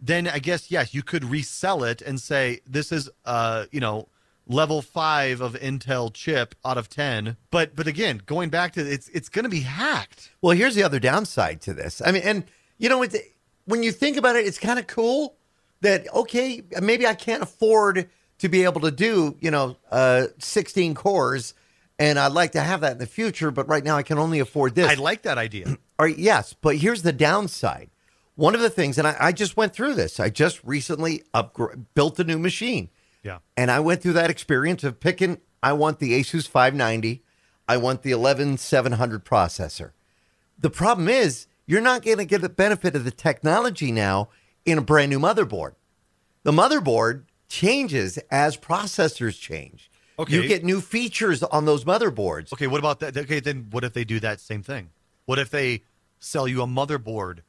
then 0.01 0.27
I 0.27 0.39
guess 0.39 0.71
yes, 0.71 0.93
you 0.93 1.03
could 1.03 1.23
resell 1.23 1.83
it 1.83 2.01
and 2.01 2.19
say 2.19 2.61
this 2.65 2.91
is 2.91 3.09
uh 3.25 3.65
you 3.71 3.79
know 3.79 4.07
level 4.47 4.81
five 4.81 5.41
of 5.41 5.53
Intel 5.53 6.13
chip 6.13 6.55
out 6.65 6.77
of 6.77 6.89
ten. 6.89 7.37
But 7.49 7.75
but 7.75 7.87
again, 7.87 8.21
going 8.25 8.49
back 8.49 8.73
to 8.73 8.81
it's 8.81 9.09
it's 9.09 9.29
going 9.29 9.43
to 9.43 9.49
be 9.49 9.61
hacked. 9.61 10.31
Well, 10.41 10.55
here's 10.55 10.75
the 10.75 10.83
other 10.83 10.99
downside 10.99 11.61
to 11.61 11.73
this. 11.73 12.01
I 12.05 12.11
mean, 12.11 12.23
and 12.23 12.45
you 12.77 12.89
know, 12.89 13.03
it's, 13.03 13.15
when 13.65 13.83
you 13.83 13.91
think 13.91 14.17
about 14.17 14.35
it, 14.35 14.45
it's 14.45 14.57
kind 14.57 14.79
of 14.79 14.87
cool 14.87 15.35
that 15.81 16.11
okay, 16.13 16.63
maybe 16.81 17.05
I 17.07 17.13
can't 17.13 17.43
afford 17.43 18.09
to 18.39 18.49
be 18.49 18.63
able 18.63 18.81
to 18.81 18.91
do 18.91 19.37
you 19.39 19.51
know 19.51 19.77
uh, 19.91 20.27
16 20.39 20.95
cores, 20.95 21.53
and 22.01 22.17
I'd 22.17 22.31
like 22.31 22.53
to 22.53 22.61
have 22.61 22.81
that 22.81 22.93
in 22.93 22.97
the 22.97 23.05
future, 23.05 23.51
but 23.51 23.67
right 23.67 23.83
now 23.83 23.95
I 23.95 24.01
can 24.01 24.17
only 24.17 24.39
afford 24.39 24.73
this. 24.73 24.89
I 24.89 24.95
like 24.95 25.21
that 25.21 25.37
idea. 25.37 25.67
All 25.99 26.07
right, 26.07 26.17
yes, 26.17 26.55
but 26.59 26.77
here's 26.77 27.03
the 27.03 27.13
downside. 27.13 27.91
One 28.33 28.55
of 28.55 28.61
the 28.61 28.71
things, 28.71 28.97
and 28.97 29.07
I, 29.07 29.15
I 29.19 29.31
just 29.31 29.55
went 29.55 29.73
through 29.73 29.93
this. 29.93 30.19
I 30.19 30.29
just 30.29 30.63
recently 30.63 31.21
built 31.93 32.19
a 32.19 32.23
new 32.23 32.39
machine. 32.39 32.89
Yeah. 33.21 33.37
And 33.55 33.69
I 33.69 33.81
went 33.81 34.01
through 34.01 34.13
that 34.13 34.31
experience 34.31 34.83
of 34.83 34.99
picking, 34.99 35.37
I 35.61 35.73
want 35.73 35.99
the 35.99 36.19
Asus 36.19 36.47
590, 36.47 37.21
I 37.69 37.77
want 37.77 38.01
the 38.01 38.13
11700 38.13 39.23
processor. 39.23 39.91
The 40.57 40.71
problem 40.71 41.07
is, 41.07 41.45
you're 41.67 41.81
not 41.81 42.03
going 42.03 42.17
to 42.17 42.25
get 42.25 42.41
the 42.41 42.49
benefit 42.49 42.95
of 42.95 43.03
the 43.03 43.11
technology 43.11 43.91
now 43.91 44.29
in 44.65 44.79
a 44.79 44.81
brand 44.81 45.11
new 45.11 45.19
motherboard. 45.19 45.75
The 46.41 46.51
motherboard 46.51 47.25
changes 47.47 48.17
as 48.31 48.57
processors 48.57 49.39
change. 49.39 49.90
Okay. 50.21 50.35
You 50.35 50.47
get 50.47 50.63
new 50.63 50.81
features 50.81 51.43
on 51.43 51.65
those 51.65 51.83
motherboards. 51.83 52.53
Okay, 52.53 52.67
what 52.67 52.79
about 52.79 52.99
that? 52.99 53.17
Okay, 53.17 53.39
then 53.39 53.67
what 53.71 53.83
if 53.83 53.93
they 53.93 54.03
do 54.03 54.19
that 54.19 54.39
same 54.39 54.63
thing? 54.63 54.89
What 55.25 55.39
if 55.39 55.49
they 55.49 55.83
sell 56.19 56.47
you 56.47 56.61
a 56.61 56.67
motherboard 56.67 57.39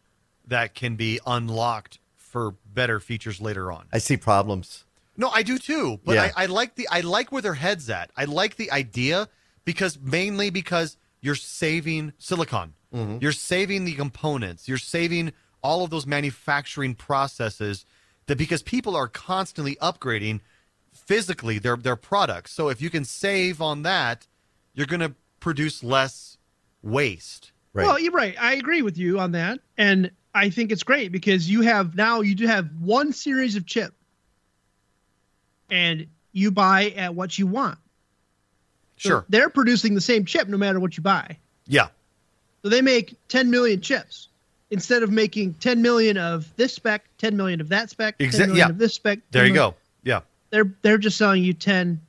that 0.46 0.74
can 0.74 0.96
be 0.96 1.20
unlocked 1.26 1.98
for 2.16 2.54
better 2.72 3.00
features 3.00 3.40
later 3.40 3.70
on? 3.70 3.86
I 3.92 3.98
see 3.98 4.16
problems. 4.16 4.84
No, 5.16 5.28
I 5.28 5.42
do 5.42 5.58
too. 5.58 6.00
But 6.04 6.14
Yeah. 6.14 6.32
I, 6.36 6.44
I 6.44 6.46
like 6.46 6.74
the 6.76 6.88
I 6.90 7.00
like 7.00 7.30
where 7.30 7.42
their 7.42 7.54
heads 7.54 7.90
at. 7.90 8.10
I 8.16 8.24
like 8.24 8.56
the 8.56 8.70
idea 8.72 9.28
because 9.64 9.98
mainly 10.00 10.50
because 10.50 10.96
you're 11.20 11.34
saving 11.34 12.12
silicon. 12.18 12.74
Mm-hmm. 12.94 13.18
You're 13.20 13.32
saving 13.32 13.84
the 13.84 13.94
components. 13.94 14.68
You're 14.68 14.78
saving 14.78 15.32
all 15.62 15.84
of 15.84 15.90
those 15.90 16.06
manufacturing 16.06 16.94
processes 16.94 17.84
that 18.26 18.36
because 18.38 18.62
people 18.62 18.96
are 18.96 19.08
constantly 19.08 19.76
upgrading 19.76 20.40
physically 20.92 21.58
their 21.58 21.76
their 21.76 21.96
products. 21.96 22.52
So 22.52 22.68
if 22.68 22.80
you 22.80 22.90
can 22.90 23.04
save 23.04 23.60
on 23.60 23.82
that, 23.82 24.26
you're 24.74 24.86
going 24.86 25.00
to 25.00 25.14
produce 25.40 25.82
less 25.82 26.38
waste. 26.82 27.52
Right. 27.74 27.86
Well, 27.86 27.98
you're 27.98 28.12
right. 28.12 28.34
I 28.40 28.54
agree 28.54 28.82
with 28.82 28.98
you 28.98 29.18
on 29.18 29.32
that, 29.32 29.60
and 29.78 30.10
I 30.34 30.50
think 30.50 30.72
it's 30.72 30.82
great 30.82 31.10
because 31.12 31.48
you 31.50 31.62
have 31.62 31.94
now 31.96 32.20
you 32.20 32.34
do 32.34 32.46
have 32.46 32.68
one 32.80 33.12
series 33.12 33.56
of 33.56 33.66
chip, 33.66 33.94
and 35.70 36.06
you 36.32 36.50
buy 36.50 36.90
at 36.90 37.14
what 37.14 37.38
you 37.38 37.46
want. 37.46 37.78
So 38.98 39.08
Sure. 39.08 39.24
they're 39.28 39.50
producing 39.50 39.94
the 39.94 40.00
same 40.00 40.24
chip 40.24 40.48
no 40.48 40.56
matter 40.56 40.78
what 40.80 40.96
you 40.96 41.02
buy. 41.02 41.38
Yeah. 41.66 41.88
So 42.62 42.68
they 42.68 42.82
make 42.82 43.16
10 43.28 43.50
million 43.50 43.80
chips 43.80 44.28
instead 44.70 45.02
of 45.02 45.10
making 45.10 45.54
10 45.54 45.82
million 45.82 46.16
of 46.16 46.54
this 46.56 46.72
spec, 46.74 47.04
10 47.18 47.36
million 47.36 47.60
of 47.60 47.68
that 47.70 47.90
spec, 47.90 48.18
10 48.18 48.28
Exa- 48.28 48.38
million 48.38 48.56
yeah. 48.56 48.68
of 48.68 48.78
this 48.78 48.94
spec. 48.94 49.18
There 49.30 49.44
you 49.46 49.52
million- 49.52 49.72
go. 49.72 49.76
Yeah. 50.52 50.58
They're 50.58 50.74
they're 50.82 50.98
just 50.98 51.16
selling 51.16 51.42
you 51.42 51.52
10. 51.54 52.00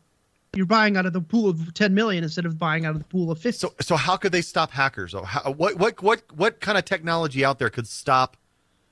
You're 0.56 0.68
buying 0.68 0.98
out 0.98 1.08
of 1.08 1.14
the 1.14 1.22
pool 1.22 1.50
of 1.50 1.74
10 1.74 1.96
million 1.96 2.24
instead 2.24 2.46
of 2.46 2.60
buying 2.60 2.86
out 2.86 2.92
of 2.92 3.00
the 3.00 3.08
pool 3.08 3.32
of 3.32 3.40
50. 3.40 3.58
So 3.58 3.74
so 3.82 3.96
how 3.96 4.18
could 4.18 4.32
they 4.32 4.42
stop 4.42 4.72
hackers? 4.72 5.14
Or 5.14 5.26
how, 5.26 5.52
what 5.52 5.78
what 5.78 6.02
what 6.04 6.22
what 6.36 6.60
kind 6.60 6.78
of 6.78 6.86
technology 6.86 7.44
out 7.44 7.60
there 7.60 7.70
could 7.70 7.88
stop 7.88 8.38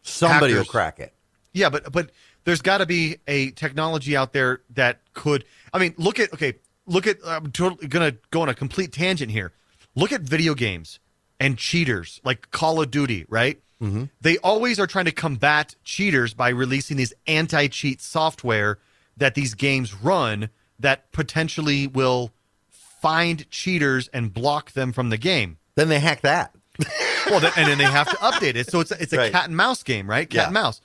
Somebody 0.02 0.54
will 0.54 0.66
crack 0.66 1.00
it. 1.00 1.14
Yeah, 1.54 1.70
but 1.70 1.92
but 1.92 2.12
there's 2.44 2.62
got 2.62 2.80
to 2.80 2.86
be 2.86 3.18
a 3.28 3.52
technology 3.52 4.16
out 4.16 4.34
there 4.34 4.62
that 4.72 5.00
could. 5.14 5.46
I 5.74 5.80
mean, 5.80 5.94
look 5.98 6.20
at 6.20 6.34
okay, 6.34 6.56
look 6.88 7.08
at. 7.08 7.18
I'm 7.26 7.52
totally 7.52 7.88
gonna 7.88 8.16
go 8.32 8.42
on 8.42 8.50
a 8.50 8.54
complete 8.54 8.92
tangent 8.92 9.32
here. 9.32 9.54
Look 9.96 10.12
at 10.12 10.22
video 10.22 10.56
games 10.56 11.00
and 11.40 11.58
cheaters 11.58 12.20
like 12.24 12.50
Call 12.52 12.82
of 12.82 12.90
Duty, 12.90 13.26
right? 13.28 13.62
Mm-hmm. 13.82 14.06
They 14.22 14.38
always 14.40 14.80
are 14.80 14.88
trying 14.88 15.06
to 15.06 15.12
combat 15.12 15.76
cheaters 15.84 16.34
by 16.34 16.50
releasing 16.50 16.98
these 16.98 17.14
anti-cheat 17.26 18.00
software 18.00 18.78
that 19.22 19.36
these 19.36 19.54
games 19.54 19.94
run 19.94 20.50
that 20.80 21.12
potentially 21.12 21.86
will 21.86 22.32
find 22.72 23.50
cheaters 23.52 24.08
and 24.10 24.34
block 24.34 24.72
them 24.72 24.92
from 24.92 25.10
the 25.10 25.18
game. 25.18 25.58
Then 25.76 25.90
they 25.90 26.00
hack 26.00 26.22
that. 26.22 26.56
Well, 27.30 27.40
then, 27.40 27.52
and 27.56 27.68
then 27.68 27.78
they 27.78 27.84
have 27.86 28.10
to 28.10 28.16
update 28.18 28.56
it. 28.56 28.72
So 28.72 28.80
it's 28.80 28.92
a, 28.92 29.00
it's 29.02 29.14
a 29.14 29.18
Right. 29.18 29.32
cat 29.32 29.46
and 29.46 29.56
mouse 29.56 29.84
game, 29.84 30.10
right? 30.10 30.28
Cat 30.28 30.36
Yeah. 30.36 30.44
and 30.46 30.54
mouse. 30.56 30.82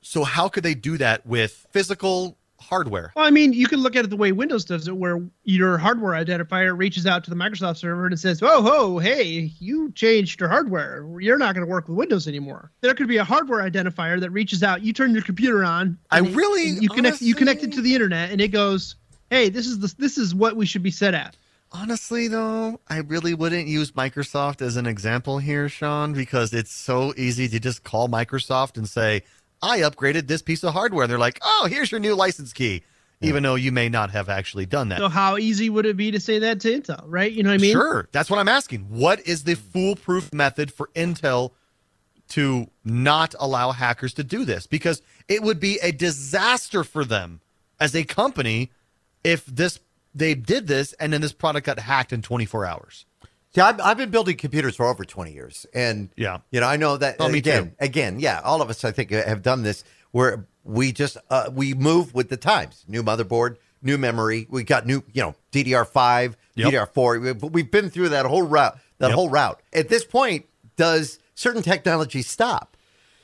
So 0.00 0.24
how 0.24 0.48
could 0.48 0.62
they 0.64 0.74
do 0.74 0.96
that 0.96 1.26
with 1.26 1.66
physical 1.70 2.37
hardware? 2.60 3.12
Well, 3.16 3.24
I 3.24 3.30
mean, 3.30 3.52
you 3.52 3.66
can 3.66 3.80
look 3.80 3.96
at 3.96 4.04
it 4.04 4.08
the 4.08 4.16
way 4.16 4.32
Windows 4.32 4.64
does 4.64 4.88
it, 4.88 4.96
where 4.96 5.20
your 5.44 5.78
hardware 5.78 6.12
identifier 6.12 6.76
reaches 6.76 7.06
out 7.06 7.24
to 7.24 7.30
the 7.30 7.36
Microsoft 7.36 7.78
server 7.78 8.04
and 8.04 8.12
it 8.12 8.18
says, 8.18 8.42
"Oh, 8.42 8.62
ho, 8.62 8.98
hey, 8.98 9.52
you 9.58 9.92
changed 9.92 10.40
your 10.40 10.48
hardware. 10.48 11.06
You're 11.20 11.38
not 11.38 11.54
going 11.54 11.66
to 11.66 11.70
work 11.70 11.88
with 11.88 11.96
Windows 11.96 12.26
anymore." 12.28 12.70
There 12.80 12.94
could 12.94 13.08
be 13.08 13.16
a 13.18 13.24
hardware 13.24 13.68
identifier 13.68 14.20
that 14.20 14.30
reaches 14.30 14.62
out. 14.62 14.82
You 14.82 14.92
turn 14.92 15.12
your 15.12 15.22
computer 15.22 15.64
on. 15.64 15.98
I 16.10 16.20
it- 16.20 16.34
really- 16.34 16.68
you 16.68 16.88
connect 16.88 17.22
you 17.22 17.34
connect 17.34 17.62
it 17.62 17.72
to 17.72 17.80
the 17.80 17.94
internet, 17.94 18.30
and 18.30 18.40
it 18.40 18.48
goes, 18.48 18.96
"Hey, 19.30 19.48
this 19.48 19.66
is 19.66 19.78
the 19.78 19.94
this 19.98 20.18
is 20.18 20.34
what 20.34 20.56
we 20.56 20.66
should 20.66 20.82
be 20.82 20.90
set 20.90 21.14
at." 21.14 21.36
Honestly, 21.70 22.28
though, 22.28 22.80
I 22.88 22.98
really 23.00 23.34
wouldn't 23.34 23.68
use 23.68 23.92
Microsoft 23.92 24.62
as 24.62 24.76
an 24.76 24.86
example 24.86 25.38
here, 25.38 25.68
Shawn, 25.68 26.14
because 26.14 26.54
it's 26.54 26.72
so 26.72 27.12
easy 27.14 27.46
to 27.48 27.60
just 27.60 27.84
call 27.84 28.08
Microsoft 28.08 28.78
and 28.78 28.88
say, 28.88 29.22
I 29.62 29.80
upgraded 29.80 30.26
this 30.26 30.42
piece 30.42 30.62
of 30.64 30.72
hardware. 30.72 31.04
And 31.04 31.10
they're 31.10 31.18
like, 31.18 31.38
oh, 31.42 31.68
here's 31.70 31.90
your 31.90 32.00
new 32.00 32.14
license 32.14 32.52
key, 32.52 32.82
even 33.20 33.42
though 33.42 33.54
you 33.54 33.72
may 33.72 33.88
not 33.88 34.10
have 34.10 34.28
actually 34.28 34.66
done 34.66 34.88
that. 34.90 34.98
So 34.98 35.08
how 35.08 35.36
easy 35.36 35.70
would 35.70 35.86
it 35.86 35.96
be 35.96 36.10
to 36.10 36.20
say 36.20 36.38
that 36.40 36.60
to 36.60 36.80
Intel, 36.80 37.02
right? 37.06 37.30
You 37.30 37.42
know 37.42 37.50
what 37.50 37.60
I 37.60 37.62
mean? 37.62 37.72
Sure. 37.72 38.08
That's 38.12 38.30
what 38.30 38.38
I'm 38.38 38.48
asking. 38.48 38.82
What 38.82 39.26
is 39.26 39.44
the 39.44 39.54
foolproof 39.54 40.32
method 40.32 40.72
for 40.72 40.88
Intel 40.94 41.52
to 42.30 42.68
not 42.84 43.34
allow 43.38 43.72
hackers 43.72 44.14
to 44.14 44.24
do 44.24 44.44
this? 44.44 44.66
Because 44.66 45.02
it 45.28 45.42
would 45.42 45.60
be 45.60 45.78
a 45.82 45.92
disaster 45.92 46.84
for 46.84 47.04
them 47.04 47.40
as 47.80 47.94
a 47.94 48.04
company 48.04 48.70
if 49.24 49.44
this 49.46 49.80
they 50.14 50.34
did 50.34 50.66
this 50.66 50.94
and 50.94 51.12
then 51.12 51.20
this 51.20 51.32
product 51.32 51.66
got 51.66 51.78
hacked 51.78 52.12
in 52.12 52.22
24 52.22 52.64
hours. 52.64 53.04
See, 53.54 53.60
I've, 53.60 53.80
I've 53.80 53.96
been 53.96 54.10
building 54.10 54.36
computers 54.36 54.76
for 54.76 54.86
over 54.86 55.04
20 55.04 55.32
years. 55.32 55.66
And, 55.72 56.10
Yeah. 56.16 56.38
you 56.50 56.60
know, 56.60 56.66
I 56.66 56.76
know 56.76 56.96
that, 56.98 57.16
Oh, 57.18 57.32
again, 57.32 57.74
again, 57.80 58.20
yeah, 58.20 58.40
all 58.44 58.60
of 58.60 58.68
us, 58.70 58.84
I 58.84 58.92
think, 58.92 59.10
have 59.10 59.42
done 59.42 59.62
this 59.62 59.84
where 60.10 60.46
we 60.64 60.92
just, 60.92 61.16
uh, 61.30 61.50
we 61.52 61.72
move 61.74 62.14
with 62.14 62.28
the 62.28 62.36
times. 62.36 62.84
New 62.88 63.02
motherboard, 63.02 63.56
new 63.82 63.96
memory. 63.96 64.46
We 64.50 64.64
got 64.64 64.86
new, 64.86 65.02
you 65.12 65.22
know, 65.22 65.34
DDR5, 65.52 66.34
Yep. 66.56 66.72
DDR4. 66.72 67.20
We've, 67.22 67.42
we've 67.52 67.70
been 67.70 67.88
through 67.88 68.10
that 68.10 68.26
whole 68.26 68.42
route, 68.42 68.78
that 68.98 69.08
Yep. 69.08 69.14
whole 69.14 69.30
route. 69.30 69.60
At 69.72 69.88
this 69.88 70.04
point, 70.04 70.44
does 70.76 71.18
certain 71.34 71.62
technology 71.62 72.20
stop? 72.22 72.76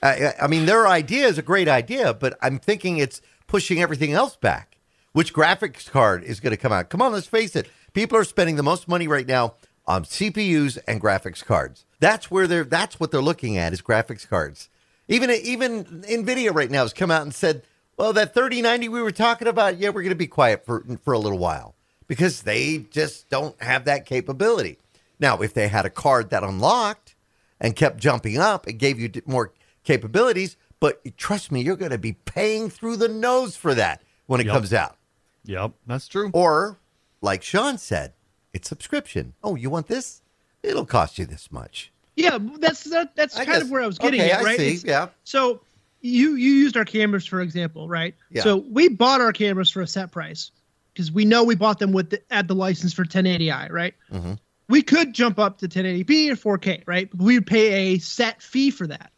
I- 0.03 0.35
I 0.41 0.47
mean, 0.47 0.67
their 0.67 0.87
idea 0.87 1.27
is 1.27 1.37
a 1.39 1.43
great 1.43 1.69
idea, 1.69 2.15
but 2.15 2.37
I'm 2.41 2.59
thinking 2.59 2.97
it's 2.99 3.21
pushing 3.47 3.81
everything 3.83 4.13
else 4.13 4.37
back. 4.37 4.79
Which 5.13 5.33
graphics 5.35 5.89
card 5.91 6.25
is 6.25 6.41
going 6.41 6.51
to 6.53 6.57
come 6.57 6.73
out? 6.73 6.89
Come 6.89 7.01
on, 7.03 7.13
let's 7.13 7.27
face 7.27 7.55
it. 7.55 7.69
People 7.93 8.19
are 8.19 8.25
spending 8.25 8.57
the 8.57 8.63
most 8.65 8.89
money 8.89 9.07
right 9.07 9.27
now 9.27 9.55
Um, 9.87 9.95
on 9.97 10.05
CPUs 10.05 10.79
and 10.89 11.01
graphics 11.01 11.45
cards. 11.45 11.85
That's 12.01 12.31
where 12.31 12.47
they're. 12.47 12.65
That's 12.65 12.99
what 12.99 13.11
they're 13.11 13.21
looking 13.23 13.57
at 13.59 13.73
is 13.73 13.83
graphics 13.83 14.27
cards. 14.29 14.69
Even 15.09 15.31
even 15.31 15.85
Nvidia 15.85 16.55
right 16.55 16.71
now 16.71 16.83
has 16.83 16.93
come 16.93 17.11
out 17.11 17.23
and 17.23 17.35
said 17.35 17.63
Well, 17.97 18.13
that 18.15 18.33
3090 18.35 18.89
we 18.89 19.03
were 19.03 19.11
talking 19.13 19.47
about, 19.47 19.79
yeah, 19.79 19.91
we're 19.91 20.03
going 20.03 20.09
to 20.11 20.15
be 20.15 20.27
quiet 20.27 20.65
for 20.65 20.85
for 21.03 21.13
a 21.13 21.19
little 21.19 21.39
while 21.39 21.75
because 22.07 22.43
they 22.43 22.79
just 22.91 23.29
don't 23.29 23.61
have 23.63 23.85
that 23.85 24.07
capability. 24.07 24.79
Now, 25.21 25.39
if 25.43 25.53
they 25.55 25.69
had 25.69 25.85
a 25.87 25.91
card 25.91 26.31
that 26.31 26.43
unlocked 26.43 27.15
and 27.61 27.77
kept 27.77 27.99
jumping 27.99 28.39
up 28.39 28.67
and 28.67 28.79
gave 28.79 28.99
you 28.99 29.11
more 29.27 29.53
capabilities, 29.85 30.57
but 30.81 31.01
trust 31.17 31.53
me, 31.53 31.61
you're 31.63 31.77
going 31.77 31.91
to 31.93 31.99
be 31.99 32.15
paying 32.15 32.69
through 32.71 32.97
the 32.97 33.09
nose 33.09 33.57
for 33.57 33.75
that 33.75 34.03
when 34.27 34.41
it 34.41 34.47
Yep. 34.47 34.55
comes 34.55 34.73
out. 34.73 34.97
Yep, 35.45 35.73
that's 35.87 36.09
true. 36.09 36.31
Or, 36.33 36.79
like 37.21 37.43
Shawn 37.43 37.79
said, 37.79 38.15
it's 38.55 38.69
subscription. 38.69 39.35
Oh, 39.43 39.55
you 39.57 39.69
want 39.69 39.89
this? 39.89 40.23
It'll 40.63 40.87
cost 40.87 41.19
you 41.19 41.27
this 41.27 41.53
much. 41.53 41.91
Yeah, 42.17 42.39
that's 42.59 42.85
that, 42.85 43.15
that's 43.17 43.37
I 43.37 43.45
kind 43.45 43.57
guess- 43.57 43.63
of 43.65 43.71
where 43.71 43.83
I 43.83 43.87
was 43.87 43.99
getting 43.99 44.21
okay, 44.21 44.31
at, 44.31 44.41
I 44.41 44.45
right? 44.45 44.59
see, 44.59 44.67
It's- 44.69 44.85
yeah. 44.85 45.09
So 45.25 45.61
you 46.01 46.35
you 46.37 46.53
used 46.53 46.77
our 46.77 46.85
cameras 46.85 47.27
for 47.27 47.41
example, 47.41 47.89
right? 47.89 48.15
Yeah. 48.31 48.43
So 48.43 48.57
we 48.71 48.89
bought 48.89 49.21
our 49.21 49.33
cameras 49.33 49.71
for 49.71 49.83
a 49.83 49.87
set 49.87 50.11
price 50.13 50.51
because 50.93 51.11
we 51.11 51.25
know 51.25 51.43
we 51.45 51.57
bought 51.57 51.79
them 51.81 51.93
with 51.93 52.11
the, 52.11 52.23
at 52.31 52.47
the 52.47 52.55
license 52.55 52.93
for 52.95 53.05
1080i, 53.05 53.71
right? 53.71 53.95
Mm-hmm. 54.13 54.35
We 54.69 54.81
could 54.81 55.13
jump 55.13 55.39
up 55.39 55.59
to 55.59 55.69
1080p 55.69 56.31
or 56.45 56.59
4K, 56.59 56.85
right? 56.87 57.11
But 57.11 57.21
we 57.21 57.35
would 57.35 57.47
pay 57.47 57.95
a 57.95 57.99
set 57.99 58.41
fee 58.41 58.71
for 58.71 58.87
that. 58.87 59.11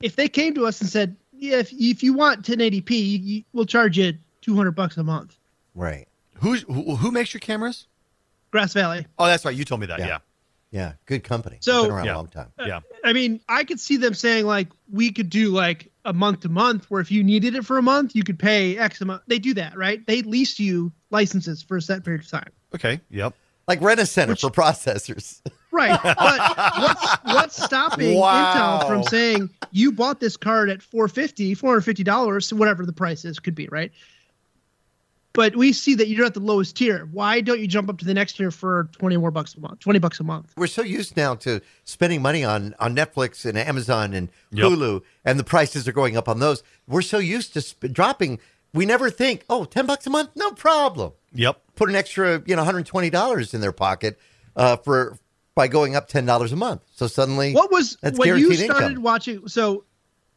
If 0.00 0.16
they 0.16 0.28
came 0.28 0.54
to 0.54 0.66
us 0.66 0.80
and 0.80 0.88
said, 0.88 1.16
"Yeah, 1.32 1.58
if, 1.58 1.72
if 1.72 2.02
you 2.02 2.12
want 2.14 2.44
1080p, 2.46 2.90
you, 2.90 3.18
you, 3.18 3.44
we'll 3.52 3.66
charge 3.66 3.98
you 3.98 4.14
200 4.42 4.70
bucks 4.72 4.96
a 4.96 5.04
month," 5.04 5.36
Right. 5.74 6.06
Who's 6.38 6.62
who, 6.62 6.96
who 6.96 7.10
makes 7.10 7.32
your 7.34 7.40
cameras? 7.40 7.86
Grass 8.54 8.72
Valley. 8.72 9.04
Oh, 9.18 9.26
that's 9.26 9.44
right. 9.44 9.56
You 9.56 9.64
told 9.64 9.80
me 9.80 9.88
that. 9.88 9.98
Yeah. 9.98 10.06
Yeah. 10.06 10.18
Yeah. 10.70 10.92
Good 11.06 11.24
company. 11.24 11.56
So- 11.60 11.82
Been 11.82 11.90
around 11.92 12.04
Yeah. 12.06 12.14
a 12.14 12.18
long 12.18 12.28
time. 12.28 12.52
Uh, 12.56 12.64
yeah. 12.68 12.80
I 13.04 13.12
mean, 13.12 13.40
I 13.48 13.64
could 13.64 13.80
see 13.80 13.96
them 13.96 14.14
saying 14.14 14.46
like 14.46 14.68
we 14.92 15.10
could 15.10 15.28
do 15.28 15.50
like 15.50 15.90
a 16.04 16.12
month 16.12 16.40
to 16.42 16.48
month, 16.48 16.84
where 16.88 17.00
if 17.00 17.10
you 17.10 17.24
needed 17.24 17.56
it 17.56 17.66
for 17.66 17.78
a 17.78 17.82
month, 17.82 18.14
you 18.14 18.22
could 18.22 18.38
pay 18.38 18.78
X 18.78 19.00
amount. 19.00 19.22
They 19.26 19.40
do 19.40 19.54
that, 19.54 19.76
right? 19.76 20.06
They 20.06 20.22
lease 20.22 20.60
you 20.60 20.92
licenses 21.10 21.62
for 21.64 21.76
a 21.78 21.82
set 21.82 22.04
period 22.04 22.22
of 22.22 22.28
time, 22.30 22.50
Okay. 22.76 23.00
Yep. 23.10 23.34
Like 23.66 23.80
Rent 23.80 23.98
a 23.98 24.06
Center 24.06 24.32
Which- 24.34 24.42
for 24.42 24.50
processors. 24.50 25.40
right? 25.72 25.98
But 26.04 26.16
what's 26.78 27.06
what's 27.24 27.64
stopping 27.64 28.16
Wow. 28.18 28.80
Intel 28.82 28.86
from 28.88 29.02
saying 29.02 29.50
you 29.72 29.90
bought 29.90 30.20
this 30.20 30.36
card 30.36 30.70
at 30.70 30.80
450 30.80 31.54
450 31.54 32.04
dollars, 32.04 32.52
whatever 32.52 32.86
the 32.86 32.92
price 32.92 33.24
is, 33.24 33.40
could 33.40 33.54
be 33.56 33.66
right? 33.72 33.90
But 35.34 35.56
we 35.56 35.72
see 35.72 35.94
that 35.96 36.06
you're 36.08 36.24
at 36.24 36.34
the 36.34 36.40
lowest 36.40 36.76
tier. 36.76 37.08
Why 37.10 37.40
don't 37.40 37.58
you 37.60 37.66
jump 37.66 37.90
up 37.90 37.98
to 37.98 38.04
the 38.04 38.14
next 38.14 38.34
tier 38.36 38.52
for 38.52 38.88
20 38.92 39.16
more 39.16 39.32
bucks 39.32 39.54
a 39.56 39.60
month? 39.60 39.80
20 39.80 39.98
bucks 39.98 40.20
a 40.20 40.24
month. 40.24 40.52
We're 40.56 40.68
so 40.68 40.82
used 40.82 41.16
now 41.16 41.34
to 41.36 41.60
spending 41.82 42.22
money 42.22 42.44
on, 42.44 42.74
on 42.78 42.94
Netflix 42.94 43.44
and 43.44 43.58
Amazon 43.58 44.14
and 44.14 44.28
Yep. 44.52 44.64
Hulu, 44.70 45.02
and 45.24 45.38
the 45.38 45.44
prices 45.44 45.88
are 45.88 45.92
going 45.92 46.16
up 46.16 46.28
on 46.28 46.38
those. 46.38 46.62
We're 46.86 47.02
so 47.02 47.18
used 47.18 47.52
to 47.54 47.60
sp- 47.66 47.90
dropping. 47.92 48.38
We 48.72 48.86
never 48.86 49.10
think, 49.10 49.44
oh, 49.50 49.64
10 49.64 49.86
bucks 49.86 50.06
a 50.06 50.10
month? 50.10 50.30
No 50.36 50.52
problem. 50.52 51.12
Yep. 51.34 51.60
Put 51.74 51.88
an 51.88 51.96
extra, 51.96 52.40
you 52.46 52.54
know, 52.54 52.64
$120 52.64 53.54
in 53.54 53.60
their 53.60 53.72
pocket 53.72 54.18
uh, 54.54 54.76
for 54.76 55.18
by 55.56 55.66
going 55.66 55.96
up 55.96 56.08
$10 56.08 56.52
a 56.52 56.56
month. 56.56 56.82
So 56.94 57.08
suddenly, 57.08 57.52
What 57.54 57.72
was 57.72 57.96
That's 58.00 58.18
when 58.18 58.38
you 58.38 58.54
started 58.54 58.84
income. 58.90 59.02
watching? 59.02 59.48
So, 59.48 59.84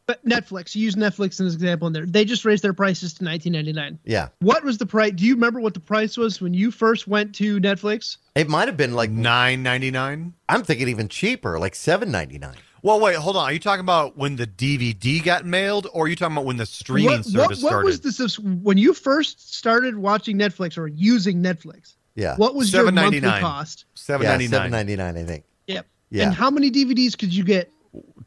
but 0.08 0.24
Netflix. 0.24 0.74
You 0.74 0.82
use 0.82 0.96
Netflix 0.96 1.32
as 1.32 1.40
an 1.40 1.46
example 1.48 1.86
in 1.86 1.92
there. 1.92 2.06
They 2.06 2.24
just 2.24 2.44
raised 2.46 2.64
their 2.64 2.72
prices 2.72 3.12
to 3.14 3.24
19.99. 3.24 3.98
yeah, 4.04 4.28
What 4.40 4.64
was 4.64 4.78
the 4.78 4.86
price? 4.86 5.12
Do 5.14 5.24
you 5.24 5.34
remember 5.34 5.60
what 5.60 5.74
the 5.74 5.80
price 5.80 6.16
was 6.16 6.40
when 6.40 6.54
you 6.54 6.70
first 6.70 7.06
went 7.06 7.34
to 7.36 7.60
Netflix? 7.60 8.16
it 8.34 8.48
might 8.48 8.66
have 8.68 8.76
been 8.76 8.94
like, 8.94 9.10
Nine 9.10 9.62
ninety 9.62 9.90
nine. 9.90 10.32
I'm 10.48 10.62
thinking 10.64 10.88
even 10.88 11.08
cheaper, 11.08 11.58
like 11.58 11.74
$7.99. 11.74 12.54
Well, 12.82 13.00
wait, 13.00 13.16
hold 13.16 13.36
on. 13.36 13.44
Are 13.44 13.52
you 13.52 13.58
talking 13.58 13.80
about 13.80 14.16
when 14.16 14.36
the 14.36 14.46
DVD 14.46 15.22
got 15.22 15.44
mailed, 15.44 15.88
or 15.92 16.06
are 16.06 16.08
you 16.08 16.16
talking 16.16 16.36
about 16.36 16.46
when 16.46 16.56
the 16.56 16.64
streaming 16.66 17.10
what, 17.10 17.24
service 17.24 17.34
what, 17.34 17.48
what 17.48 17.58
started? 17.58 17.86
was 17.86 18.00
the 18.00 18.12
subs- 18.12 18.38
when 18.38 18.78
you 18.78 18.94
first 18.94 19.54
started 19.54 19.98
watching 19.98 20.38
Netflix 20.38 20.78
or 20.78 20.86
using 20.86 21.42
Netflix? 21.42 21.96
Yeah. 22.14 22.36
What 22.36 22.54
was 22.54 22.72
your 22.72 22.90
monthly 22.90 23.20
$7.99. 23.20 23.40
cost? 23.40 23.84
Seven 23.94 24.26
ninety 24.26 24.48
nine. 24.48 24.62
Yeah, 24.62 24.68
ninety 24.68 24.96
nine. 24.96 25.16
I 25.18 25.24
think. 25.24 25.44
Yep. 25.66 25.86
Yeah. 26.10 26.24
And 26.26 26.34
how 26.34 26.50
many 26.50 26.70
DVDs 26.70 27.18
could 27.18 27.34
you 27.34 27.44
get? 27.44 27.70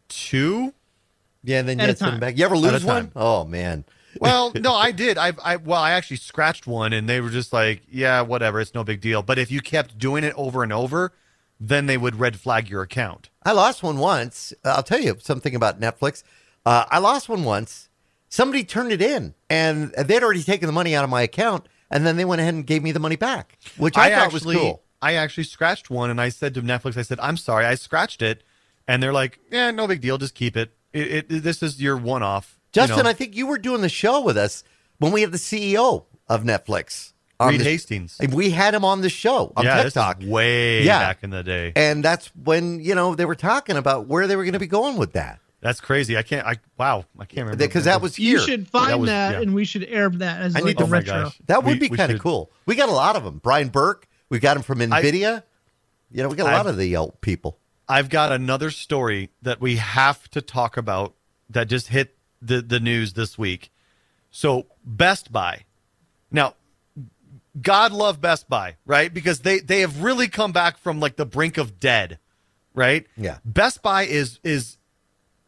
Two. 0.09 0.73
Yeah, 1.43 1.59
and 1.59 1.67
then 1.67 1.79
you 1.79 1.83
At 1.83 1.89
a 1.89 1.91
had 1.91 1.97
some 1.97 2.19
back. 2.19 2.37
You 2.37 2.45
ever 2.45 2.55
a 2.55 2.57
lose 2.57 2.83
time. 2.83 3.05
one? 3.05 3.11
Oh, 3.15 3.45
man. 3.45 3.85
Well, 4.19 4.51
no, 4.59 4.75
I 4.75 4.91
did. 4.91 5.17
I, 5.17 5.31
I, 5.41 5.55
well, 5.55 5.81
I 5.81 5.91
actually 5.91 6.17
scratched 6.17 6.67
one, 6.67 6.91
and 6.91 7.07
they 7.07 7.21
were 7.21 7.29
just 7.29 7.53
like, 7.53 7.83
"Yeah, 7.89 8.19
whatever, 8.19 8.59
it's 8.59 8.73
no 8.73 8.83
big 8.83 8.99
deal." 8.99 9.23
But 9.23 9.39
if 9.39 9.49
you 9.49 9.61
kept 9.61 9.97
doing 9.97 10.25
it 10.25 10.33
over 10.35 10.63
and 10.63 10.73
over, 10.73 11.13
then 11.61 11.85
they 11.85 11.97
would 11.97 12.19
red 12.19 12.37
flag 12.37 12.69
your 12.69 12.81
account. 12.81 13.29
I 13.43 13.53
lost 13.53 13.83
one 13.83 13.99
once. 13.99 14.53
I'll 14.65 14.83
tell 14.83 14.99
you 14.99 15.15
something 15.21 15.55
about 15.55 15.79
Netflix. 15.79 16.23
Uh, 16.65 16.83
I 16.91 16.99
lost 16.99 17.29
one 17.29 17.45
once. 17.45 17.87
Somebody 18.27 18.65
turned 18.65 18.91
it 18.91 19.01
in, 19.01 19.33
and 19.49 19.91
they'd 19.93 20.21
already 20.23 20.43
taken 20.43 20.67
the 20.67 20.73
money 20.73 20.93
out 20.93 21.05
of 21.05 21.09
my 21.09 21.21
account, 21.21 21.67
and 21.89 22.05
then 22.05 22.17
they 22.17 22.25
went 22.25 22.41
ahead 22.41 22.53
and 22.53 22.67
gave 22.67 22.83
me 22.83 22.91
the 22.91 22.99
money 22.99 23.15
back, 23.15 23.57
which 23.77 23.95
I, 23.97 24.09
thought 24.09 24.25
actually, 24.25 24.55
was 24.57 24.61
cool. 24.61 24.83
I 25.01 25.13
actually 25.13 25.45
scratched 25.45 25.89
one, 25.89 26.09
and 26.09 26.19
I 26.19 26.27
said 26.27 26.53
to 26.55 26.61
Netflix, 26.61 26.97
"I 26.97 27.03
said, 27.03 27.19
I'm 27.21 27.37
sorry, 27.37 27.65
I 27.65 27.75
scratched 27.75 28.21
it," 28.21 28.43
and 28.89 29.01
they're 29.01 29.13
like, 29.13 29.39
"Yeah, 29.49 29.71
no 29.71 29.87
big 29.87 30.01
deal, 30.01 30.17
just 30.17 30.35
keep 30.35 30.57
it. 30.57 30.73
It, 30.93 31.25
it 31.31 31.43
this 31.43 31.61
is 31.63 31.81
your 31.81 31.97
one 31.97 32.23
off." 32.23 32.57
Justin, 32.71 33.05
I 33.05 33.13
think 33.13 33.35
you 33.35 33.47
were 33.47 33.57
doing 33.57 33.81
the 33.81 33.89
show 33.89 34.21
with 34.21 34.37
us 34.37 34.63
when 34.99 35.11
we 35.11 35.21
had 35.21 35.31
the 35.31 35.37
CEO 35.37 36.05
of 36.27 36.43
Netflix. 36.43 37.13
Reed 37.43 37.59
the- 37.59 37.63
Hastings. 37.65 38.17
we 38.31 38.51
had 38.51 38.73
him 38.75 38.85
on 38.85 39.01
the 39.01 39.09
show 39.09 39.51
on 39.57 39.65
yeah, 39.65 39.81
Tech 39.81 39.93
this 39.93 39.97
is 40.25 40.29
way 40.29 40.83
Yeah. 40.83 40.99
back 40.99 41.23
in 41.23 41.31
the 41.31 41.41
day. 41.41 41.73
and 41.75 42.03
that's 42.05 42.27
when, 42.35 42.79
you 42.79 42.93
know, 42.93 43.15
they 43.15 43.25
were 43.25 43.33
talking 43.33 43.77
about 43.77 44.05
where 44.05 44.27
they 44.27 44.35
were 44.35 44.43
going 44.43 44.53
to 44.53 44.59
be 44.59 44.67
going 44.67 44.95
with 44.95 45.13
that. 45.13 45.39
That's 45.59 45.81
crazy. 45.81 46.15
I 46.17 46.21
can't. 46.21 46.45
I 46.45 46.57
wow. 46.77 47.05
I 47.19 47.25
can't 47.25 47.45
remember 47.45 47.57
Because 47.57 47.85
that 47.85 47.99
was 47.99 48.15
here. 48.15 48.37
You 48.39 48.45
should 48.45 48.67
find 48.67 48.99
was- 49.01 49.09
that, 49.09 49.31
yeah. 49.33 49.41
and 49.41 49.55
we 49.55 49.65
should 49.65 49.83
air 49.85 50.09
that 50.09 50.41
as 50.41 50.55
I 50.55 50.59
like 50.59 50.77
need 50.77 50.81
a 50.81 50.83
Oh 50.83 50.87
retro. 50.87 51.23
gosh. 51.23 51.39
That 51.47 51.63
would 51.63 51.79
We- 51.79 51.89
be 51.89 51.95
kind 51.95 52.11
of 52.11 52.19
cool. 52.19 52.51
We 52.67 52.75
got 52.75 52.89
a 52.89 52.93
lot 52.93 53.15
of 53.15 53.23
them. 53.23 53.39
Brian 53.43 53.69
Burke, 53.69 54.07
we 54.29 54.37
got 54.39 54.55
him 54.55 54.63
from 54.63 54.77
NVIDIA. 54.79 55.41
you 56.11 56.21
know, 56.23 56.29
we 56.29 56.35
got 56.35 56.43
a 56.43 56.51
lot 56.51 56.59
I've- 56.61 56.69
of 56.69 56.77
the 56.77 56.95
old 56.95 57.19
people. 57.21 57.57
I've 57.91 58.07
got 58.07 58.31
another 58.31 58.71
story 58.71 59.31
that 59.41 59.59
we 59.59 59.75
have 59.75 60.29
to 60.29 60.41
talk 60.41 60.77
about 60.77 61.13
that 61.49 61.67
just 61.67 61.89
hit 61.89 62.15
the, 62.41 62.61
the 62.61 62.79
news 62.79 63.13
this 63.13 63.37
week. 63.37 63.69
So, 64.29 64.67
Best 64.85 65.33
Buy. 65.33 65.65
Now, 66.31 66.55
God 67.61 67.91
love 67.91 68.21
Best 68.21 68.47
Buy, 68.47 68.77
right? 68.85 69.13
Because 69.13 69.41
they 69.41 69.59
they 69.59 69.81
have 69.81 70.01
really 70.01 70.29
come 70.29 70.53
back 70.53 70.77
from 70.77 71.01
like 71.01 71.17
the 71.17 71.25
brink 71.25 71.57
of 71.57 71.81
dead, 71.81 72.17
right? 72.73 73.05
Yeah. 73.17 73.39
Best 73.43 73.81
Buy 73.81 74.03
is 74.03 74.39
is 74.41 74.77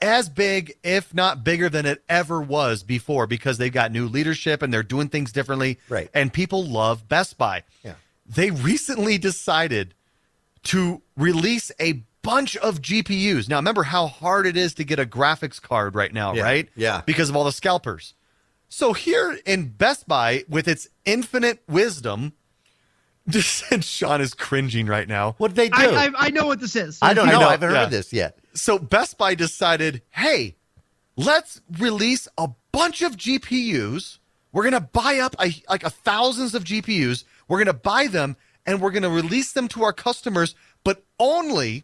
as 0.01 0.27
big, 0.27 0.73
if 0.83 1.13
not 1.13 1.45
bigger 1.45 1.69
than 1.69 1.85
it 1.85 2.03
ever 2.09 2.41
was 2.41 2.83
before 2.83 3.25
because 3.25 3.57
they've 3.57 3.71
got 3.71 3.93
new 3.93 4.05
leadership 4.05 4.61
and 4.61 4.73
they're 4.73 4.83
doing 4.83 5.07
things 5.07 5.31
differently. 5.31 5.79
Right. 5.87 6.09
And 6.13 6.33
people 6.33 6.65
love 6.65 7.07
Best 7.07 7.37
Buy. 7.37 7.63
Yeah. 7.85 7.93
They 8.25 8.51
recently 8.51 9.17
decided 9.17 9.93
to 10.63 11.01
release 11.15 11.71
a 11.79 12.03
bunch 12.24 12.57
of 12.57 12.82
GPUs. 12.82 13.47
Now, 13.47 13.57
remember 13.57 13.84
how 13.84 14.07
hard 14.07 14.47
it 14.47 14.57
is 14.57 14.74
to 14.76 14.84
get 14.84 14.97
a 14.97 15.05
graphics 15.05 15.61
card 15.61 15.93
right 15.93 16.11
now, 16.11 16.34
Yeah, 16.34 16.43
right? 16.43 16.69
yeah. 16.76 17.01
Because 17.05 17.30
of 17.30 17.36
all 17.36 17.43
the 17.43 17.51
scalpers. 17.51 18.15
So 18.69 18.93
here 18.93 19.38
in 19.45 19.69
Best 19.69 20.07
Buy, 20.07 20.45
with 20.49 20.67
its 20.67 20.88
infinite 21.05 21.61
wisdom, 21.67 22.34
just 23.30 23.71
and 23.71 23.84
Shawn 23.84 24.19
is 24.19 24.34
cringing 24.34 24.88
right 24.88 25.07
now. 25.07 25.36
What 25.38 25.49
did 25.49 25.57
they 25.57 25.69
do? 25.69 25.89
I, 25.91 26.05
I, 26.07 26.11
I 26.17 26.30
know 26.32 26.47
what 26.47 26.59
this 26.59 26.76
is. 26.76 26.97
I 27.01 27.13
don't 27.13 27.30
I 27.30 27.34
know. 27.34 27.39
know, 27.41 27.47
I 27.47 27.51
haven't 27.51 27.71
yeah. 27.71 27.80
heard 27.84 27.91
this 27.91 28.11
yet. 28.11 28.39
So 28.53 28.80
Best 28.80 29.17
Buy 29.17 29.36
decided, 29.36 30.01
hey, 30.09 30.55
let's 31.15 31.61
release 31.78 32.28
a 32.38 32.49
bunch 32.71 33.01
of 33.01 33.15
GPUs. 33.15 34.17
We're 34.51 34.63
gonna 34.63 34.82
buy 34.82 35.19
up 35.19 35.36
a, 35.39 35.51
like 35.69 35.84
a 35.84 35.89
thousands 35.89 36.53
of 36.55 36.63
GPUs. 36.63 37.24
We're 37.47 37.59
gonna 37.59 37.74
buy 37.74 38.07
them 38.07 38.36
and 38.65 38.82
we're 38.82 38.91
gonna 38.91 39.09
release 39.09 39.51
them 39.53 39.67
to 39.69 39.84
our 39.84 39.93
customers, 39.93 40.55
but 40.84 41.03
only 41.19 41.84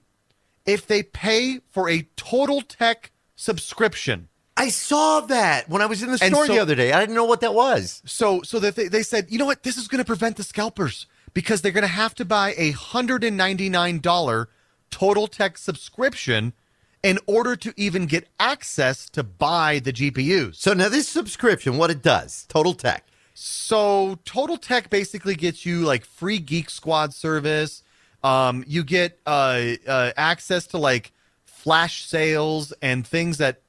if 0.65 0.85
they 0.87 1.03
pay 1.03 1.59
for 1.71 1.89
a 1.89 2.07
Total 2.15 2.61
Tech 2.61 3.11
subscription. 3.35 4.27
I 4.57 4.69
saw 4.69 5.21
that 5.21 5.69
when 5.69 5.81
I 5.81 5.85
was 5.85 6.03
in 6.03 6.11
the 6.11 6.17
store 6.17 6.45
so- 6.45 6.53
the 6.53 6.59
other 6.59 6.75
day. 6.75 6.91
I 6.91 6.99
didn't 6.99 7.15
know 7.15 7.25
what 7.25 7.41
that 7.41 7.53
was. 7.53 8.01
So 8.05 8.41
so 8.41 8.59
that 8.59 8.75
they, 8.75 8.87
they 8.87 9.03
said, 9.03 9.27
you 9.29 9.37
know 9.37 9.45
what, 9.45 9.63
this 9.63 9.77
is 9.77 9.87
going 9.87 9.99
to 9.99 10.05
prevent 10.05 10.35
the 10.35 10.43
scalpers 10.43 11.07
because 11.33 11.61
they're 11.61 11.71
going 11.71 11.83
to 11.83 11.87
have 11.87 12.13
to 12.15 12.25
buy 12.25 12.53
a 12.57 12.71
hundred 12.71 13.23
and 13.23 13.37
ninety 13.37 13.69
nine 13.69 13.99
dollar 13.99 14.49
Total 14.91 15.27
Tech 15.27 15.57
subscription 15.57 16.53
in 17.01 17.19
order 17.25 17.55
to 17.55 17.73
even 17.77 18.05
get 18.05 18.27
access 18.39 19.09
to 19.11 19.23
buy 19.23 19.79
the 19.79 19.93
GPUs. 19.93 20.55
So 20.55 20.73
now 20.73 20.89
this 20.89 21.07
subscription, 21.07 21.77
what 21.77 21.91
it 21.91 22.01
does, 22.01 22.45
Total 22.49 22.73
Tech. 22.73 23.05
So 23.33 24.19
Total 24.25 24.57
Tech 24.57 24.89
basically 24.89 25.35
gets 25.35 25.65
you 25.65 25.81
like 25.85 26.03
free 26.03 26.39
Geek 26.39 26.69
Squad 26.69 27.13
service. 27.13 27.83
Um, 28.23 28.63
you 28.67 28.83
get 28.83 29.19
uh, 29.25 29.61
uh, 29.87 30.11
access 30.17 30.67
to 30.67 30.77
like 30.77 31.11
flash 31.45 32.05
sales 32.05 32.73
and 32.81 33.05
things 33.07 33.37
that 33.37 33.61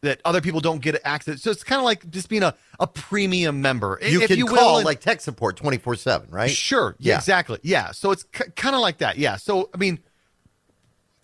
that 0.00 0.20
other 0.24 0.40
people 0.40 0.60
don't 0.60 0.80
get 0.80 1.00
access. 1.04 1.42
So 1.42 1.50
it's 1.50 1.64
kind 1.64 1.80
of 1.80 1.84
like 1.84 2.08
just 2.10 2.28
being 2.28 2.44
a, 2.44 2.54
a 2.78 2.86
premium 2.86 3.60
member. 3.60 3.98
You 4.00 4.22
if 4.22 4.28
can 4.28 4.38
you 4.38 4.46
call 4.46 4.76
and- 4.78 4.86
like 4.86 5.00
tech 5.00 5.20
support 5.20 5.56
24 5.56 5.96
7, 5.96 6.28
right? 6.30 6.50
Sure. 6.50 6.94
Yeah. 7.00 7.16
Exactly. 7.16 7.58
Yeah. 7.62 7.90
So 7.90 8.12
it's 8.12 8.22
k- 8.22 8.44
kind 8.54 8.76
of 8.76 8.80
like 8.80 8.98
that. 8.98 9.18
Yeah. 9.18 9.36
So 9.36 9.68
I 9.74 9.76
mean, 9.76 9.98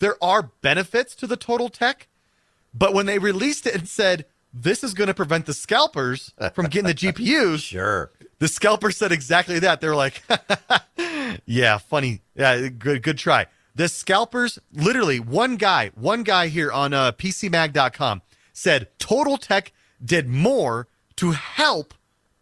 there 0.00 0.16
are 0.22 0.50
benefits 0.60 1.14
to 1.16 1.26
the 1.28 1.36
Total 1.36 1.68
Tech, 1.68 2.08
but 2.74 2.92
when 2.92 3.06
they 3.06 3.18
released 3.18 3.66
it 3.66 3.74
and 3.76 3.88
said 3.88 4.26
this 4.52 4.82
is 4.84 4.92
going 4.94 5.08
to 5.08 5.14
prevent 5.14 5.46
the 5.46 5.54
scalpers 5.54 6.32
from 6.54 6.66
getting 6.66 6.86
the 6.88 6.94
GPUs. 7.12 7.60
Sure. 7.60 8.10
The 8.40 8.48
scalpers 8.48 8.96
said 8.96 9.12
exactly 9.12 9.60
that. 9.60 9.80
They're 9.80 9.96
like, 9.96 10.22
yeah, 11.46 11.78
funny. 11.78 12.20
Yeah, 12.34 12.68
good, 12.68 13.02
good 13.02 13.18
try. 13.18 13.46
The 13.74 13.88
scalpers, 13.88 14.58
literally, 14.72 15.18
one 15.18 15.56
guy, 15.56 15.90
one 15.94 16.22
guy 16.22 16.48
here 16.48 16.70
on 16.70 16.92
uh, 16.92 17.12
PCMag.com 17.12 18.22
said 18.52 18.88
Total 18.98 19.36
Tech 19.36 19.72
did 20.04 20.28
more 20.28 20.86
to 21.16 21.32
help 21.32 21.94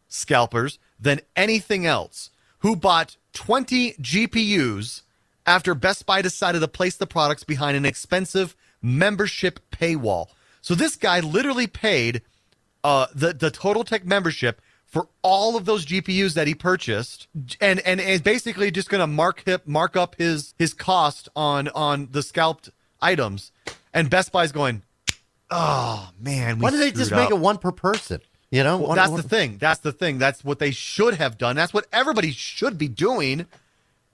scalpers 0.08 0.78
than 1.00 1.20
anything 1.34 1.86
else. 1.86 2.30
Who 2.58 2.76
bought 2.76 3.16
20 3.32 3.94
GPUs 3.94 5.02
after 5.46 5.74
Best 5.74 6.06
Buy 6.06 6.22
decided 6.22 6.60
to 6.60 6.68
place 6.68 6.96
the 6.96 7.06
products 7.06 7.44
behind 7.44 7.76
an 7.76 7.86
expensive 7.86 8.54
membership 8.80 9.60
paywall. 9.70 10.28
So 10.60 10.74
this 10.74 10.96
guy 10.96 11.20
literally 11.20 11.66
paid 11.66 12.22
uh, 12.84 13.06
the 13.14 13.32
the 13.32 13.50
Total 13.50 13.84
Tech 13.84 14.04
membership 14.04 14.60
for 14.92 15.08
all 15.22 15.56
of 15.56 15.64
those 15.64 15.86
GPUs 15.86 16.34
that 16.34 16.46
he 16.46 16.54
purchased, 16.54 17.26
and 17.60 17.80
and 17.80 17.98
is 17.98 18.20
basically 18.20 18.70
just 18.70 18.90
going 18.90 19.00
to 19.00 19.06
mark 19.06 19.42
hip 19.46 19.66
mark 19.66 19.96
up 19.96 20.14
his 20.18 20.52
his 20.58 20.74
cost 20.74 21.28
on 21.34 21.68
on 21.68 22.08
the 22.12 22.22
scalped 22.22 22.68
items. 23.00 23.50
And 23.94 24.08
Best 24.10 24.30
Buy's 24.32 24.52
going, 24.52 24.82
oh 25.50 26.10
man, 26.20 26.58
we 26.58 26.62
Why 26.64 26.70
do 26.70 26.76
they 26.78 26.90
just 26.92 27.06
screwed 27.06 27.20
make 27.22 27.30
it 27.30 27.38
one 27.38 27.58
per 27.58 27.72
person? 27.72 28.20
You 28.50 28.62
know, 28.64 28.76
Well, 28.78 28.88
One- 28.88 28.96
that's 28.96 29.10
one- 29.10 29.22
the 29.22 29.28
thing. 29.28 29.56
That's 29.58 29.80
the 29.80 29.92
thing. 29.92 30.18
That's 30.18 30.44
what 30.44 30.58
they 30.58 30.70
should 30.72 31.14
have 31.14 31.38
done. 31.38 31.56
That's 31.56 31.72
what 31.72 31.86
everybody 31.90 32.30
should 32.32 32.76
be 32.76 32.86
doing, 32.88 33.46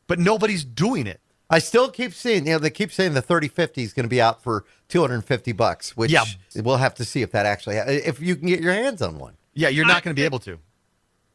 but 0.06 0.20
nobody's 0.20 0.62
doing 0.64 1.08
it. 1.08 1.20
I 1.50 1.58
still 1.58 1.90
keep 1.90 2.12
seeing, 2.14 2.46
you 2.46 2.52
know, 2.52 2.58
they 2.58 2.70
keep 2.70 2.92
saying 2.92 3.14
the 3.14 3.22
3050 3.22 3.82
is 3.82 3.92
going 3.92 4.04
to 4.04 4.08
be 4.10 4.20
out 4.20 4.42
for 4.42 4.64
250 4.88 5.50
bucks, 5.52 5.96
which 5.96 6.12
Yeah. 6.12 6.24
we'll 6.54 6.76
have 6.76 6.94
to 6.96 7.04
see 7.04 7.22
if 7.22 7.32
that 7.32 7.46
actually, 7.46 7.76
if 7.78 8.20
you 8.20 8.36
can 8.36 8.46
get 8.48 8.60
your 8.60 8.72
hands 8.74 9.02
on 9.02 9.18
one. 9.18 9.34
Yeah, 9.54 9.70
you're 9.70 9.86
not 9.86 10.04
going 10.04 10.14
to 10.14 10.20
be 10.20 10.24
able 10.24 10.38
to. 10.40 10.58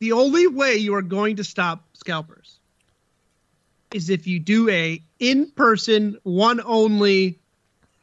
The 0.04 0.12
only 0.12 0.48
way 0.48 0.76
you 0.76 0.94
are 0.96 1.02
going 1.02 1.38
to 1.38 1.46
stop 1.46 1.82
scalpers 1.94 2.60
is 3.94 4.10
if 4.10 4.28
you 4.28 4.38
do 4.38 4.70
a 4.70 5.02
in-person 5.20 6.18
one 6.24 6.60
only 6.66 7.40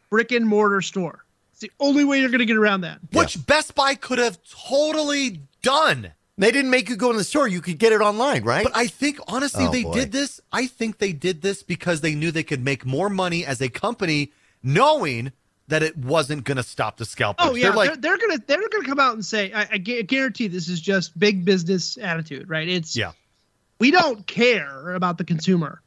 brick 0.09 0.32
and 0.32 0.46
mortar 0.48 0.80
store 0.80 1.22
it's 1.53 1.61
the 1.61 1.70
only 1.78 2.05
way 2.07 2.18
you're 2.18 2.30
going 2.30 2.38
to 2.38 2.46
get 2.46 2.57
around 2.57 2.80
that 2.80 3.01
Which 3.12 3.44
Best 3.46 3.74
Buy 3.74 3.96
could 3.96 4.18
have 4.18 4.38
totally 4.70 5.42
done. 5.61 6.12
They 6.38 6.51
didn't 6.51 6.70
make 6.70 6.88
you 6.88 6.96
go 6.96 7.11
in 7.11 7.18
the 7.18 7.24
store. 7.24 7.46
You 7.46 7.61
could 7.61 7.78
get 7.78 7.92
it 7.92 8.01
online, 8.01 8.44
right? 8.44 8.64
But 8.64 8.74
I 8.74 8.86
think 8.86 9.18
honestly 9.28 9.66
Oh, 9.66 9.70
they 9.70 9.82
boy. 9.82 9.92
did 9.92 10.11
this. 10.11 10.40
I 10.51 10.68
think 10.68 10.96
they 10.96 11.12
did 11.12 11.42
this 11.42 11.62
because 11.62 12.01
they 12.01 12.14
knew 12.14 12.30
they 12.30 12.44
could 12.44 12.64
make 12.64 12.86
more 12.86 13.11
money 13.11 13.44
as 13.44 13.61
a 13.61 13.68
company, 13.68 14.32
knowing 14.62 15.32
that 15.70 15.82
it 15.82 15.96
wasn't 15.96 16.44
going 16.44 16.56
to 16.56 16.62
stop 16.62 16.96
the 16.98 17.04
scalpers. 17.04 17.46
oh 17.48 17.54
yeah 17.54 17.68
They're 17.68 17.76
like, 17.76 17.88
they're, 18.00 18.16
they're 18.16 18.28
gonna 18.28 18.42
they're 18.46 18.68
gonna 18.68 18.84
come 18.86 19.00
out 19.00 19.14
and 19.14 19.24
say 19.24 19.52
I, 19.52 19.66
I 19.72 19.78
guarantee 19.78 20.46
this 20.48 20.68
is 20.68 20.80
just 20.80 21.18
big 21.18 21.44
business 21.44 21.96
attitude 21.98 22.48
right 22.48 22.68
it's 22.68 22.94
yeah, 22.96 23.12
we 23.78 23.90
don't 23.90 24.26
care 24.26 24.92
about 24.92 25.16
the 25.18 25.24
consumer 25.24 25.80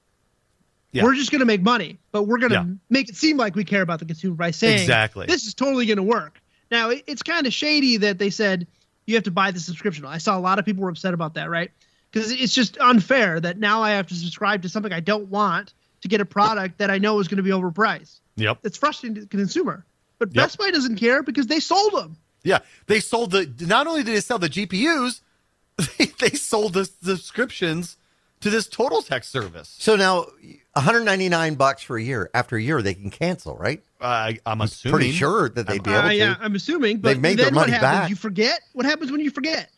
Yeah. 0.92 1.04
we're 1.04 1.16
just 1.16 1.32
going 1.32 1.40
to 1.40 1.46
make 1.46 1.62
money 1.62 2.00
but 2.12 2.24
we're 2.24 2.40
going 2.40 2.52
to 2.52 2.58
Yeah. 2.68 2.76
make 2.90 3.10
it 3.10 3.16
seem 3.16 3.38
like 3.38 3.56
we 3.56 3.64
care 3.64 3.82
about 3.82 4.00
the 4.00 4.06
consumer 4.06 4.36
by 4.36 4.52
saying 4.52 4.80
Exactly. 4.82 5.26
this 5.28 5.46
is 5.46 5.54
totally 5.54 5.86
going 5.86 5.98
to 5.98 6.04
work 6.04 6.42
now 6.72 6.90
it, 6.90 7.04
it's 7.08 7.22
kind 7.24 7.46
of 7.48 7.54
shady 7.54 7.98
that 7.98 8.18
they 8.20 8.30
said 8.30 8.68
you 9.06 9.16
have 9.16 9.24
to 9.26 9.32
buy 9.32 9.52
the 9.52 9.60
subscription 9.60 10.06
i 10.06 10.18
saw 10.18 10.38
a 10.38 10.40
lot 10.40 10.60
of 10.60 10.66
people 10.66 10.84
were 10.84 10.90
upset 10.90 11.14
about 11.14 11.34
that 11.36 11.50
right 11.50 11.72
because 12.12 12.32
it's 12.32 12.54
just 12.54 12.78
unfair 12.80 13.40
that 13.40 13.58
now 13.58 13.82
i 13.84 13.92
have 13.92 14.08
to 14.08 14.16
subscribe 14.16 14.62
to 14.62 14.70
something 14.70 14.94
i 14.94 15.00
don't 15.00 15.28
want 15.30 15.74
to 16.04 16.08
get 16.08 16.22
a 16.22 16.26
product 16.26 16.78
that 16.78 16.90
i 16.92 16.98
know 17.00 17.20
is 17.20 17.28
going 17.28 17.38
to 17.38 17.44
be 17.44 17.50
overpriced 17.50 18.20
yep, 18.36 18.60
it's 18.64 18.78
frustrating 18.78 19.16
to 19.16 19.22
the 19.22 19.28
consumer 19.28 19.86
but 20.20 20.30
Yep. 20.30 20.36
best 20.36 20.58
buy 20.58 20.70
doesn't 20.72 20.96
care 20.98 21.22
because 21.24 21.48
they 21.48 21.60
sold 21.60 21.92
them 21.94 22.16
yeah. 22.46 22.60
They 22.88 23.00
sold 23.00 23.32
the. 23.32 23.50
Not 23.62 23.88
only 23.88 24.04
did 24.04 24.14
they 24.16 24.20
sell 24.20 24.38
the 24.38 24.50
GPUs, 24.50 25.22
they, 25.98 26.08
they 26.20 26.32
sold 26.36 26.74
the 26.74 26.84
subscriptions 26.84 27.96
to 28.42 28.50
this 28.50 28.68
Total 28.68 29.02
Tech 29.02 29.24
service. 29.24 29.74
so 29.80 29.96
now 29.96 30.26
199 30.74 31.56
bucks 31.56 31.84
for 31.84 31.98
a 31.98 32.02
year. 32.04 32.30
After 32.34 32.58
a 32.58 32.62
year, 32.62 32.82
they 32.82 32.94
can 32.96 33.10
cancel, 33.10 33.56
right? 33.56 33.82
I 34.02 34.40
I'm 34.46 34.60
assuming. 34.62 34.94
Pretty 34.98 35.12
sure 35.14 35.48
that 35.50 35.68
they'd 35.68 35.82
be 35.84 35.92
able 35.92 36.00
Uh, 36.02 36.10
to. 36.10 36.16
yeah 36.16 36.36
i'm 36.42 36.56
assuming 36.56 36.98
but 36.98 37.10
They've 37.14 37.22
made 37.22 37.38
then 37.40 37.46
their 37.46 37.52
money 37.54 37.72
what 37.72 37.82
happens 37.82 38.00
back. 38.02 38.10
you 38.10 38.16
forget 38.18 38.60
what 38.74 38.86
happens 38.86 39.10
when 39.12 39.22
you 39.22 39.32
forget 39.32 39.70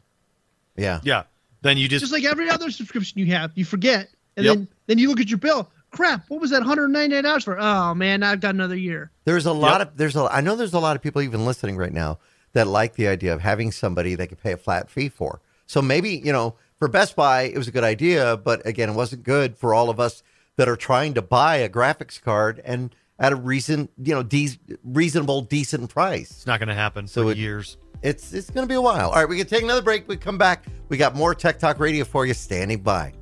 Yeah. 0.75 0.99
Yeah. 1.03 1.23
Then 1.61 1.77
you 1.77 1.87
just, 1.87 2.01
just 2.01 2.13
like 2.13 2.23
every 2.23 2.49
other 2.49 2.71
subscription 2.71 3.19
you 3.19 3.27
have, 3.27 3.51
you 3.55 3.65
forget, 3.65 4.09
and 4.37 4.45
Yep. 4.45 4.55
then 4.55 4.67
then 4.87 4.97
you 4.97 5.09
look 5.09 5.19
at 5.19 5.29
your 5.29 5.37
bill. 5.39 5.69
Crap, 5.95 6.25
what 6.27 6.41
was 6.41 6.51
that 6.51 6.59
199 6.59 7.23
dollars 7.23 7.43
for? 7.43 7.57
Oh 7.59 7.93
man, 7.95 8.21
I've 8.23 8.39
got 8.41 8.53
another 8.55 8.75
year. 8.75 9.11
There's 9.23 9.45
a 9.45 9.53
lot 9.53 9.79
Yep. 9.79 9.91
of 9.91 9.97
there's 9.97 10.15
a 10.15 10.27
I 10.31 10.41
know 10.41 10.55
there's 10.55 10.73
a 10.73 10.79
lot 10.79 10.95
of 10.95 11.01
people 11.01 11.21
even 11.21 11.45
listening 11.45 11.77
right 11.77 11.93
now 11.93 12.19
that 12.53 12.67
like 12.67 12.95
the 12.95 13.07
idea 13.07 13.33
of 13.33 13.41
having 13.41 13.71
somebody 13.71 14.15
they 14.15 14.27
could 14.27 14.41
pay 14.41 14.51
a 14.51 14.57
flat 14.57 14.89
fee 14.89 15.09
for. 15.09 15.41
So 15.67 15.81
maybe, 15.81 16.21
you 16.23 16.31
know, 16.31 16.55
for 16.77 16.87
Best 16.87 17.15
Buy 17.15 17.43
it 17.43 17.57
was 17.57 17.67
a 17.67 17.71
good 17.71 17.83
idea, 17.83 18.37
but 18.37 18.65
again, 18.65 18.89
it 18.89 18.93
wasn't 18.95 19.23
good 19.23 19.57
for 19.57 19.73
all 19.73 19.89
of 19.89 19.99
us 19.99 20.21
that 20.57 20.69
are 20.69 20.75
trying 20.75 21.13
to 21.15 21.21
buy 21.21 21.57
a 21.57 21.69
graphics 21.69 22.21
card 22.21 22.61
and 22.65 22.95
at 23.17 23.31
a 23.31 23.35
reason, 23.37 23.87
you 24.03 24.13
know, 24.13 24.23
de- 24.23 24.59
reasonable 24.83 25.41
decent 25.41 25.89
price. 25.89 26.29
it's 26.31 26.45
not 26.47 26.59
going 26.59 26.67
to 26.69 26.75
happen 26.75 27.07
So 27.07 27.23
for 27.23 27.31
it- 27.31 27.37
years. 27.37 27.77
It's 28.01 28.33
it's 28.33 28.49
going 28.51 28.67
to 28.67 28.69
be 28.69 28.75
a 28.75 28.81
while. 28.81 29.09
All 29.09 29.15
right, 29.15 29.27
we 29.27 29.37
can 29.37 29.47
take 29.47 29.63
another 29.63 29.81
break. 29.81 30.07
We 30.07 30.17
come 30.17 30.37
back. 30.37 30.65
We 30.89 30.97
got 30.97 31.15
more 31.15 31.33
Tech 31.33 31.57
Talk 31.57 31.79
Radio 31.79 32.03
for 32.03 32.25
you 32.25 32.33
standing 32.35 32.81
by. 32.81 33.13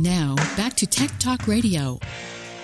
Now, 0.00 0.34
back 0.56 0.74
to 0.76 0.86
Tech 0.86 1.10
Talk 1.18 1.46
Radio. 1.46 2.00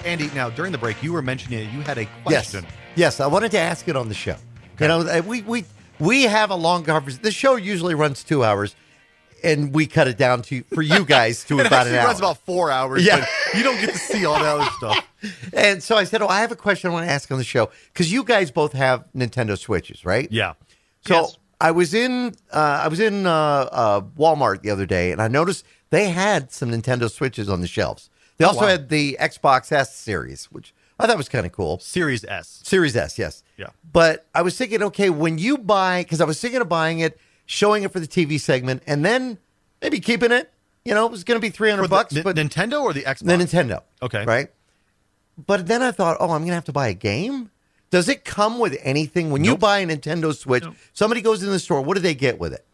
Andy, 0.05 0.31
now 0.35 0.49
during 0.49 0.73
the 0.73 0.79
break, 0.79 1.03
you 1.03 1.13
were 1.13 1.21
mentioning 1.21 1.67
that 1.67 1.73
you 1.75 1.83
had 1.83 1.99
a 1.99 2.07
question. 2.25 2.65
Yes, 2.95 3.21
I 3.21 3.27
wanted 3.27 3.51
to 3.51 3.59
ask 3.59 3.87
it 3.89 3.97
on 3.97 4.09
the 4.09 4.15
show. 4.15 4.37
You 4.81 4.89
know, 4.89 5.21
we 5.27 5.43
we 5.43 5.65
we 5.99 6.23
have 6.23 6.51
a 6.51 6.55
long 6.55 6.85
conversation. 6.85 7.23
The 7.23 7.31
show 7.31 7.57
usually 7.57 7.95
runs 7.95 8.25
two 8.25 8.43
hours, 8.43 8.75
and 9.45 9.75
we 9.75 9.87
cut 9.87 10.09
it 10.09 10.17
down 10.17 10.43
to 10.43 10.63
for 10.75 10.81
you 10.81 11.05
guys 11.05 11.45
to 11.45 11.59
It 11.61 11.67
about 11.67 11.87
an 11.87 11.95
hour. 11.97 12.07
runs 12.07 12.19
about 12.21 12.39
four 12.39 12.71
hours, 12.71 13.05
Yeah. 13.05 13.19
but 13.21 13.55
you 13.59 13.63
don't 13.65 13.81
get 13.81 13.91
to 13.93 13.99
see 13.99 14.25
all 14.25 14.35
that 14.35 14.45
other 14.47 14.71
stuff. 14.79 15.07
and 15.53 15.83
so 15.83 15.97
I 15.97 16.05
said, 16.05 16.23
"Oh, 16.23 16.29
I 16.29 16.41
have 16.41 16.53
a 16.53 16.57
question 16.57 16.89
I 16.91 16.93
want 16.95 17.07
to 17.07 17.13
ask 17.13 17.31
on 17.31 17.37
the 17.39 17.45
show 17.45 17.71
because 17.93 18.11
you 18.11 18.25
guys 18.25 18.51
both 18.51 18.73
have 18.73 19.05
Nintendo 19.15 19.59
Switches, 19.59 20.07
right?" 20.07 20.31
Yeah. 20.31 20.55
So 21.07 21.15
Yes. 21.23 21.39
I 21.61 21.71
was 21.73 21.93
in 21.93 22.35
uh, 22.51 22.81
I 22.85 22.89
was 22.89 23.01
in 23.01 23.27
uh, 23.27 23.31
uh, 23.31 24.01
Walmart 24.19 24.63
the 24.63 24.71
other 24.71 24.87
day, 24.87 25.13
and 25.13 25.21
I 25.21 25.29
noticed 25.29 25.65
they 25.97 26.11
had 26.11 26.53
some 26.53 26.71
Nintendo 26.71 27.11
Switches 27.11 27.49
on 27.49 27.63
the 27.63 27.67
shelves. 27.67 28.11
They 28.37 28.45
oh, 28.45 28.49
also 28.49 28.61
Oh, 28.61 28.63
wow. 28.65 28.69
had 28.69 28.91
the 28.91 29.17
Xbox 29.19 29.73
S 29.73 29.97
series, 29.97 30.45
which 30.47 30.75
I 31.01 31.07
thought 31.07 31.17
was 31.17 31.29
kind 31.29 31.47
of 31.47 31.53
cool. 31.53 31.79
Series 31.79 32.23
S. 32.25 32.61
Series 32.65 32.95
S, 32.97 33.19
yes. 33.19 33.43
Yeah. 33.57 33.69
But 33.93 34.27
I 34.35 34.43
was 34.43 34.59
thinking, 34.59 34.83
okay, 34.83 35.09
when 35.09 35.39
you 35.39 35.57
buy, 35.57 36.03
because 36.03 36.21
I 36.21 36.25
was 36.25 36.39
thinking 36.41 36.61
of 36.61 36.69
buying 36.69 36.99
it, 36.99 37.19
showing 37.47 37.83
it 37.83 37.93
for 37.93 38.01
the 38.01 38.07
TV 38.07 38.39
segment, 38.39 38.83
and 38.87 39.05
then 39.05 39.39
maybe 39.81 39.99
keeping 40.01 40.33
it. 40.33 40.53
You 40.85 40.95
know, 40.95 41.07
it 41.07 41.11
was 41.11 41.25
going 41.25 41.41
to 41.41 41.43
be 41.45 41.51
three 41.51 41.71
hundred 41.71 41.85
For 41.85 41.89
bucks, 41.89 42.13
the, 42.15 42.23
but 42.23 42.37
Nintendo 42.37 42.83
or 42.83 42.93
the 42.93 43.03
Xbox? 43.03 43.19
the 43.27 43.33
Nintendo. 43.37 43.83
Okay. 44.03 44.25
Right. 44.25 44.49
But 45.47 45.67
then 45.67 45.83
I 45.83 45.91
thought, 45.93 46.19
oh, 46.21 46.27
I'm 46.31 46.41
going 46.43 46.49
to 46.49 46.55
have 46.55 46.65
to 46.67 46.73
buy 46.73 46.89
a 46.89 46.95
game. 46.95 47.51
Does 47.91 48.09
it 48.09 48.25
come 48.25 48.59
with 48.59 48.77
anything 48.83 49.31
when 49.31 49.45
you 49.45 49.57
buy 49.57 49.79
a 49.79 49.87
Nintendo 49.87 50.35
Switch? 50.35 50.63
No. 50.65 50.75
Somebody 50.93 51.23
goes 51.23 51.43
in 51.43 51.51
the 51.51 51.59
store. 51.59 51.81
What 51.83 51.95
do 51.95 52.01
they 52.01 52.15
get 52.15 52.39
with 52.39 52.53
it? 52.53 52.65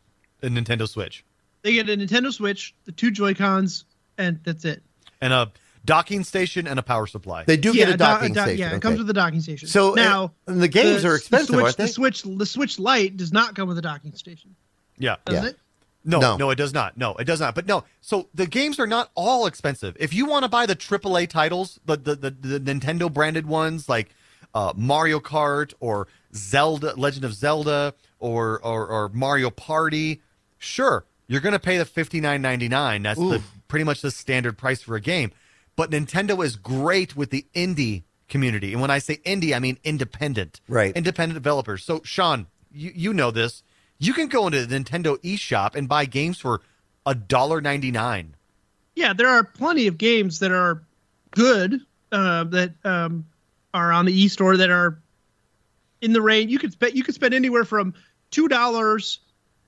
A 0.43 0.49
Nintendo 0.49 0.89
Switch. 0.89 1.25
They 1.63 1.75
get 1.75 1.89
a 1.89 1.97
Nintendo 1.97 2.33
Switch, 2.33 2.75
the 2.85 2.93
two 2.93 3.11
Joy 3.11 3.35
Cons, 3.35 3.85
and 4.19 4.41
that's 4.45 4.65
it. 4.65 4.83
And 5.21 5.33
a 5.33 5.53
docking 5.85 6.25
station 6.25 6.67
and 6.67 6.79
a 6.79 6.83
power 6.83 7.07
supply. 7.07 7.45
They 7.45 7.57
do 7.57 7.69
yeah, 7.71 7.85
get 7.87 7.89
a 7.89 7.93
do- 7.93 7.99
docking 7.99 8.33
do- 8.35 8.41
station. 8.41 8.59
Yeah, 8.59 8.75
it 8.77 8.83
comes 8.83 8.99
with 8.99 9.09
a 9.11 9.13
docking 9.15 9.41
station. 9.41 9.69
So, 9.69 9.95
now 9.95 10.25
uh, 10.25 10.29
and 10.53 10.61
the 10.63 10.69
games 10.69 11.05
are 11.05 11.15
expensive, 11.15 11.49
the 11.49 11.53
Switch, 11.55 11.65
aren't 11.65 11.77
they? 11.77 11.85
The 11.85 11.93
Switch, 11.93 12.23
the 12.23 12.47
Switch 12.47 12.79
Lite 12.79 13.17
does 13.17 13.33
not 13.33 13.55
come 13.55 13.69
with 13.69 13.79
a 13.79 13.83
docking 13.83 14.15
station, 14.15 14.55
yeah. 14.99 15.17
does 15.25 15.43
Yeah. 15.45 15.51
it? 15.51 15.59
No, 16.05 16.19
No. 16.19 16.37
no, 16.37 16.51
it 16.51 16.57
does 16.57 16.75
not. 16.75 16.97
No, 16.97 17.15
it 17.15 17.25
does 17.25 17.39
not. 17.41 17.55
But 17.55 17.67
no, 17.67 17.85
so 18.01 18.29
the 18.35 18.47
games 18.47 18.81
are 18.81 18.89
not 18.89 19.13
all 19.15 19.47
expensive. 19.47 19.97
If 20.01 20.13
you 20.13 20.27
want 20.27 20.43
to 20.43 20.49
buy 20.49 20.67
the 20.67 20.75
AAA 20.75 21.29
titles, 21.29 21.79
the 21.85 21.97
the, 21.97 22.17
the, 22.17 22.31
the 22.31 22.61
Nintendo 22.61 23.13
branded 23.13 23.47
ones 23.47 23.89
like 23.89 24.11
uh, 24.53 24.73
Mario 24.75 25.21
Kart 25.21 25.75
or 25.79 26.09
Zelda, 26.35 26.95
Legend 26.97 27.25
of 27.25 27.35
Zelda, 27.35 27.95
or 28.19 28.61
or, 28.65 28.85
or 28.89 29.09
Mario 29.11 29.51
Party, 29.51 30.21
sure, 30.59 31.05
you're 31.33 31.41
going 31.41 31.55
to 31.55 31.59
pay 31.59 31.79
the 31.79 31.87
fifty 31.87 32.21
nine 32.21 32.43
ninety 32.43 32.69
nine. 32.69 33.03
That's 33.03 33.19
the 33.19 33.43
pretty 33.69 33.85
much 33.85 34.03
the 34.03 34.11
standard 34.11 34.59
price 34.59 34.83
for 34.83 34.97
a 34.97 35.01
game. 35.01 35.33
But 35.77 35.91
Nintendo 35.91 36.45
is 36.45 36.57
great 36.57 37.17
with 37.17 37.31
the 37.31 37.47
indie 37.55 38.03
community, 38.29 38.73
and 38.73 38.83
when 38.83 38.91
I 38.91 38.99
say 38.99 39.17
indie, 39.25 39.57
I 39.57 39.59
mean 39.59 39.79
independent, 39.83 40.61
Right. 40.69 40.95
Independent 40.95 41.35
developers. 41.35 41.83
So 41.85 42.03
Shawn, 42.05 42.47
you 42.71 42.93
you 42.95 43.15
know 43.15 43.31
this. 43.31 43.63
You 43.99 44.13
can 44.13 44.29
go 44.29 44.47
into 44.47 44.67
the 44.67 44.77
Nintendo 44.77 45.17
eShop 45.23 45.75
and 45.75 45.89
buy 45.89 46.05
games 46.05 46.39
for 46.39 46.61
a 47.07 47.15
dollar 47.15 47.63
ninety 47.63 47.91
nine. 47.91 48.37
Yeah, 48.95 49.15
there 49.15 49.29
are 49.29 49.43
plenty 49.43 49.87
of 49.87 49.97
games 49.97 50.41
that 50.41 50.53
are 50.53 50.83
good 51.31 51.81
uh, 52.13 52.45
that 52.45 52.75
um, 52.85 53.25
are 53.73 53.91
on 53.91 54.05
the 54.05 54.13
e 54.13 54.29
store 54.29 54.59
that 54.59 54.69
are 54.69 54.99
in 56.03 56.13
the 56.13 56.21
range. 56.21 56.51
You 56.53 56.59
could 56.59 56.73
spend 56.73 56.95
you 56.95 57.03
could 57.03 57.15
spend 57.15 57.33
anywhere 57.33 57.65
from 57.65 57.95
two 58.31 58.49
dollars 58.49 59.21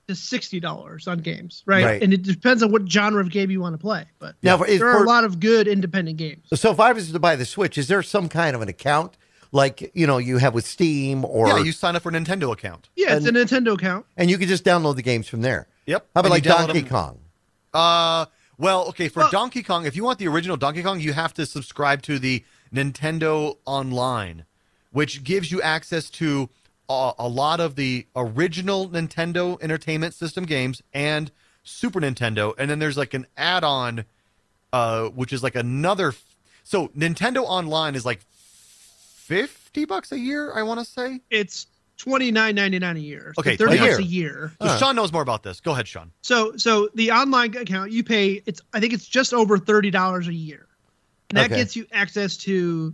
to 0.07 0.15
sixty 0.15 0.59
dollars 0.59 1.07
on 1.07 1.19
games, 1.19 1.63
right? 1.65 1.83
Right. 1.85 2.03
And 2.03 2.13
it 2.13 2.21
depends 2.23 2.61
on 2.63 2.71
what 2.71 2.89
genre 2.89 3.21
of 3.21 3.31
game 3.31 3.49
you 3.51 3.59
want 3.61 3.73
to 3.73 3.77
play. 3.77 4.05
But 4.19 4.35
Now, 4.43 4.57
for- 4.57 4.67
there 4.67 4.87
are 4.87 5.03
a 5.03 5.07
lot 5.07 5.23
of 5.23 5.39
good 5.39 5.67
independent 5.67 6.17
games. 6.17 6.45
So 6.53 6.71
if 6.71 6.79
I 6.79 6.91
was 6.91 7.11
to 7.11 7.19
buy 7.19 7.35
the 7.35 7.45
Switch, 7.45 7.77
is 7.77 7.87
there 7.87 8.01
some 8.03 8.29
kind 8.29 8.55
of 8.55 8.61
an 8.61 8.69
account 8.69 9.17
like 9.51 9.91
you 9.95 10.05
know 10.05 10.17
you 10.17 10.37
have 10.37 10.53
with 10.53 10.65
Steam 10.65 11.23
or 11.25 11.47
yeah, 11.47 11.63
you 11.63 11.71
sign 11.71 11.95
up 11.95 12.03
for 12.03 12.09
a 12.09 12.11
Nintendo 12.11 12.51
account. 12.51 12.89
Yeah, 12.95 13.15
it's 13.15 13.25
a 13.25 13.31
Nintendo 13.31 13.73
account. 13.73 14.05
and 14.17 14.29
you 14.29 14.37
can 14.37 14.47
just 14.47 14.63
download 14.63 14.95
the 14.95 15.01
games 15.01 15.27
from 15.27 15.41
there. 15.41 15.67
Yep. 15.87 16.05
How 16.15 16.19
about 16.21 16.25
And 16.25 16.31
like 16.31 16.43
Donkey 16.43 16.81
them- 16.81 16.89
Kong? 16.89 17.19
Uh, 17.73 18.25
well, 18.57 18.87
okay. 18.89 19.07
For 19.09 19.19
Well- 19.21 19.31
Donkey 19.31 19.63
Kong, 19.63 19.85
if 19.85 19.95
you 19.95 20.03
want 20.03 20.19
the 20.19 20.27
original 20.27 20.57
Donkey 20.57 20.81
Kong, 20.83 20.99
you 20.99 21.13
have 21.13 21.33
to 21.35 21.45
subscribe 21.45 22.01
to 22.03 22.19
the 22.19 22.43
Nintendo 22.73 23.57
Online, 23.65 24.45
which 24.91 25.23
gives 25.23 25.51
you 25.51 25.61
access 25.61 26.09
to 26.11 26.49
a, 26.89 27.13
a 27.19 27.27
lot 27.27 27.59
of 27.59 27.75
the 27.75 28.05
original 28.15 28.89
Nintendo 28.89 29.61
Entertainment 29.61 30.13
System 30.13 30.45
games 30.45 30.81
and 30.93 31.31
Super 31.63 31.99
Nintendo, 31.99 32.53
and 32.57 32.69
then 32.69 32.79
there's 32.79 32.97
like 32.97 33.13
an 33.13 33.25
add-on, 33.37 34.05
uh, 34.73 35.05
which 35.09 35.33
is 35.33 35.41
like 35.41 35.55
another. 35.55 36.09
f- 36.09 36.23
So 36.63 36.89
Nintendo 36.89 37.43
Online 37.43 37.95
is 37.95 38.05
like 38.05 38.21
fifty 39.15 39.85
bucks 39.85 40.11
a 40.11 40.19
year. 40.19 40.53
I 40.53 40.63
want 40.63 40.79
to 40.79 40.85
say. 40.85 41.21
It's 41.29 41.67
twenty 41.97 42.31
nine 42.31 42.55
ninety 42.55 42.79
nine 42.79 42.97
a 42.97 42.99
year. 42.99 43.33
So 43.35 43.41
Okay, 43.41 43.55
thirty 43.57 43.77
a 43.77 43.79
bucks 43.79 43.89
year. 43.91 43.99
a 43.99 44.03
year. 44.03 44.51
So 44.61 44.67
Huh. 44.67 44.77
Shawn 44.77 44.95
knows 44.95 45.11
more 45.11 45.21
about 45.21 45.43
this. 45.43 45.59
Go 45.61 45.71
ahead, 45.71 45.87
Shawn. 45.87 46.11
So 46.21 46.55
so 46.57 46.89
the 46.93 47.11
online 47.11 47.55
account 47.57 47.91
you 47.91 48.03
pay 48.03 48.41
it's 48.45 48.61
I 48.73 48.79
think 48.79 48.93
it's 48.93 49.07
just 49.07 49.33
over 49.33 49.57
thirty 49.57 49.89
dollars 49.91 50.27
a 50.27 50.33
year. 50.33 50.67
And 51.29 51.37
that 51.37 51.45
Okay. 51.47 51.55
gets 51.55 51.75
you 51.75 51.87
access 51.91 52.37
to 52.37 52.93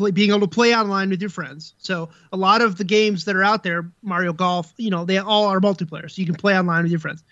play, 0.00 0.10
being 0.10 0.30
able 0.30 0.40
to 0.40 0.48
play 0.48 0.74
online 0.74 1.10
with 1.10 1.20
your 1.20 1.30
friends. 1.30 1.74
So 1.78 2.08
a 2.32 2.36
lot 2.36 2.62
of 2.62 2.76
the 2.76 2.84
games 2.84 3.24
that 3.26 3.36
are 3.36 3.44
out 3.44 3.62
there, 3.62 3.90
Mario 4.02 4.32
Golf, 4.32 4.72
you 4.76 4.90
know, 4.90 5.04
they 5.04 5.18
all 5.18 5.46
are 5.46 5.60
multiplayer, 5.60 6.10
so 6.10 6.20
you 6.20 6.26
can 6.26 6.34
play 6.34 6.58
online 6.58 6.82
with 6.84 6.90
your 6.92 7.00
friends. 7.00 7.22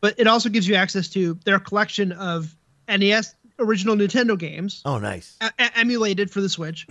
But 0.00 0.14
it 0.18 0.26
also 0.26 0.48
gives 0.48 0.66
you 0.66 0.74
access 0.74 1.08
to 1.10 1.34
their 1.44 1.58
collection 1.58 2.12
of 2.12 2.54
NES 2.88 3.34
original 3.58 3.94
Nintendo 3.96 4.38
games 4.38 4.82
Oh, 4.84 4.98
nice. 4.98 5.36
e- 5.42 5.48
emulated 5.76 6.30
for 6.30 6.40
the 6.40 6.48
Switch. 6.48 6.86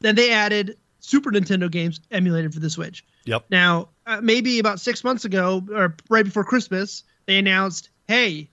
Then 0.00 0.14
they 0.14 0.32
added 0.32 0.76
Super 1.00 1.30
Nintendo 1.30 1.70
games 1.70 2.00
emulated 2.10 2.54
for 2.54 2.60
the 2.60 2.70
Switch. 2.70 3.04
Yep. 3.26 3.44
Now, 3.50 3.88
uh, 4.06 4.20
maybe 4.22 4.58
about 4.58 4.80
six 4.80 5.04
months 5.04 5.24
ago, 5.24 5.62
or 5.72 5.94
right 6.08 6.24
before 6.24 6.44
Christmas, 6.44 7.04
they 7.26 7.38
announced, 7.38 7.90
"Hey, 8.08 8.48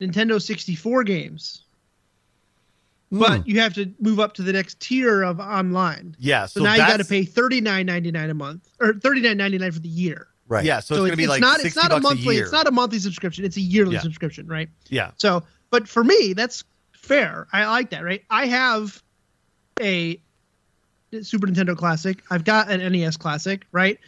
Nintendo 0.00 0.40
64 0.40 1.04
games, 1.04 1.62
But 3.12 3.46
you 3.46 3.60
have 3.60 3.72
to 3.74 3.92
move 4.00 4.18
up 4.18 4.34
to 4.34 4.42
the 4.42 4.52
next 4.52 4.80
tier 4.80 5.22
of 5.22 5.38
online. 5.38 6.16
Yeah. 6.18 6.46
So, 6.46 6.60
So, 6.60 6.64
now 6.64 6.72
you 6.72 6.78
got 6.78 6.96
to 6.98 7.04
that's- 7.04 7.08
pay 7.08 7.24
39.99 7.24 8.30
a 8.30 8.34
month, 8.34 8.68
or 8.80 8.94
39.99 8.94 9.72
for 9.72 9.78
the 9.80 9.88
year. 9.88 10.28
right. 10.48 10.64
Yeah. 10.64 10.80
So, 10.80 10.94
it's 10.94 11.00
going 11.00 11.10
to 11.12 11.16
be 11.16 11.26
like 11.28 11.40
not 11.40 11.60
sixty 11.60 11.68
it's 11.68 11.76
not 11.76 11.92
a 11.96 12.00
monthly 12.00 12.30
a 12.30 12.36
year. 12.38 12.42
it's 12.44 12.52
not 12.52 12.66
a 12.66 12.70
monthly 12.72 12.98
subscription 12.98 13.44
it's 13.44 13.56
a 13.56 13.60
yearly 13.60 13.94
Yeah. 13.94 14.00
subscription 14.00 14.46
right 14.48 14.68
yeah. 14.88 15.10
so 15.16 15.42
but 15.70 15.88
for 15.88 16.02
me 16.04 16.32
that's 16.34 16.62
fair 16.92 17.46
i 17.52 17.66
like 17.66 17.90
that 17.90 18.02
right 18.04 18.22
i 18.30 18.46
have 18.46 19.02
a 19.80 20.20
super 21.22 21.46
nintendo 21.48 21.76
classic 21.76 22.22
i've 22.30 22.44
got 22.44 22.70
an 22.70 22.80
nes 22.92 23.16
classic 23.16 23.66
right 23.72 23.98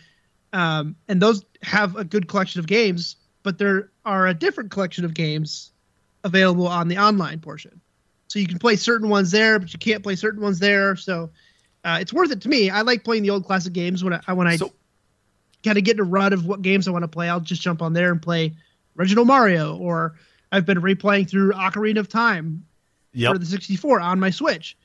um, 0.53 0.95
and 1.09 1.21
those 1.21 1.45
have 1.63 1.97
a 1.97 2.05
good 2.05 2.29
collection 2.29 2.59
of 2.61 2.67
games 2.67 3.17
but 3.43 3.59
there 3.59 3.91
are 4.05 4.27
a 4.29 4.35
different 4.35 4.71
collection 4.71 5.05
of 5.05 5.15
games 5.15 5.73
available 6.25 6.67
on 6.69 6.87
the 6.89 6.99
online 6.99 7.39
portion 7.41 7.81
so 8.29 8.39
you 8.39 8.47
can 8.47 8.59
play 8.59 8.77
certain 8.77 9.09
ones 9.09 9.31
there 9.31 9.59
but 9.59 9.73
you 9.73 9.79
can't 9.79 10.03
play 10.03 10.15
certain 10.15 10.41
ones 10.41 10.59
there 10.59 10.95
so 10.97 11.31
uh, 11.85 11.99
it's 12.01 12.13
worth 12.13 12.31
it 12.31 12.41
to 12.43 12.49
me 12.49 12.71
i 12.71 12.83
like 12.83 13.03
playing 13.05 13.23
the 13.23 13.31
old 13.31 13.45
classic 13.45 13.73
games 13.73 14.05
when 14.05 14.13
i 14.27 14.33
when 14.33 14.47
i 14.47 14.57
So- 14.57 14.73
kind 15.65 15.77
of 15.77 15.83
get 15.83 15.97
in 15.97 16.01
a 16.01 16.05
rut 16.05 16.33
of 16.33 16.47
what 16.47 16.63
games 16.63 16.87
I 16.87 16.93
want 16.93 17.03
to 17.03 17.09
play, 17.09 17.29
I'll 17.29 17.41
just 17.41 17.61
jump 17.61 17.83
on 17.83 17.93
there 17.93 18.13
and 18.13 18.23
play 18.23 18.55
original 18.97 19.25
Mario, 19.25 19.77
or 19.77 20.15
I've 20.53 20.65
been 20.65 20.81
replaying 20.81 21.29
through 21.29 21.51
Ocarina 21.51 21.99
of 21.99 22.09
Time 22.09 22.65
Yep. 23.13 23.33
for 23.33 23.39
the 23.39 23.45
64 23.45 24.01
on 24.01 24.21
my 24.21 24.31
Switch. 24.31 24.77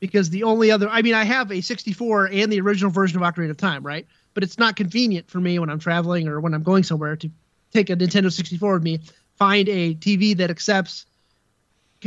Because 0.00 0.28
the 0.28 0.42
only 0.42 0.72
other, 0.72 0.88
I 0.88 1.02
mean, 1.02 1.14
I 1.14 1.22
have 1.22 1.52
a 1.52 1.60
64 1.60 2.26
and 2.32 2.52
the 2.52 2.60
original 2.60 2.90
version 2.90 3.22
of 3.22 3.34
Ocarina 3.34 3.50
of 3.50 3.56
Time, 3.56 3.86
right? 3.86 4.04
But 4.34 4.42
it's 4.42 4.58
not 4.58 4.74
convenient 4.74 5.30
for 5.30 5.38
me 5.38 5.60
when 5.60 5.70
I'm 5.70 5.78
traveling 5.78 6.26
or 6.26 6.40
when 6.40 6.54
I'm 6.54 6.64
going 6.64 6.82
somewhere 6.82 7.14
to 7.14 7.30
take 7.72 7.88
a 7.88 7.94
Nintendo 7.94 8.30
64 8.32 8.74
with 8.74 8.82
me, 8.82 8.98
find 9.36 9.68
a 9.68 9.94
TV 9.94 10.36
that 10.38 10.50
accepts 10.50 11.06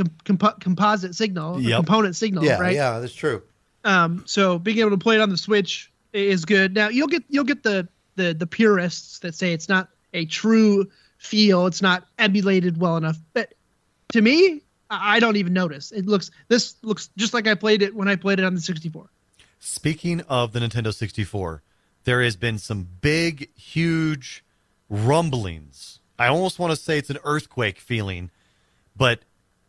com- 0.04 0.16
compo- 0.26 0.58
composite 0.60 1.16
signal, 1.16 1.60
Yep. 1.62 1.78
component 1.78 2.16
signal, 2.16 2.43
Yeah, 2.43 2.60
right? 2.60 2.76
yeah, 2.76 3.00
that's 3.00 3.14
true. 3.14 3.41
Um, 3.84 4.24
so 4.26 4.60
being 4.60 4.80
able 4.80 4.91
to 4.91 4.97
play 4.97 5.16
it 5.16 5.22
on 5.22 5.30
the 5.30 5.38
Switch 5.38 5.91
is 6.14 6.45
good. 6.45 6.74
Now 6.74 6.89
you'll 6.89 7.08
get 7.08 7.24
you'll 7.30 7.43
get 7.45 7.64
the 7.64 7.88
the 8.16 8.34
the 8.34 8.47
purists 8.47 9.20
that 9.20 9.36
say 9.36 9.54
it's 9.54 9.70
not 9.70 9.89
a 10.14 10.26
true 10.26 10.89
feel, 11.18 11.68
it's 11.68 11.82
not 11.82 12.06
emulated 12.18 12.78
well 12.80 12.97
enough. 12.97 13.18
But 13.34 13.54
to 14.14 14.22
me, 14.22 14.62
I 14.89 15.18
I 15.18 15.20
don't 15.20 15.36
even 15.38 15.54
notice. 15.54 15.91
It 15.91 16.06
looks 16.08 16.32
this 16.47 16.76
looks 16.82 17.10
just 17.18 17.34
like 17.34 17.47
I 17.47 17.56
played 17.56 17.82
it 17.82 17.95
when 17.95 18.08
I 18.08 18.16
played 18.16 18.39
it 18.39 18.45
on 18.45 18.56
the 18.56 18.62
64. 18.62 19.10
Speaking 19.60 20.22
of 20.22 20.52
the 20.54 20.60
Nintendo 20.60 20.93
64, 20.93 21.62
there 22.06 22.22
has 22.24 22.36
been 22.38 22.58
some 22.58 22.88
big, 23.02 23.54
huge 23.56 24.43
rumblings. 24.89 26.00
I 26.18 26.28
almost 26.28 26.60
want 26.60 26.72
to 26.72 26.76
say 26.76 26.97
it's 26.97 27.10
an 27.10 27.20
earthquake 27.24 27.80
feeling, 27.80 28.30
but 28.95 29.20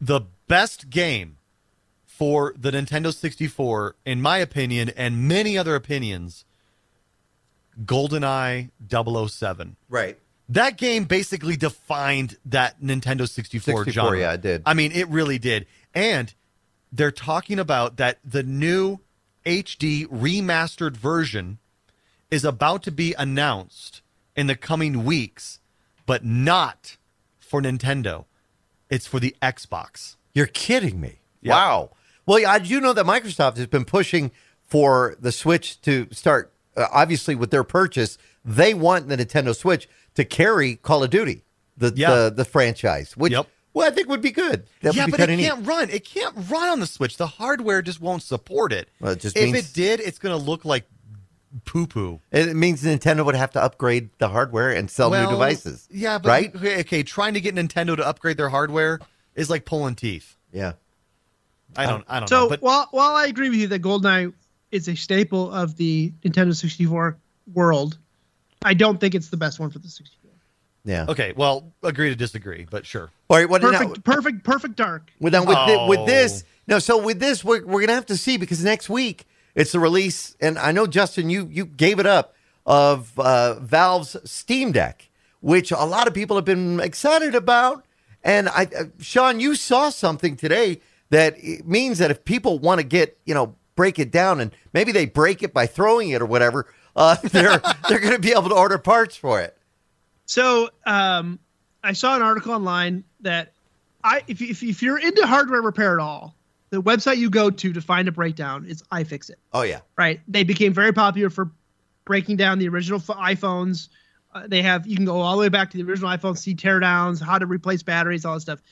the 0.00 0.22
best 0.48 0.90
game 0.90 1.36
for 2.06 2.54
the 2.56 2.70
Nintendo 2.70 3.14
64, 3.14 3.96
in 4.04 4.20
my 4.20 4.38
opinion, 4.38 4.90
and 4.90 5.26
many 5.26 5.56
other 5.56 5.74
opinions, 5.74 6.44
GoldenEye 7.84 8.70
007. 8.88 9.76
Right. 9.88 10.18
That 10.48 10.76
game 10.76 11.04
basically 11.04 11.56
defined 11.56 12.36
that 12.44 12.80
Nintendo 12.82 13.28
64, 13.28 13.84
64, 13.84 13.92
genre. 13.92 14.18
yeah, 14.18 14.32
it 14.32 14.40
did. 14.40 14.62
I 14.66 14.74
mean, 14.74 14.92
it 14.92 15.08
really 15.08 15.38
did. 15.38 15.66
And 15.94 16.34
they're 16.92 17.12
talking 17.12 17.58
about 17.58 17.96
that 17.98 18.18
the 18.24 18.42
new 18.42 18.98
HD 19.46 20.06
remastered 20.08 20.96
version 20.96 21.58
is 22.30 22.44
about 22.44 22.82
to 22.82 22.90
be 22.90 23.14
announced 23.14 24.02
in 24.36 24.46
the 24.46 24.56
coming 24.56 25.04
weeks, 25.04 25.60
but 26.04 26.24
not 26.24 26.96
for 27.38 27.62
Nintendo. 27.62 28.24
It's 28.90 29.06
for 29.06 29.20
the 29.20 29.34
Xbox. 29.40 30.16
You're 30.34 30.46
kidding 30.46 31.00
me. 31.00 31.20
Yep. 31.42 31.52
Wow. 31.52 31.90
Well, 32.26 32.46
I 32.46 32.58
do 32.58 32.80
know 32.80 32.92
that 32.92 33.06
Microsoft 33.06 33.56
has 33.56 33.66
been 33.66 33.84
pushing 33.84 34.30
for 34.66 35.16
the 35.20 35.32
Switch 35.32 35.80
to 35.82 36.06
start. 36.12 36.52
Uh, 36.76 36.86
obviously, 36.92 37.34
with 37.34 37.50
their 37.50 37.64
purchase, 37.64 38.18
they 38.44 38.74
want 38.74 39.08
the 39.08 39.16
Nintendo 39.16 39.54
Switch 39.56 39.88
to 40.14 40.24
carry 40.24 40.76
Call 40.76 41.02
of 41.02 41.10
Duty, 41.10 41.44
the 41.76 41.92
Yeah. 41.96 42.14
the, 42.14 42.30
the 42.30 42.44
franchise, 42.44 43.16
which 43.16 43.32
Yep. 43.32 43.46
well, 43.74 43.86
I 43.88 43.90
think 43.90 44.08
would 44.08 44.20
be 44.22 44.30
good. 44.30 44.64
That 44.82 44.94
yeah, 44.94 45.06
but 45.08 45.20
it 45.20 45.36
neat. 45.36 45.44
can't 45.46 45.66
run. 45.66 45.90
It 45.90 46.04
can't 46.04 46.34
run 46.50 46.68
on 46.68 46.80
the 46.80 46.86
Switch. 46.86 47.16
The 47.16 47.26
hardware 47.26 47.82
just 47.82 48.00
won't 48.00 48.22
support 48.22 48.72
it. 48.72 48.88
Well, 49.00 49.12
it 49.12 49.20
just 49.20 49.36
if 49.36 49.50
means- 49.52 49.70
it 49.70 49.74
did, 49.74 50.00
it's 50.00 50.18
going 50.18 50.38
to 50.38 50.44
look 50.44 50.64
like 50.64 50.84
poo 51.64 51.86
poo. 51.86 52.20
It 52.30 52.54
means 52.54 52.82
Nintendo 52.82 53.24
would 53.24 53.34
have 53.34 53.50
to 53.52 53.62
upgrade 53.62 54.10
the 54.18 54.28
hardware 54.28 54.70
and 54.70 54.90
sell 54.90 55.10
new 55.10 55.28
devices. 55.28 55.88
Yeah, 55.90 56.18
but 56.18 56.28
right? 56.28 56.54
okay, 56.56 56.80
okay, 56.80 57.02
trying 57.02 57.34
to 57.34 57.40
get 57.40 57.54
Nintendo 57.54 57.96
to 57.96 58.06
upgrade 58.06 58.36
their 58.36 58.48
hardware 58.48 59.00
is 59.34 59.50
like 59.50 59.64
pulling 59.64 59.94
teeth. 59.94 60.36
Yeah. 60.52 60.72
I 61.76 61.86
don't 61.86 62.00
um, 62.00 62.04
I 62.08 62.18
don't 62.20 62.28
So 62.28 62.40
know. 62.42 62.48
But 62.48 62.62
while 62.62 62.88
while 62.90 63.14
I 63.14 63.26
agree 63.26 63.48
with 63.50 63.58
you 63.58 63.66
that 63.68 63.82
GoldenEye 63.82 64.32
is 64.72 64.88
a 64.88 64.94
staple 64.96 65.52
of 65.52 65.76
the 65.76 66.12
Nintendo 66.24 66.54
64 66.54 67.16
world, 67.52 67.98
I 68.64 68.74
don't 68.74 68.98
think 68.98 69.14
it's 69.14 69.28
the 69.28 69.36
best 69.36 69.58
one 69.60 69.70
for 69.70 69.78
the 69.78 69.88
64. 69.88 70.30
Yeah. 70.84 71.06
okay, 71.10 71.34
well, 71.36 71.72
agree 71.82 72.08
to 72.08 72.16
disagree, 72.16 72.66
but 72.70 72.86
sure. 72.86 73.10
All 73.28 73.36
right. 73.36 73.48
What 73.48 73.60
now- 73.62 73.70
Perfect, 73.70 74.02
perfect, 74.04 74.44
perfect 74.44 74.76
dark. 74.76 75.10
With 75.20 75.34
now 75.34 75.44
with 75.44 75.58
thi- 75.66 75.86
with 75.88 75.98
Oh. 76.00 76.06
this 76.06 76.44
no, 76.66 76.78
so 76.78 77.02
with 77.02 77.20
this 77.20 77.44
we're 77.44 77.64
we're 77.66 77.80
gonna 77.80 77.94
have 77.94 78.06
to 78.06 78.16
see 78.16 78.36
because 78.36 78.64
next 78.64 78.88
week 78.88 79.26
it's 79.54 79.72
the 79.72 79.80
release, 79.80 80.36
and 80.40 80.58
I 80.58 80.72
know 80.72 80.86
Justin, 80.86 81.30
you 81.30 81.48
you 81.50 81.64
gave 81.64 81.98
it 81.98 82.06
up 82.06 82.34
of 82.66 83.18
uh, 83.18 83.54
Valve's 83.60 84.16
Steam 84.24 84.72
Deck, 84.72 85.08
which 85.40 85.72
a 85.72 85.84
lot 85.84 86.06
of 86.06 86.14
people 86.14 86.36
have 86.36 86.44
been 86.44 86.80
excited 86.80 87.34
about, 87.34 87.84
and 88.22 88.48
I 88.48 88.68
uh, 88.78 88.84
Shawn, 89.00 89.40
you 89.40 89.54
saw 89.54 89.90
something 89.90 90.36
today 90.36 90.80
that 91.10 91.34
it 91.38 91.66
means 91.66 91.98
that 91.98 92.10
if 92.10 92.24
people 92.24 92.58
want 92.58 92.80
to 92.80 92.86
get 92.86 93.18
you 93.24 93.34
know 93.34 93.54
break 93.76 93.98
it 93.98 94.10
down 94.10 94.40
and 94.40 94.52
maybe 94.72 94.92
they 94.92 95.06
break 95.06 95.42
it 95.42 95.54
by 95.54 95.66
throwing 95.66 96.10
it 96.10 96.20
or 96.22 96.26
whatever, 96.26 96.66
uh, 96.96 97.16
they're 97.24 97.60
they're 97.88 98.00
gonna 98.00 98.18
be 98.18 98.32
able 98.32 98.48
to 98.48 98.54
order 98.54 98.78
parts 98.78 99.16
for 99.16 99.40
it. 99.40 99.56
So 100.26 100.70
um, 100.86 101.40
I 101.82 101.92
saw 101.92 102.14
an 102.14 102.22
article 102.22 102.52
online 102.52 103.04
that 103.20 103.52
I 104.04 104.22
if 104.28 104.40
if 104.40 104.82
you're 104.82 104.98
into 104.98 105.26
hardware 105.26 105.62
repair 105.62 105.94
at 105.94 106.00
all, 106.00 106.36
the 106.70 106.82
website 106.82 107.18
you 107.18 107.30
go 107.30 107.50
to 107.50 107.72
to 107.72 107.80
find 107.80 108.08
a 108.08 108.12
breakdown 108.12 108.64
is 108.64 108.82
iFixit. 108.92 109.36
Oh 109.52 109.62
yeah, 109.62 109.80
Right? 109.96 110.20
They 110.28 110.44
became 110.44 110.72
very 110.72 110.92
popular 110.92 111.30
for 111.30 111.50
breaking 112.04 112.36
down 112.36 112.58
the 112.58 112.68
original 112.68 113.00
iPhones. 113.00 113.88
Uh, 114.32 114.46
they 114.46 114.62
have 114.62 114.86
you 114.86 114.96
can 114.96 115.04
go 115.04 115.20
all 115.20 115.36
the 115.36 115.40
way 115.40 115.48
back 115.48 115.70
to 115.70 115.76
the 115.76 115.82
original 115.82 116.10
iPhone, 116.10 116.38
see 116.38 116.54
teardowns, 116.54 117.20
how 117.20 117.38
to 117.38 117.46
replace 117.46 117.82
batteries, 117.82 118.24
all 118.24 118.34
that 118.34 118.40
stuff. 118.40 118.62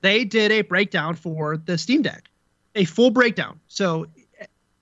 They 0.00 0.24
did 0.24 0.50
a 0.52 0.62
breakdown 0.62 1.14
for 1.14 1.56
the 1.56 1.78
Steam 1.78 2.02
Deck, 2.02 2.24
a 2.74 2.84
full 2.84 3.10
breakdown. 3.10 3.60
So 3.68 4.06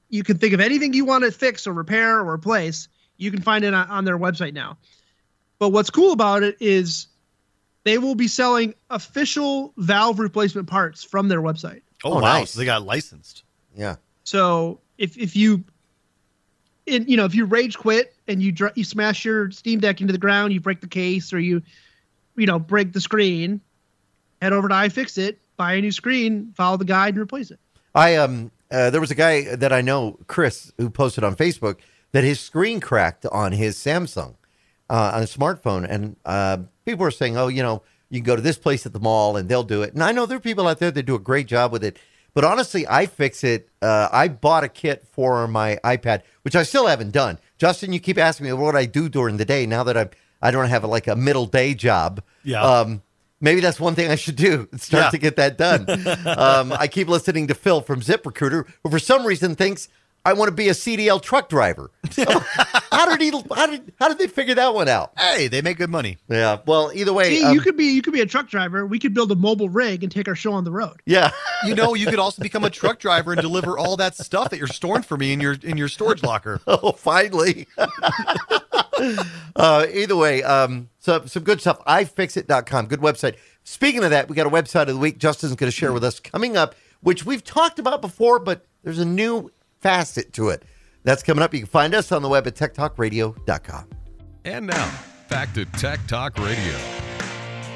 you 0.09 0.23
can 0.23 0.39
think 0.39 0.55
of 0.55 0.61
anything 0.61 0.93
you 0.93 1.05
want 1.05 1.25
to 1.25 1.33
fix 1.33 1.67
or 1.67 1.73
repair 1.73 2.21
or 2.21 2.33
replace, 2.33 2.89
you 3.17 3.31
can 3.31 3.43
find 3.43 3.65
it 3.65 3.75
on, 3.75 3.89
on 3.89 4.05
their 4.05 4.19
website 4.19 4.55
now. 4.55 4.79
But 5.59 5.71
what's 5.71 5.91
cool 5.91 6.13
about 6.13 6.43
it 6.43 6.57
is 6.61 7.07
they 7.85 7.99
will 7.99 8.15
be 8.15 8.29
selling 8.29 8.75
official 8.91 9.73
valve 9.77 10.19
replacement 10.19 10.69
parts 10.69 11.05
from 11.05 11.29
their 11.29 11.41
website. 11.41 11.83
Oh, 12.05 12.15
wow, 12.17 12.21
nice. 12.21 12.51
so 12.51 12.61
they 12.61 12.67
got 12.67 12.83
licensed. 12.85 13.45
yeah. 13.77 13.97
So 14.25 14.81
if 14.99 15.17
if 15.19 15.35
you 15.37 15.65
in 16.87 17.07
you 17.09 17.17
know 17.17 17.25
if 17.25 17.35
you 17.35 17.45
rage 17.45 17.77
quit 17.79 18.15
and 18.29 18.43
you 18.43 18.53
dr- 18.53 18.73
you 18.77 18.85
smash 18.85 19.25
your 19.25 19.51
Steam 19.51 19.81
Deck 19.81 20.01
into 20.01 20.13
the 20.13 20.19
ground, 20.19 20.53
you 20.53 20.61
break 20.61 20.81
the 20.81 20.87
case 20.87 21.33
or 21.33 21.39
you 21.41 21.63
you 22.37 22.47
know 22.47 22.59
break 22.59 22.93
the 22.93 23.01
screen, 23.01 23.61
head 24.41 24.53
over 24.53 24.69
to 24.69 24.75
iFixit, 24.75 25.37
buy 25.57 25.75
a 25.75 25.81
new 25.81 25.93
screen, 25.93 26.53
follow 26.57 26.77
the 26.77 26.85
guide, 26.85 27.15
and 27.15 27.23
replace 27.23 27.51
it. 27.51 27.59
I 27.95 28.17
um 28.17 28.51
uh, 28.71 28.91
there 28.91 29.01
was 29.01 29.11
a 29.11 29.15
guy 29.15 29.55
that 29.55 29.73
I 29.73 29.83
know, 29.83 30.19
Chris, 30.27 30.73
who 30.79 30.91
posted 30.91 31.23
on 31.23 31.37
Facebook 31.37 31.77
that 32.13 32.25
his 32.25 32.41
screen 32.41 32.81
cracked 32.81 33.25
on 33.27 33.53
his 33.53 33.77
Samsung 33.77 34.35
uh, 34.91 35.13
on 35.15 35.23
a 35.23 35.27
smartphone, 35.27 35.87
and 35.89 36.17
uh, 36.25 36.59
people 36.85 37.05
were 37.05 37.11
saying, 37.11 37.37
"Oh, 37.37 37.49
you 37.49 37.63
know, 37.63 37.83
you 38.15 38.21
can 38.21 38.27
go 38.27 38.37
to 38.37 38.43
this 38.43 38.59
place 38.59 38.87
at 38.87 38.93
the 38.93 39.01
mall 39.01 39.37
and 39.37 39.49
they'll 39.49 39.63
do 39.63 39.83
it." 39.83 39.95
And 39.95 40.03
I 40.03 40.13
know 40.13 40.27
there 40.27 40.37
are 40.37 40.41
people 40.41 40.67
out 40.69 40.79
there 40.79 40.91
that 40.91 41.03
do 41.05 41.15
a 41.15 41.19
great 41.19 41.47
job 41.47 41.73
with 41.73 41.83
it, 41.85 41.99
but 42.35 42.45
honestly, 42.45 42.85
iFixit. 42.85 43.65
Uh, 43.83 44.09
I 44.13 44.29
bought 44.29 44.65
a 44.65 44.69
kit 44.69 45.07
for 45.13 45.47
my 45.49 45.79
iPad, 45.85 46.23
which 46.43 46.57
I 46.57 46.63
still 46.63 46.87
haven't 46.87 47.11
done. 47.13 47.39
Justin, 47.59 47.93
you 47.93 48.01
keep 48.01 48.19
asking 48.19 48.47
me 48.47 48.53
what 48.53 48.75
I 48.77 48.87
do 48.87 49.09
during 49.09 49.37
the 49.37 49.45
day 49.45 49.67
now 49.67 49.85
that 49.85 49.97
I'm 49.97 50.11
I 50.43 50.51
don't 50.51 50.69
have 50.69 50.85
like 50.85 51.07
a 51.07 51.17
middle 51.17 51.47
day 51.47 51.75
job. 51.75 52.23
Yeah. 52.43 52.63
Um, 52.63 53.03
maybe 53.41 53.61
that's 53.61 53.81
one 53.81 53.95
thing 53.95 54.11
I 54.11 54.15
should 54.17 54.37
do. 54.37 54.69
Start 54.77 55.05
Yeah. 55.05 55.11
to 55.11 55.19
get 55.19 55.37
that 55.37 55.57
done. 55.59 55.87
um, 56.27 56.73
I 56.73 56.87
keep 56.87 57.09
listening 57.09 57.47
to 57.49 57.55
Phil 57.55 57.81
from 57.81 58.01
ZipRecruiter, 58.03 58.67
who 58.83 58.91
for 58.91 58.99
some 58.99 59.25
reason 59.27 59.55
thinks 59.55 59.89
I 60.27 60.33
want 60.33 60.49
to 60.49 60.55
be 60.55 60.69
a 60.69 60.73
CDL 60.73 61.21
truck 61.21 61.49
driver. 61.51 61.91
how 62.91 63.15
did 63.15 63.21
he? 63.21 63.31
How 63.55 63.67
did? 63.67 63.93
How 63.99 64.09
did 64.09 64.19
they 64.19 64.27
figure 64.27 64.55
that 64.55 64.73
one 64.75 64.89
out? 64.89 65.13
Hey, 65.19 65.49
they 65.49 65.61
make 65.61 65.77
good 65.77 65.91
money. 65.91 66.17
Yeah. 66.29 66.59
Well, 66.67 66.91
either 66.95 67.13
way, 67.13 67.37
See, 67.37 67.45
um, 67.45 67.55
you 67.55 67.61
could 67.61 67.77
be 67.77 67.87
you 67.87 68.01
could 68.01 68.15
be 68.15 68.21
a 68.21 68.27
truck 68.27 68.49
driver. 68.49 68.87
We 68.87 68.99
could 68.99 69.13
build 69.13 69.31
a 69.33 69.35
mobile 69.35 69.69
rig 69.69 70.03
and 70.03 70.11
take 70.11 70.27
our 70.27 70.35
show 70.35 70.53
on 70.55 70.65
the 70.65 70.71
road. 70.73 71.03
yeah. 71.05 71.31
You 71.67 71.75
know, 71.75 71.95
you 71.95 72.07
could 72.07 72.19
also 72.19 72.43
become 72.43 72.65
a 72.65 72.71
truck 72.71 72.99
driver 72.99 73.33
and 73.33 73.41
deliver 73.41 73.79
all 73.79 73.97
that 73.97 74.17
stuff 74.17 74.51
that 74.51 74.59
you're 74.59 74.67
storing 74.67 75.03
for 75.03 75.17
me 75.17 75.33
in 75.33 75.41
your 75.41 75.57
in 75.63 75.77
your 75.77 75.89
storage 75.89 76.23
locker. 76.23 76.61
Oh, 76.67 76.93
finally. 76.93 77.67
uh, 79.57 79.87
either 79.93 80.17
way, 80.17 80.43
um, 80.43 80.89
so 80.99 81.25
some 81.27 81.43
good 81.43 81.61
stuff. 81.61 81.79
iFixit.com, 81.85 82.87
good 82.87 83.01
website. 83.01 83.37
Speaking 83.65 84.05
of 84.05 84.11
that, 84.11 84.29
we 84.29 84.37
got 84.37 84.47
a 84.47 84.51
website 84.51 84.83
of 84.83 84.89
the 84.89 84.99
week 84.99 85.19
Justin's 85.19 85.55
going 85.55 85.71
to 85.71 85.77
share 85.77 85.93
with 85.93 86.05
us 86.05 86.21
coming 86.21 86.57
up, 86.57 86.75
which 87.01 87.25
we've 87.25 87.45
talked 87.45 87.79
about 87.79 88.01
before, 88.01 88.39
but 88.39 88.67
there's 88.83 88.99
a 88.99 89.05
new 89.05 89.51
facet 89.85 90.33
to 90.33 90.49
it. 90.49 90.65
That's 91.03 91.23
coming 91.23 91.45
up. 91.45 91.53
You 91.53 91.61
can 91.61 91.69
find 91.69 91.95
us 91.95 92.11
on 92.11 92.23
the 92.23 92.29
web 92.29 92.47
at 92.47 92.55
techtalkradio.com. 92.55 93.91
And 94.47 94.67
now, 94.67 94.91
back 95.29 95.53
to 95.53 95.67
Tech 95.67 96.01
Talk 96.07 96.39
Radio. 96.39 96.75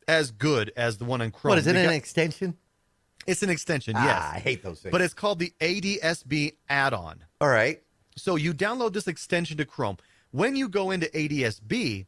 as 0.06 0.30
good 0.30 0.72
as 0.76 0.98
the 0.98 1.04
one 1.04 1.20
on 1.22 1.30
Chrome. 1.30 1.50
What 1.52 1.58
is 1.58 1.66
it? 1.66 1.74
An 1.76 1.90
extension? 1.92 2.56
it's 3.26 3.42
an 3.42 3.50
extension, 3.50 3.94
Ah, 3.96 4.04
yes, 4.04 4.36
I 4.36 4.38
hate 4.38 4.62
those 4.62 4.80
things. 4.80 4.90
but 4.92 5.00
it's 5.02 5.12
called 5.14 5.38
the 5.38 5.52
ADSB 5.60 6.52
add-on. 6.68 7.24
all 7.40 7.48
right. 7.48 7.82
So 8.16 8.36
you 8.36 8.52
download 8.54 8.92
this 8.94 9.06
extension 9.06 9.56
to 9.58 9.64
Chrome. 9.64 9.96
When 10.32 10.56
you 10.56 10.68
go 10.68 10.90
into 10.90 11.06
ADSB, 11.16 12.06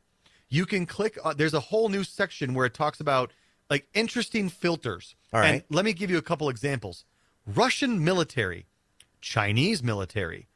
you 0.51 0.67
can 0.67 0.85
click. 0.85 1.17
Uh, 1.25 1.33
there's 1.33 1.55
a 1.55 1.61
whole 1.61 1.89
new 1.89 2.05
section 2.05 2.53
where 2.55 2.67
it 2.67 2.75
talks 2.75 3.01
about 3.01 3.33
like 3.71 3.87
interesting 3.95 4.49
filters. 4.51 5.15
All 5.33 5.41
And 5.41 5.63
let 5.71 5.85
me 5.85 5.93
give 5.95 6.11
you 6.11 6.19
a 6.19 6.23
couple 6.23 6.49
examples: 6.51 7.05
Russian 7.47 8.05
military, 8.05 8.67
Chinese 9.21 9.83
military, 9.83 10.49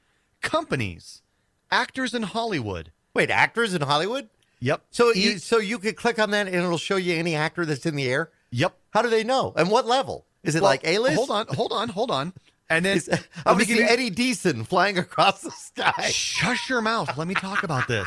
companies, 0.42 1.22
actors 1.70 2.14
in 2.14 2.22
Hollywood. 2.24 2.90
Wait, 3.14 3.30
actors 3.30 3.74
in 3.74 3.82
Hollywood? 3.82 4.28
Yep. 4.60 4.82
So 4.90 5.12
you 5.12 5.38
so 5.38 5.58
you 5.58 5.78
could 5.78 5.96
click 5.96 6.18
on 6.18 6.30
that 6.30 6.46
and 6.46 6.56
it'll 6.56 6.78
show 6.78 6.96
you 6.96 7.14
any 7.14 7.34
actor 7.34 7.64
that's 7.64 7.86
in 7.86 7.96
the 7.96 8.06
air? 8.08 8.30
Yep. 8.50 8.76
How 8.90 9.02
do 9.02 9.10
they 9.10 9.24
know? 9.24 9.52
And 9.56 9.70
what 9.70 9.86
level? 9.86 10.26
Is 10.42 10.54
it 10.54 10.62
Well, 10.62 10.70
like 10.70 10.86
A-list? 10.86 11.16
Hold 11.16 11.30
on, 11.30 11.46
hold 11.48 11.72
on, 11.72 11.88
hold 11.88 12.10
on. 12.10 12.32
And 12.70 12.84
then 12.84 12.96
Is, 12.96 13.08
I'm 13.46 13.58
me 13.58 13.64
seeing 13.64 13.78
give 13.78 13.86
you- 13.86 13.92
Eddie 13.92 14.10
Deason 14.10 14.66
flying 14.66 14.96
across 14.98 15.42
the 15.42 15.50
sky. 15.50 16.08
Shush 16.10 16.68
your 16.70 16.80
mouth. 16.80 17.16
Let 17.16 17.28
me 17.28 17.34
talk 17.34 17.62
about 17.62 17.88
this. 17.88 18.06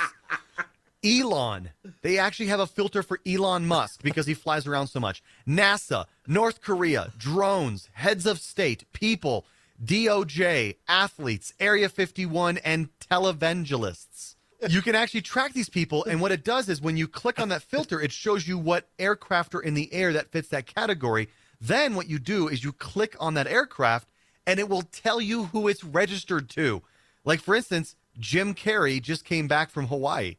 Elon. 1.04 1.70
They 2.02 2.18
actually 2.18 2.48
have 2.48 2.60
a 2.60 2.68
filter 2.68 3.04
for 3.04 3.20
Elon 3.26 3.68
Musk 3.68 4.02
because 4.04 4.26
he 4.26 4.34
flies 4.34 4.68
around 4.68 4.88
so 4.88 5.00
much. 5.00 5.24
NASA, 5.48 6.06
North 6.28 6.62
Korea, 6.62 7.12
drones, 7.18 7.90
heads 7.94 8.26
of 8.26 8.40
state, 8.40 8.86
people, 8.94 9.46
DOJ, 9.84 10.76
athletes, 10.88 11.54
Area 11.60 11.90
51, 11.90 12.58
and 12.60 12.90
televangelists. 13.00 14.36
You 14.68 14.82
can 14.82 14.96
actually 14.96 15.22
track 15.22 15.54
these 15.54 15.70
people, 15.70 16.04
and 16.06 16.20
what 16.20 16.32
it 16.32 16.44
does 16.44 16.68
is 16.68 16.82
when 16.82 16.98
you 16.98 17.08
click 17.08 17.40
on 17.40 17.50
that 17.50 17.62
filter, 17.62 18.02
it 18.02 18.12
shows 18.12 18.48
you 18.48 18.58
what 18.58 18.90
aircraft 18.98 19.54
are 19.54 19.62
in 19.62 19.76
the 19.76 19.94
air 19.94 20.12
that 20.14 20.32
fits 20.32 20.48
that 20.50 20.66
category. 20.66 21.30
Then 21.62 21.94
what 21.94 22.10
you 22.10 22.18
do 22.18 22.48
is 22.48 22.64
you 22.64 22.74
click 22.74 23.16
on 23.20 23.36
that 23.36 23.46
aircraft, 23.46 24.08
and 24.48 24.60
it 24.60 24.68
will 24.68 24.82
tell 24.82 25.22
you 25.22 25.46
who 25.46 25.68
it's 25.68 25.84
registered 25.84 26.50
to. 26.52 26.82
Like 27.24 27.40
for 27.40 27.54
instance, 27.54 27.96
Jim 28.18 28.56
Carrey 28.56 29.00
just 29.00 29.26
came 29.26 29.48
back 29.48 29.70
from 29.70 29.88
Hawaii. 29.88 30.38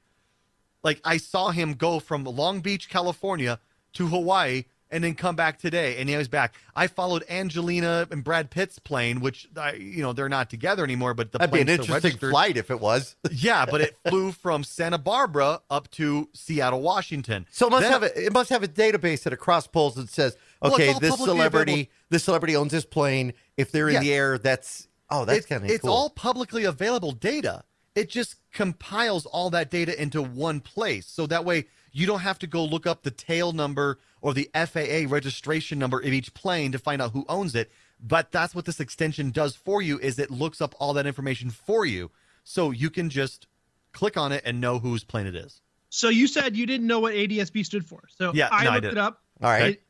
Like 0.88 1.02
I 1.04 1.18
saw 1.18 1.50
him 1.50 1.74
go 1.74 2.00
from 2.00 2.24
Long 2.24 2.60
Beach, 2.60 2.88
California 2.88 3.60
to 3.92 4.06
Hawaii 4.06 4.64
and 4.90 5.04
then 5.04 5.14
come 5.14 5.36
back 5.36 5.58
today 5.58 5.98
and 5.98 6.08
he 6.08 6.16
was 6.16 6.28
back. 6.28 6.54
I 6.74 6.86
followed 6.86 7.22
Angelina 7.28 8.08
and 8.10 8.24
Brad 8.24 8.48
Pitt's 8.50 8.78
plane, 8.78 9.20
which 9.20 9.46
I, 9.54 9.72
you 9.74 10.00
know, 10.00 10.14
they're 10.14 10.30
not 10.30 10.48
together 10.48 10.82
anymore, 10.84 11.12
but 11.12 11.30
the 11.30 11.36
That'd 11.36 11.52
be 11.52 11.60
an 11.60 11.68
interesting 11.68 11.92
registered. 12.12 12.30
flight 12.30 12.56
if 12.56 12.70
it 12.70 12.80
was. 12.80 13.16
Yeah, 13.30 13.66
but 13.66 13.82
it 13.82 13.98
flew 14.08 14.32
from 14.32 14.64
Santa 14.64 14.96
Barbara 14.96 15.60
up 15.68 15.90
to 15.90 16.30
Seattle, 16.32 16.80
Washington. 16.80 17.44
So 17.50 17.66
it 17.66 17.70
must 17.70 17.82
Then- 17.82 17.92
have 17.92 18.02
a, 18.04 18.24
it 18.26 18.32
must 18.32 18.48
have 18.48 18.62
a 18.62 18.68
database 18.68 19.24
that 19.24 19.34
across 19.34 19.66
polls 19.66 19.96
that 19.96 20.08
says, 20.08 20.38
okay, 20.62 20.88
all 20.94 21.00
this 21.00 21.18
celebrity, 21.18 21.72
available. 21.72 21.92
this 22.08 22.24
celebrity 22.24 22.56
owns 22.56 22.72
this 22.72 22.86
plane. 22.86 23.34
If 23.58 23.72
they're 23.72 23.88
in 23.90 23.96
Yeah. 23.96 24.00
the 24.00 24.14
air, 24.14 24.38
that's 24.38 24.88
oh, 25.10 25.26
that's 25.26 25.44
kind 25.44 25.64
of 25.64 25.70
it's 25.70 25.82
cool. 25.82 25.92
all 25.92 26.08
publicly 26.08 26.64
available 26.64 27.12
data. 27.12 27.62
It 27.98 28.08
just 28.10 28.36
compiles 28.52 29.26
all 29.26 29.50
that 29.50 29.70
data 29.70 30.00
into 30.00 30.22
one 30.22 30.60
place. 30.60 31.06
So 31.06 31.26
that 31.26 31.44
way 31.44 31.66
you 31.92 32.06
don't 32.06 32.20
have 32.20 32.38
to 32.40 32.46
go 32.46 32.64
look 32.64 32.86
up 32.86 33.02
the 33.02 33.10
tail 33.10 33.52
number 33.52 33.98
or 34.20 34.34
the 34.34 34.48
FAA 34.54 35.12
registration 35.12 35.78
number 35.78 35.98
of 35.98 36.06
each 36.06 36.32
plane 36.34 36.70
to 36.72 36.78
find 36.78 37.02
out 37.02 37.12
who 37.12 37.24
owns 37.28 37.54
it. 37.54 37.70
But 38.00 38.30
that's 38.30 38.54
what 38.54 38.66
this 38.66 38.78
extension 38.78 39.30
does 39.32 39.56
for 39.56 39.82
you 39.82 39.98
is 39.98 40.18
it 40.18 40.30
looks 40.30 40.60
up 40.60 40.74
all 40.78 40.92
that 40.94 41.06
information 41.06 41.50
for 41.50 41.84
you. 41.84 42.10
So 42.44 42.70
you 42.70 42.90
can 42.90 43.10
just 43.10 43.46
click 43.92 44.16
on 44.16 44.30
it 44.32 44.42
and 44.44 44.60
know 44.60 44.78
whose 44.78 45.02
plane 45.02 45.26
it 45.26 45.34
is. 45.34 45.60
So 45.90 46.08
you 46.08 46.26
said 46.28 46.56
you 46.56 46.66
didn't 46.66 46.86
know 46.86 47.00
what 47.00 47.14
ADSB 47.14 47.64
stood 47.64 47.84
for. 47.84 48.02
So 48.16 48.32
Yeah, 48.34 48.48
I 48.52 48.64
no, 48.64 48.70
looked 48.72 48.82
did. 48.82 48.92
it 48.92 48.98
up. 48.98 49.22
all 49.42 49.50
right. 49.50 49.74
It, 49.74 49.82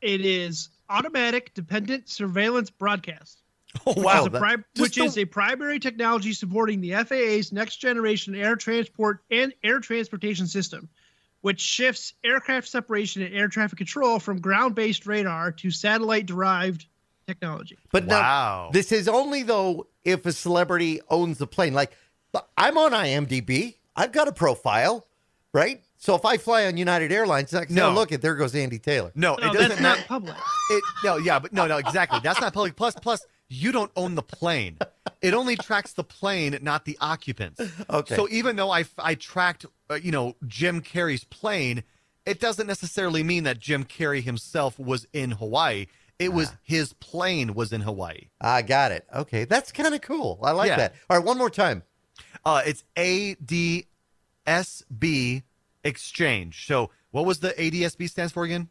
it 0.00 0.26
is 0.26 0.70
automatic 0.90 1.54
dependent 1.54 2.08
surveillance 2.08 2.70
broadcast. 2.70 3.41
Oh 3.86 3.94
which 3.94 4.06
is, 4.14 4.26
a 4.26 4.30
that- 4.30 4.38
pri- 4.38 4.56
just 4.74 4.80
which 4.80 4.98
is 4.98 5.18
a 5.18 5.24
primary 5.24 5.78
technology 5.80 6.32
supporting 6.32 6.80
the 6.80 6.92
FAA's 7.04 7.52
next 7.52 7.76
generation 7.76 8.34
air 8.34 8.54
transport 8.56 9.20
and 9.30 9.52
air 9.64 9.80
transportation 9.80 10.46
system, 10.46 10.88
which 11.40 11.60
shifts 11.60 12.12
aircraft 12.22 12.68
separation 12.68 13.22
and 13.22 13.34
air 13.34 13.48
traffic 13.48 13.78
control 13.78 14.18
from 14.18 14.40
ground 14.40 14.74
based 14.74 15.06
radar 15.06 15.52
to 15.52 15.70
satellite 15.70 16.26
derived 16.26 16.86
technology. 17.26 17.78
But 17.92 18.06
now, 18.06 18.20
Wow. 18.20 18.70
this 18.72 18.92
is 18.92 19.08
only 19.08 19.42
though 19.42 19.86
if 20.04 20.26
a 20.26 20.32
celebrity 20.32 21.00
owns 21.08 21.38
the 21.38 21.46
plane. 21.46 21.72
Like 21.72 21.92
I'm 22.56 22.76
on 22.78 22.92
IMDb. 22.92 23.76
I've 23.96 24.12
got 24.12 24.26
a 24.28 24.32
profile, 24.32 25.06
right? 25.52 25.82
So 25.98 26.14
if 26.16 26.24
I 26.24 26.36
fly 26.36 26.66
on 26.66 26.76
United 26.76 27.12
Airlines, 27.12 27.54
I 27.54 27.64
can 27.64 27.74
say, 27.76 27.80
No. 27.80 27.92
look, 27.92 28.08
there 28.10 28.34
goes 28.34 28.54
Andy 28.54 28.78
Taylor. 28.78 29.12
No, 29.14 29.36
No, 29.36 29.50
it 29.50 29.52
doesn't 29.52 29.68
that's 29.68 29.80
not 29.80 29.98
public. 30.08 30.34
It 30.70 30.82
no, 31.04 31.16
yeah, 31.18 31.38
but 31.38 31.52
no, 31.52 31.66
no, 31.66 31.76
exactly. 31.76 32.18
That's 32.22 32.40
not 32.40 32.52
public. 32.54 32.74
Plus, 32.74 32.94
plus, 32.96 33.24
you 33.52 33.70
don't 33.72 33.90
own 33.96 34.14
the 34.14 34.22
plane. 34.22 34.78
It 35.20 35.34
only 35.34 35.56
tracks 35.56 35.92
the 35.92 36.04
plane, 36.04 36.58
not 36.62 36.84
the 36.84 36.96
occupants. 37.00 37.60
Okay. 37.90 38.16
So 38.16 38.28
even 38.30 38.56
though 38.56 38.70
I 38.70 38.84
I 38.98 39.14
tracked, 39.14 39.66
uh, 39.90 39.94
you 39.94 40.10
know, 40.10 40.36
Jim 40.46 40.80
Carrey's 40.80 41.24
plane, 41.24 41.82
it 42.26 42.40
doesn't 42.40 42.66
necessarily 42.66 43.22
mean 43.22 43.44
that 43.44 43.58
Jim 43.58 43.84
Carrey 43.84 44.22
himself 44.22 44.78
was 44.78 45.06
in 45.12 45.32
Hawaii. 45.32 45.86
It 46.18 46.32
was 46.32 46.52
his 46.62 46.92
plane 46.94 47.54
was 47.54 47.72
in 47.72 47.80
Hawaii. 47.80 48.28
I 48.40 48.62
got 48.62 48.92
it. 48.92 49.06
Okay, 49.14 49.44
that's 49.44 49.72
kind 49.72 49.94
of 49.94 50.00
cool. 50.02 50.38
I 50.42 50.52
like 50.52 50.68
Yeah. 50.68 50.76
that. 50.76 50.94
All 51.10 51.16
right, 51.18 51.26
one 51.26 51.36
more 51.38 51.50
time. 51.50 51.82
Uh, 52.44 52.62
it's 52.64 52.84
ADSB 54.46 55.42
Exchange. 55.84 56.66
So 56.66 56.90
what 57.10 57.26
was 57.26 57.40
the 57.40 57.50
ADSB 57.50 58.08
stands 58.08 58.32
for 58.32 58.44
again? 58.44 58.68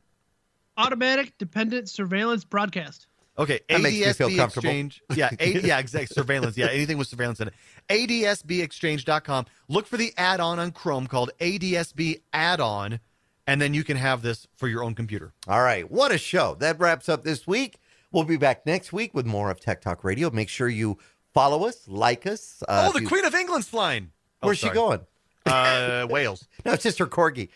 Automatic 0.77 1.38
Dependent 1.38 1.89
Surveillance 1.89 2.45
Broadcast. 2.45 3.07
Okay, 3.38 3.61
That 3.69 3.82
makes 3.82 3.97
me 3.97 4.13
feel 4.13 4.29
ADSB 4.29 4.38
comfortable. 4.38 4.67
Exchange. 4.69 5.01
Yeah, 5.15 5.29
A, 5.39 5.59
yeah, 5.63 5.79
exactly. 5.79 6.13
Surveillance. 6.13 6.57
Yeah, 6.57 6.67
anything 6.67 6.97
with 6.97 7.07
surveillance 7.07 7.39
in 7.39 7.47
it. 7.47 7.53
ADSBExchange.com. 7.89 9.45
Look 9.67 9.88
for 9.88 9.97
the 9.97 10.13
add-on 10.17 10.59
on 10.59 10.71
Chrome 10.71 11.07
called 11.07 11.32
ADSB 11.39 12.21
Add-on, 12.34 12.99
and 13.47 13.61
then 13.61 13.73
you 13.73 13.84
can 13.84 13.97
have 13.97 14.21
this 14.21 14.47
for 14.55 14.67
your 14.67 14.84
own 14.84 14.95
computer. 14.95 15.34
All 15.47 15.61
right, 15.61 15.89
what 15.89 16.11
a 16.11 16.17
show. 16.17 16.55
That 16.59 16.79
wraps 16.79 17.09
up 17.09 17.23
this 17.23 17.47
week. 17.47 17.79
We'll 18.11 18.25
be 18.25 18.38
back 18.38 18.65
next 18.65 18.91
week 18.91 19.13
with 19.13 19.25
more 19.25 19.49
of 19.49 19.59
Tech 19.59 19.82
Talk 19.82 20.03
Radio. 20.03 20.29
Make 20.29 20.49
sure 20.49 20.67
you 20.67 20.97
follow 21.34 21.65
us, 21.65 21.88
like 21.88 22.27
us. 22.27 22.61
Uh, 22.67 22.89
oh, 22.89 22.91
the 22.91 23.01
you- 23.03 23.07
Queen 23.07 23.25
of 23.25 23.34
England's 23.34 23.69
flying. 23.69 24.11
Oh, 24.43 24.47
Where's 24.47 24.57
she 24.59 24.69
going? 24.69 25.01
Uh, 25.46 26.08
Wales. 26.10 26.48
No, 26.64 26.74
it's 26.74 26.84
just 26.84 27.00
her 27.00 27.08
corgi. 27.08 27.50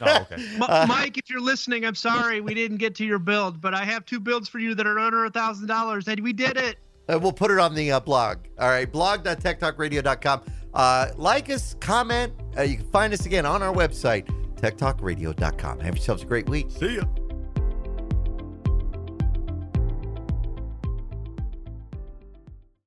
Oh, 0.00 0.20
okay. 0.30 0.36
M- 0.54 0.88
Mike, 0.88 1.18
if 1.18 1.28
you're 1.28 1.40
listening, 1.40 1.84
I'm 1.84 1.96
sorry 1.96 2.40
we 2.40 2.54
didn't 2.54 2.76
get 2.76 2.94
to 2.96 3.04
your 3.04 3.18
build, 3.18 3.60
but 3.60 3.74
I 3.74 3.84
have 3.84 4.06
two 4.06 4.20
builds 4.20 4.48
for 4.48 4.60
you 4.60 4.76
that 4.76 4.86
are 4.86 5.00
under 5.00 5.24
a 5.24 5.30
thousand 5.30 5.66
dollars, 5.66 6.06
and 6.06 6.20
we 6.20 6.32
did 6.32 6.56
it. 6.56 6.76
Uh, 7.08 7.18
we'll 7.18 7.32
put 7.32 7.50
it 7.50 7.58
on 7.58 7.74
the 7.74 7.90
uh, 7.90 7.98
blog. 7.98 8.38
All 8.60 8.68
right, 8.68 8.90
blog.techtalkradio.com. 8.90 10.42
Uh, 10.74 11.08
like 11.16 11.50
us, 11.50 11.74
comment. 11.80 12.32
Uh, 12.56 12.62
you 12.62 12.76
can 12.76 12.86
find 12.92 13.12
us 13.12 13.26
again 13.26 13.44
on 13.44 13.64
our 13.64 13.74
website, 13.74 14.26
techtalkradio.com. 14.60 15.80
Have 15.80 15.96
yourselves 15.96 16.22
a 16.22 16.26
great 16.26 16.48
week. 16.48 16.70
See 16.70 16.96
ya. 16.96 17.02